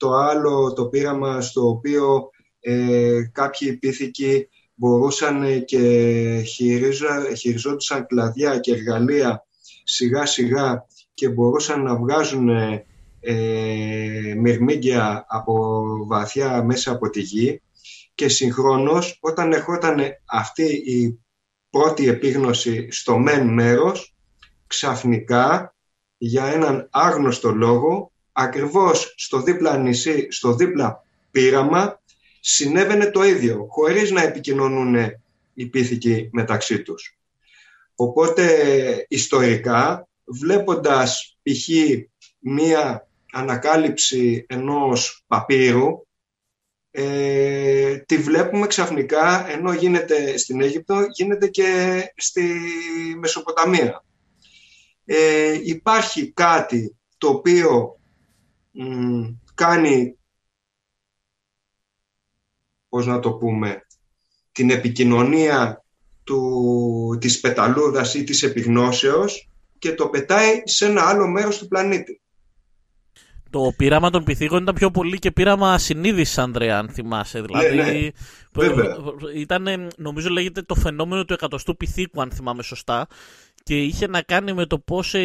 το 0.00 0.12
άλλο 0.12 0.72
το 0.72 0.86
πείραμα 0.86 1.40
στο 1.40 1.68
οποίο 1.68 2.30
ε, 2.60 3.22
κάποιοι 3.32 3.76
πίθηκοι 3.76 4.48
μπορούσαν 4.74 5.64
και 5.64 5.78
χειριζόντουσαν 7.34 8.06
κλαδιά 8.06 8.58
και 8.58 8.72
εργαλεία 8.72 9.46
σιγά 9.84 10.26
σιγά 10.26 10.86
και 11.14 11.28
μπορούσαν 11.28 11.82
να 11.82 11.96
βγάζουν 11.96 12.48
ε, 13.20 14.34
μυρμήγκια 14.36 15.24
από 15.28 15.82
βαθιά 16.06 16.64
μέσα 16.64 16.92
από 16.92 17.10
τη 17.10 17.20
γη 17.20 17.62
και 18.14 18.28
συγχρόνως 18.28 19.18
όταν 19.20 19.52
ερχόταν 19.52 20.00
αυτή 20.24 20.64
η 20.72 21.20
πρώτη 21.70 22.08
επίγνωση 22.08 22.90
στο 22.90 23.18
μεν 23.18 23.48
μέρος, 23.48 24.14
ξαφνικά 24.66 25.74
για 26.18 26.44
έναν 26.44 26.88
άγνωστο 26.90 27.50
λόγο, 27.50 28.09
ακριβώς 28.32 29.14
στο 29.16 29.42
δίπλα 29.42 29.76
νησί, 29.76 30.26
στο 30.30 30.54
δίπλα 30.54 31.04
πείραμα, 31.30 32.00
συνέβαινε 32.40 33.10
το 33.10 33.24
ίδιο, 33.24 33.66
χωρίς 33.70 34.10
να 34.10 34.22
επικοινωνούν 34.22 34.96
οι 35.54 35.66
πίθηκοι 35.66 36.28
μεταξύ 36.32 36.82
τους. 36.82 37.18
Οπότε 37.94 38.46
ιστορικά, 39.08 40.08
βλέποντας 40.24 41.38
π.χ. 41.42 41.68
μία 42.38 43.08
ανακάλυψη 43.32 44.46
ενός 44.48 45.24
παπύρου, 45.26 46.06
ε, 46.90 47.96
τη 47.96 48.16
βλέπουμε 48.16 48.66
ξαφνικά 48.66 49.50
ενώ 49.50 49.72
γίνεται 49.72 50.36
στην 50.36 50.60
Αίγυπτο 50.60 51.06
γίνεται 51.16 51.48
και 51.48 52.02
στη 52.16 52.60
Μεσοποταμία. 53.18 54.04
Ε, 55.04 55.60
υπάρχει 55.62 56.32
κάτι 56.32 56.96
το 57.18 57.28
οποίο 57.28 57.99
κάνει 59.54 60.18
πώς 62.88 63.06
να 63.06 63.18
το 63.20 63.32
πούμε 63.32 63.86
την 64.52 64.70
επικοινωνία 64.70 65.84
του, 66.24 67.18
της 67.20 67.40
πεταλούδας 67.40 68.14
ή 68.14 68.24
της 68.24 68.42
επιγνώσεως 68.42 69.48
και 69.78 69.94
το 69.94 70.08
πετάει 70.08 70.62
σε 70.64 70.86
ένα 70.86 71.02
άλλο 71.02 71.28
μέρος 71.28 71.58
του 71.58 71.68
πλανήτη. 71.68 72.20
Το 73.50 73.72
πείραμα 73.76 74.10
των 74.10 74.24
πυθίκων 74.24 74.62
ήταν 74.62 74.74
πιο 74.74 74.90
πολύ 74.90 75.18
και 75.18 75.30
πείραμα 75.30 75.78
συνείδησης, 75.78 76.38
Ανδρέα, 76.38 76.78
αν 76.78 76.88
θυμάσαι. 76.88 77.40
Ναι, 77.40 77.68
δηλαδή, 77.68 78.12
ναι, 78.56 79.30
ήταν, 79.34 79.90
νομίζω 79.96 80.28
λέγεται 80.28 80.62
το 80.62 80.74
φαινόμενο 80.74 81.24
του 81.24 81.32
εκατοστού 81.32 81.76
πυθίκου, 81.76 82.20
αν 82.20 82.30
θυμάμαι 82.30 82.62
σωστά. 82.62 83.06
Και 83.62 83.82
είχε 83.82 84.06
να 84.06 84.22
κάνει 84.22 84.52
με 84.52 84.66
το 84.66 84.78
πώς 84.78 85.14
ε, 85.14 85.20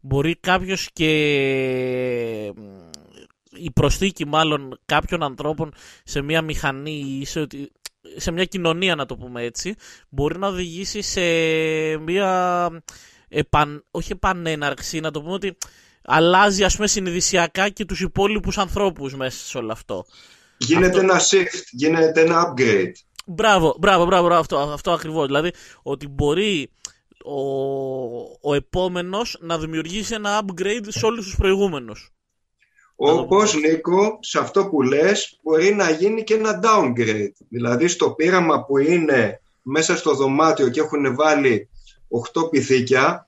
μπορεί 0.00 0.36
κάποιος 0.40 0.88
και 0.92 1.10
η 3.56 3.70
προσθήκη 3.70 4.26
μάλλον 4.26 4.78
κάποιων 4.86 5.22
ανθρώπων 5.22 5.72
σε 6.04 6.20
μια 6.20 6.42
μηχανή 6.42 7.18
ή 7.20 7.24
σε, 7.24 7.46
σε 8.16 8.30
μια 8.30 8.44
κοινωνία 8.44 8.94
να 8.94 9.06
το 9.06 9.16
πούμε 9.16 9.42
έτσι 9.42 9.74
μπορεί 10.08 10.38
να 10.38 10.48
οδηγήσει 10.48 11.02
σε 11.02 11.20
μια 11.96 12.70
επαν, 13.28 13.84
όχι 13.90 14.12
επανέναρξη 14.12 15.00
να 15.00 15.10
το 15.10 15.20
πούμε 15.20 15.32
ότι 15.32 15.56
αλλάζει 16.04 16.64
ας 16.64 16.74
πούμε 16.74 16.86
συνειδησιακά 16.86 17.68
και 17.68 17.84
τους 17.84 18.00
υπόλοιπους 18.00 18.58
ανθρώπους 18.58 19.14
μέσα 19.14 19.44
σε 19.44 19.58
όλο 19.58 19.72
αυτό. 19.72 20.04
Γίνεται 20.56 20.98
ένα 20.98 21.20
shift, 21.20 21.62
γίνεται 21.70 22.20
ένα 22.20 22.54
upgrade. 22.54 22.92
Μπράβο, 23.26 23.76
μπράβο, 23.80 24.04
μπράβο, 24.04 24.34
αυτό, 24.34 24.58
αυτό 24.58 24.92
ακριβώς. 24.92 25.26
Δηλαδή 25.26 25.50
ότι 25.82 26.08
μπορεί 26.08 26.70
ο, 27.24 27.40
ο 28.40 28.54
επόμενος 28.54 29.38
να 29.40 29.58
δημιουργήσει 29.58 30.14
ένα 30.14 30.44
upgrade 30.44 30.86
σε 30.88 31.06
όλους 31.06 31.24
τους 31.24 31.36
προηγούμενους. 31.36 32.12
Όπως 32.96 33.54
Νίκο, 33.54 34.18
σε 34.20 34.38
αυτό 34.38 34.66
που 34.68 34.82
λες 34.82 35.38
μπορεί 35.42 35.74
να 35.74 35.90
γίνει 35.90 36.24
και 36.24 36.34
ένα 36.34 36.60
downgrade. 36.62 37.32
Δηλαδή 37.48 37.88
στο 37.88 38.10
πείραμα 38.10 38.64
που 38.64 38.78
είναι 38.78 39.40
μέσα 39.62 39.96
στο 39.96 40.14
δωμάτιο 40.14 40.68
και 40.68 40.80
έχουν 40.80 41.14
βάλει 41.14 41.68
8 42.34 42.50
πυθίκια, 42.50 43.26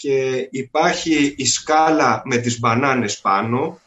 και 0.00 0.48
υπάρχει 0.50 1.34
η 1.36 1.46
σκάλα 1.46 2.22
με 2.24 2.36
τις 2.36 2.58
μπανάνες 2.58 3.20
πάνω 3.20 3.80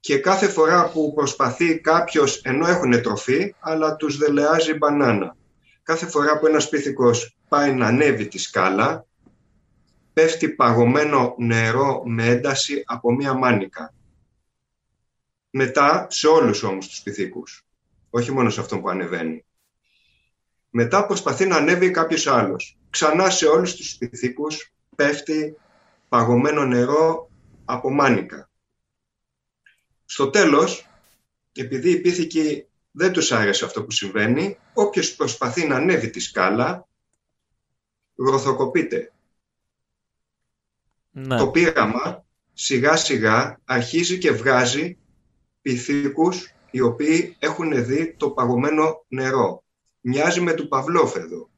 και 0.00 0.18
κάθε 0.18 0.48
φορά 0.48 0.90
που 0.90 1.12
προσπαθεί 1.14 1.78
κάποιος, 1.78 2.40
ενώ 2.44 2.66
έχουν 2.66 3.02
τροφή, 3.02 3.54
αλλά 3.60 3.96
τους 3.96 4.16
δελεάζει 4.16 4.74
μπανάνα. 4.74 5.36
Κάθε 5.90 6.06
φορά 6.06 6.38
που 6.38 6.46
ένας 6.46 6.68
πίθηκος 6.68 7.36
πάει 7.48 7.72
να 7.74 7.86
ανέβει 7.86 8.28
τη 8.28 8.38
σκάλα, 8.38 9.06
πέφτει 10.12 10.48
παγωμένο 10.48 11.34
νερό 11.38 12.02
με 12.04 12.26
ένταση 12.26 12.82
από 12.86 13.12
μία 13.12 13.34
μάνικα. 13.34 13.94
Μετά, 15.50 16.06
σε 16.10 16.26
όλους 16.26 16.62
όμως 16.62 16.88
τους 16.88 17.02
πυθίκους, 17.02 17.66
όχι 18.10 18.32
μόνο 18.32 18.50
σε 18.50 18.60
αυτόν 18.60 18.80
που 18.80 18.88
ανεβαίνει. 18.88 19.44
Μετά 20.70 21.06
προσπαθεί 21.06 21.46
να 21.46 21.56
ανέβει 21.56 21.90
κάποιος 21.90 22.26
άλλος. 22.26 22.78
Ξανά 22.90 23.30
σε 23.30 23.46
όλους 23.46 23.74
τους 23.76 23.96
πυθίκους 23.96 24.72
πέφτει 24.96 25.56
παγωμένο 26.08 26.64
νερό 26.64 27.30
από 27.64 27.90
μάνικα. 27.90 28.50
Στο 30.04 30.30
τέλος, 30.30 30.88
επειδή 31.52 31.90
οι 31.90 32.00
πίθηκοι 32.00 32.69
δεν 32.90 33.12
τους 33.12 33.32
άρεσε 33.32 33.64
αυτό 33.64 33.84
που 33.84 33.90
συμβαίνει, 33.90 34.58
όποιος 34.74 35.14
προσπαθεί 35.14 35.66
να 35.66 35.76
ανέβει 35.76 36.10
τη 36.10 36.20
σκάλα, 36.20 36.88
γροθοκοπείται. 38.18 39.12
Ναι. 41.10 41.36
Το 41.36 41.50
πείραμα 41.50 42.24
σιγά 42.52 42.96
σιγά 42.96 43.60
αρχίζει 43.64 44.18
και 44.18 44.30
βγάζει 44.30 44.98
πυθίκους 45.62 46.54
οι 46.70 46.80
οποίοι 46.80 47.36
έχουν 47.38 47.84
δει 47.84 48.14
το 48.14 48.30
παγωμένο 48.30 49.04
νερό. 49.08 49.64
Μοιάζει 50.00 50.40
με 50.40 50.52
του 50.52 50.68
Παυλόφ 50.68 51.16
εδώ. 51.16 51.50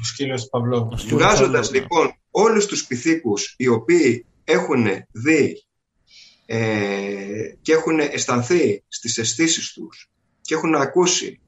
Ο 0.00 0.02
σκύλος 0.02 0.42
του 0.42 0.48
Παυλόφ. 0.48 1.02
Βγάζοντας 1.02 1.70
λοιπόν 1.70 2.14
όλους 2.30 2.66
τους 2.66 2.86
πυθίκους 2.86 3.54
οι 3.56 3.68
οποίοι 3.68 4.26
έχουν 4.44 4.86
δει 5.12 5.64
ε, 6.52 7.54
και 7.62 7.72
έχουν 7.72 7.98
αισθανθεί 7.98 8.84
στις 8.88 9.18
αισθήσεις 9.18 9.72
τους 9.72 10.10
και 10.40 10.54
έχουν 10.54 10.74
ακούσει 10.74 11.40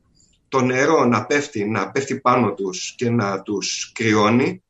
το 0.48 0.60
νερό 0.60 1.04
να 1.04 1.26
πέφτει, 1.26 1.64
να 1.64 1.90
πέφτει 1.90 2.20
πάνω 2.20 2.54
τους 2.54 2.94
και 2.96 3.10
να 3.10 3.42
τους 3.42 3.92
κρυώνει, 3.92 4.62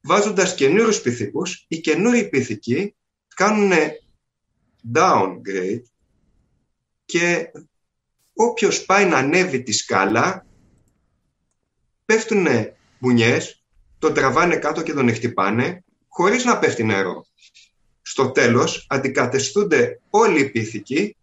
βάζοντας 0.00 0.54
καινούριους 0.54 1.00
πυθικούς, 1.00 1.64
οι 1.68 1.80
καινούριοι 1.80 2.28
πυθικοί 2.28 2.94
κάνουν 3.34 3.72
downgrade 4.94 5.82
και 7.04 7.50
όποιος 8.34 8.84
πάει 8.84 9.04
να 9.04 9.16
ανέβει 9.16 9.62
τη 9.62 9.72
σκάλα 9.72 10.46
πέφτουν 12.04 12.46
μπουνιές, 12.98 13.62
τον 13.98 14.14
τραβάνε 14.14 14.56
κάτω 14.56 14.82
και 14.82 14.92
τον 14.92 15.08
εκτυπάνε 15.08 15.84
χωρίς 16.08 16.44
να 16.44 16.58
πέφτει 16.58 16.84
νερό. 16.84 17.26
Στο 18.12 18.30
τέλος 18.30 18.86
αντικατεστούνται 18.88 20.00
όλοι 20.10 20.40
οι 20.40 20.50
πίθηκοι 20.50 21.16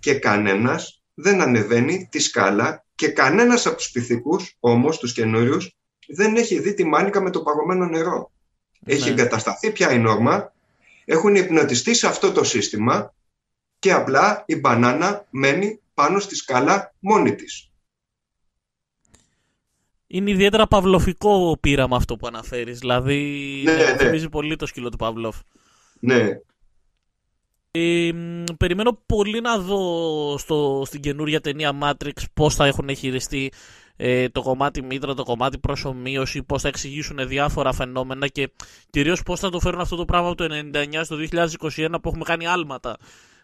και 0.00 0.14
κανένας 0.14 1.02
δεν 1.14 1.40
ανεβαίνει 1.40 2.08
τη 2.10 2.18
σκάλα 2.18 2.84
και 2.94 3.08
κανένας 3.08 3.66
από 3.66 3.76
τους 3.76 3.90
πυθικούς, 3.90 4.56
όμως 4.60 4.98
τους 4.98 5.12
καινούριους, 5.12 5.76
δεν 6.08 6.36
έχει 6.36 6.60
δει 6.60 6.74
τη 6.74 6.84
μάνικα 6.84 7.20
με 7.20 7.30
το 7.30 7.42
παγωμένο 7.42 7.86
νερό. 7.86 8.32
Έχει 8.84 9.04
ναι. 9.04 9.10
εγκατασταθεί 9.10 9.72
πια 9.72 9.92
η 9.92 9.98
νόρμα, 9.98 10.52
έχουν 11.04 11.34
υπνοτιστεί 11.34 11.94
σε 11.94 12.06
αυτό 12.06 12.32
το 12.32 12.44
σύστημα 12.44 13.14
και 13.78 13.92
απλά 13.92 14.44
η 14.46 14.56
μπανάνα 14.56 15.26
μένει 15.30 15.80
πάνω 15.94 16.18
στη 16.18 16.34
σκάλα 16.34 16.94
μόνη 16.98 17.34
της. 17.34 17.70
Είναι 20.06 20.30
ιδιαίτερα 20.30 20.66
παυλοφικό 20.66 21.58
πείραμα 21.60 21.96
αυτό 21.96 22.16
που 22.16 22.26
αναφέρεις. 22.26 22.78
Δηλαδή, 22.78 23.62
ναι, 23.64 23.72
ναι. 23.72 23.96
θυμίζει 23.96 24.28
πολύ 24.28 24.56
το 24.56 24.66
σκύλο 24.66 24.88
του 24.88 24.96
Παυλόφ. 24.96 25.36
Ναι. 26.06 26.28
Ε, 27.70 28.10
περιμένω 28.56 28.98
πολύ 29.06 29.40
να 29.40 29.58
δω 29.58 30.38
στο, 30.38 30.82
στην 30.86 31.00
καινούρια 31.00 31.40
ταινία 31.40 31.78
Matrix 31.82 32.22
πώς 32.34 32.54
θα 32.54 32.66
έχουν 32.66 32.96
χειριστεί 32.96 33.52
ε, 33.96 34.28
το 34.28 34.42
κομμάτι 34.42 34.82
μήτρα, 34.82 35.14
το 35.14 35.22
κομμάτι 35.22 35.58
προσωμείωση, 35.58 36.42
πώς 36.42 36.62
θα 36.62 36.68
εξηγήσουν 36.68 37.28
διάφορα 37.28 37.72
φαινόμενα 37.72 38.26
και 38.26 38.50
κυρίως 38.90 39.22
πώς 39.22 39.40
θα 39.40 39.50
το 39.50 39.60
φέρουν 39.60 39.80
αυτό 39.80 39.96
το 39.96 40.04
πράγμα 40.04 40.28
από 40.28 40.36
το 40.36 40.46
1999 40.72 41.00
στο 41.02 41.16
2021 41.76 41.94
που 42.02 42.08
έχουμε 42.08 42.24
κάνει 42.24 42.46
άλματα 42.46 42.96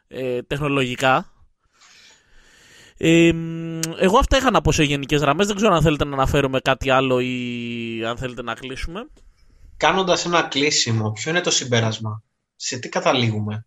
ε, 0.08 0.42
τεχνολογικά. 0.42 1.32
Ε, 2.96 3.32
εγώ 3.98 4.18
αυτά 4.18 4.36
είχα 4.36 4.50
να 4.50 4.61
πω 4.61 4.72
σε 4.72 4.82
γενικές 4.82 5.20
γραμμές. 5.20 5.46
Δεν 5.46 5.56
ξέρω 5.56 5.74
αν 5.74 5.82
θέλετε 5.82 6.04
να 6.04 6.12
αναφέρουμε 6.12 6.61
κάτι 6.61 6.90
άλλο 6.90 7.20
ή 7.20 8.04
αν 8.06 8.16
θέλετε 8.16 8.42
να 8.42 8.54
κλείσουμε. 8.54 9.06
Κάνοντας 9.76 10.24
ένα 10.24 10.42
κλείσιμο, 10.42 11.12
ποιο 11.12 11.30
είναι 11.30 11.40
το 11.40 11.50
συμπέρασμα, 11.50 12.22
σε 12.62 12.78
τι 12.78 12.88
καταλήγουμε, 12.88 13.66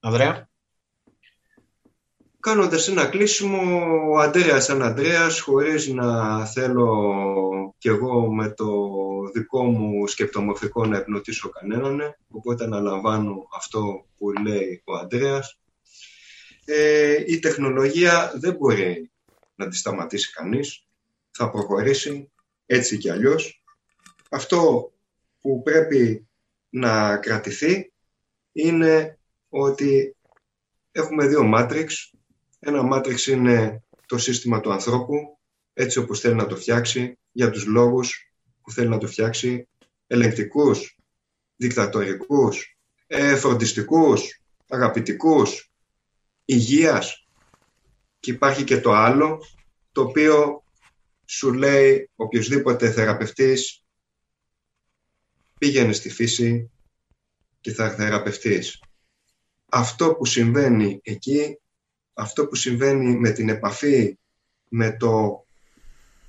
Ανδρέα; 0.00 0.50
Κάνοντας 2.40 2.88
ένα 2.88 3.06
κλείσιμο, 3.06 3.60
ο 4.10 4.18
Αντρέας 4.18 4.64
σαν 4.64 4.82
Αντρέας, 4.82 5.40
χωρίς 5.40 5.88
να 5.88 6.44
θέλω 6.46 7.74
κι 7.78 7.88
εγώ 7.88 8.32
με 8.32 8.50
το 8.50 8.66
δικό 9.34 9.64
μου 9.64 10.06
σκεπτομορφικό 10.06 10.86
να 10.86 10.96
ευνοτήσω 10.96 11.48
κανέναν, 11.48 12.16
οπότε 12.28 12.64
αναλαμβάνω 12.64 13.48
αυτό 13.56 14.06
που 14.18 14.32
λέει 14.32 14.82
ο 14.84 14.94
Αντρέας 14.94 15.58
ε, 16.64 17.24
η 17.26 17.38
τεχνολογία 17.38 18.32
δεν 18.34 18.54
μπορεί 18.56 19.10
να 19.54 19.68
τη 19.68 19.76
σταματήσει 19.76 20.32
κανείς. 20.32 20.86
Θα 21.30 21.50
προχωρήσει 21.50 22.30
έτσι 22.66 22.98
κι 22.98 23.10
αλλιώς. 23.10 23.62
Αυτό 24.30 24.92
που 25.40 25.62
πρέπει 25.62 26.28
να 26.68 27.16
κρατηθεί 27.16 27.90
είναι 28.56 29.18
ότι 29.48 30.16
έχουμε 30.92 31.26
δύο 31.26 31.50
Matrix. 31.54 31.86
Ένα 32.58 32.82
Matrix 32.92 33.26
είναι 33.26 33.82
το 34.06 34.18
σύστημα 34.18 34.60
του 34.60 34.72
ανθρώπου, 34.72 35.38
έτσι 35.72 35.98
όπως 35.98 36.20
θέλει 36.20 36.34
να 36.34 36.46
το 36.46 36.56
φτιάξει, 36.56 37.18
για 37.32 37.50
τους 37.50 37.66
λόγους 37.66 38.32
που 38.62 38.70
θέλει 38.70 38.88
να 38.88 38.98
το 38.98 39.06
φτιάξει, 39.06 39.68
ελεγκτικούς, 40.06 40.98
δικτατορικούς, 41.56 42.78
ε, 43.06 43.36
φροντιστικούς, 43.36 44.40
αγαπητικούς, 44.68 45.70
υγείας 46.44 47.26
και 48.20 48.30
υπάρχει 48.30 48.64
και 48.64 48.80
το 48.80 48.92
άλλο 48.92 49.42
το 49.92 50.02
οποίο 50.02 50.62
σου 51.24 51.52
λέει 51.52 52.10
οποιοδήποτε 52.16 52.90
θεραπευτής 52.90 53.84
πήγαινε 55.58 55.92
στη 55.92 56.10
φύση 56.10 56.70
και 57.66 57.72
θα 57.72 57.90
θεραπευτείς. 57.90 58.82
Αυτό 59.68 60.14
που 60.14 60.24
συμβαίνει 60.24 61.00
εκεί, 61.02 61.58
αυτό 62.14 62.46
που 62.46 62.54
συμβαίνει 62.54 63.16
με 63.16 63.30
την 63.30 63.48
επαφή 63.48 64.18
με 64.68 64.96
το 64.96 65.44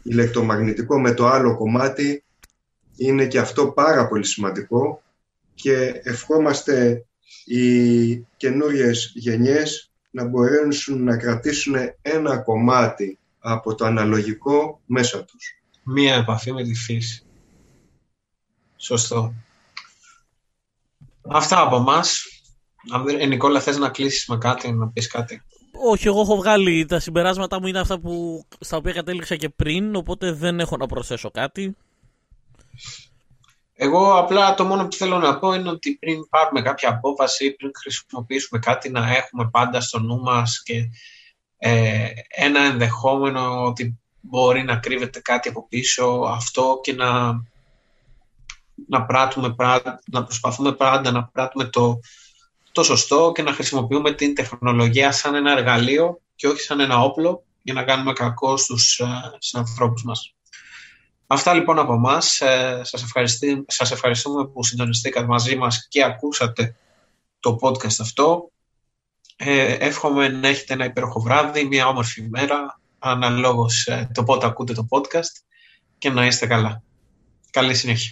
ηλεκτρομαγνητικό, 0.04 1.00
με 1.00 1.14
το 1.14 1.28
άλλο 1.28 1.58
κομμάτι, 1.58 2.24
είναι 2.96 3.28
και 3.28 3.40
αυτό 3.40 3.68
πάρα 3.68 4.08
πολύ 4.08 4.26
σημαντικό 4.26 5.02
και 5.54 6.02
ευχόμαστε 6.04 7.06
οι 7.46 8.16
καινούριες 8.18 9.12
γενιές 9.16 9.92
να 10.12 10.26
μπορέσουν 10.26 11.04
να 11.04 11.18
κρατήσουν 11.18 11.76
ένα 12.02 12.38
κομμάτι 12.38 13.18
από 13.40 13.76
το 13.76 13.86
αναλογικό 13.86 14.82
μέσα 14.86 15.24
τους. 15.24 15.62
Μία 15.84 16.16
επαφή 16.16 16.54
με 16.54 16.64
τη 16.64 16.74
φύση. 16.74 17.26
Σωστό. 18.78 19.34
Αυτά 21.32 21.62
από 21.62 21.76
εμάς. 21.76 22.26
Ε, 23.20 23.26
Νικόλα, 23.26 23.60
θες 23.60 23.78
να 23.78 23.90
κλείσεις 23.90 24.28
με 24.28 24.38
κάτι, 24.38 24.72
να 24.72 24.88
πεις 24.88 25.08
κάτι; 25.08 25.42
Όχι, 25.90 26.08
εγώ 26.08 26.22
έχω 26.22 26.36
βγάλει 26.36 26.86
τα 26.86 27.00
συμπεράσματα 27.00 27.60
μου 27.60 27.68
είναι 27.68 27.80
αυτά 27.80 28.00
που, 28.00 28.46
στα 28.60 28.78
οποία 28.78 28.94
κατέληξα 28.94 29.36
και 29.36 29.50
πριν, 29.50 29.96
οπότε 29.96 30.32
δεν 30.32 30.60
έχω 30.60 30.78
να 30.78 30.86
προσθέσω 30.86 31.32
κάτι. 31.32 31.76
Εγώ 33.80 34.18
απλά 34.18 34.54
το 34.54 34.66
μόνο 34.66 34.88
που 34.88 34.96
θέλω 34.96 35.18
να 35.18 35.40
πω 35.40 35.54
είναι 35.54 35.70
ότι 35.70 35.98
πριν 36.00 36.30
πάρουμε 36.30 36.62
κάποια 36.62 36.90
απόφαση, 36.90 37.52
πριν 37.52 37.72
χρησιμοποιήσουμε 37.76 38.60
κάτι, 38.60 38.90
να 38.90 39.16
έχουμε 39.16 39.50
πάντα 39.52 39.82
στο 39.82 40.00
νου 40.00 40.20
μας 40.20 40.64
και 40.64 40.90
ε, 41.58 42.10
ένα 42.28 42.62
ενδεχόμενο 42.62 43.66
ότι 43.66 44.00
μπορεί 44.22 44.64
να 44.64 44.76
κρύβεται 44.76 45.20
κάτι 45.20 45.50
από 45.50 45.68
πίσω 45.68 46.24
αυτό 46.28 46.80
και 46.84 46.94
να, 46.94 47.34
να, 48.88 49.06
πράττουμε, 49.06 49.56
να 50.12 50.24
προσπαθούμε 50.24 50.72
πάντα 50.72 51.12
να 51.12 51.24
πράττουμε 51.24 51.66
το, 51.66 52.00
το 52.72 52.84
σωστό 52.84 53.32
και 53.36 53.42
να 53.42 53.54
χρησιμοποιούμε 53.54 54.14
την 54.14 54.36
τεχνολογία 54.36 55.12
σαν 55.12 55.36
ένα 55.36 55.52
εργαλείο 55.52 56.22
και 56.36 56.48
όχι 56.48 56.62
σαν 56.62 56.80
ένα 56.80 57.00
όπλο 57.00 57.44
για 57.62 57.74
να 57.74 57.84
κάνουμε 57.84 58.14
κακό 58.14 58.58
στους, 58.58 59.00
ε, 59.00 59.06
στους 59.40 59.54
ανθρώπους 59.54 60.04
μας. 60.04 60.36
Αυτά 61.28 61.54
λοιπόν 61.54 61.80
από 61.80 61.94
εμάς. 61.94 62.26
Σας, 62.82 63.06
σας 63.68 63.92
ευχαριστούμε 63.92 64.48
που 64.48 64.64
συντονιστήκατε 64.64 65.26
μαζί 65.26 65.56
μας 65.56 65.88
και 65.88 66.04
ακούσατε 66.04 66.76
το 67.40 67.58
podcast 67.62 68.00
αυτό. 68.02 68.52
Ε, 69.36 69.74
εύχομαι 69.74 70.28
να 70.28 70.48
έχετε 70.48 70.74
ένα 70.74 70.86
υπέροχο 70.86 71.20
βράδυ, 71.20 71.64
μια 71.64 71.88
όμορφη 71.88 72.22
ημέρα, 72.22 72.80
αναλόγως 73.00 73.86
ε, 73.88 74.10
το 74.14 74.24
πότε 74.24 74.46
ακούτε 74.46 74.74
το 74.74 74.88
podcast 74.90 75.44
και 75.98 76.10
να 76.10 76.26
είστε 76.26 76.48
καλά. 76.48 76.82
Καλή 77.52 77.76
συνέχεια. 77.76 78.06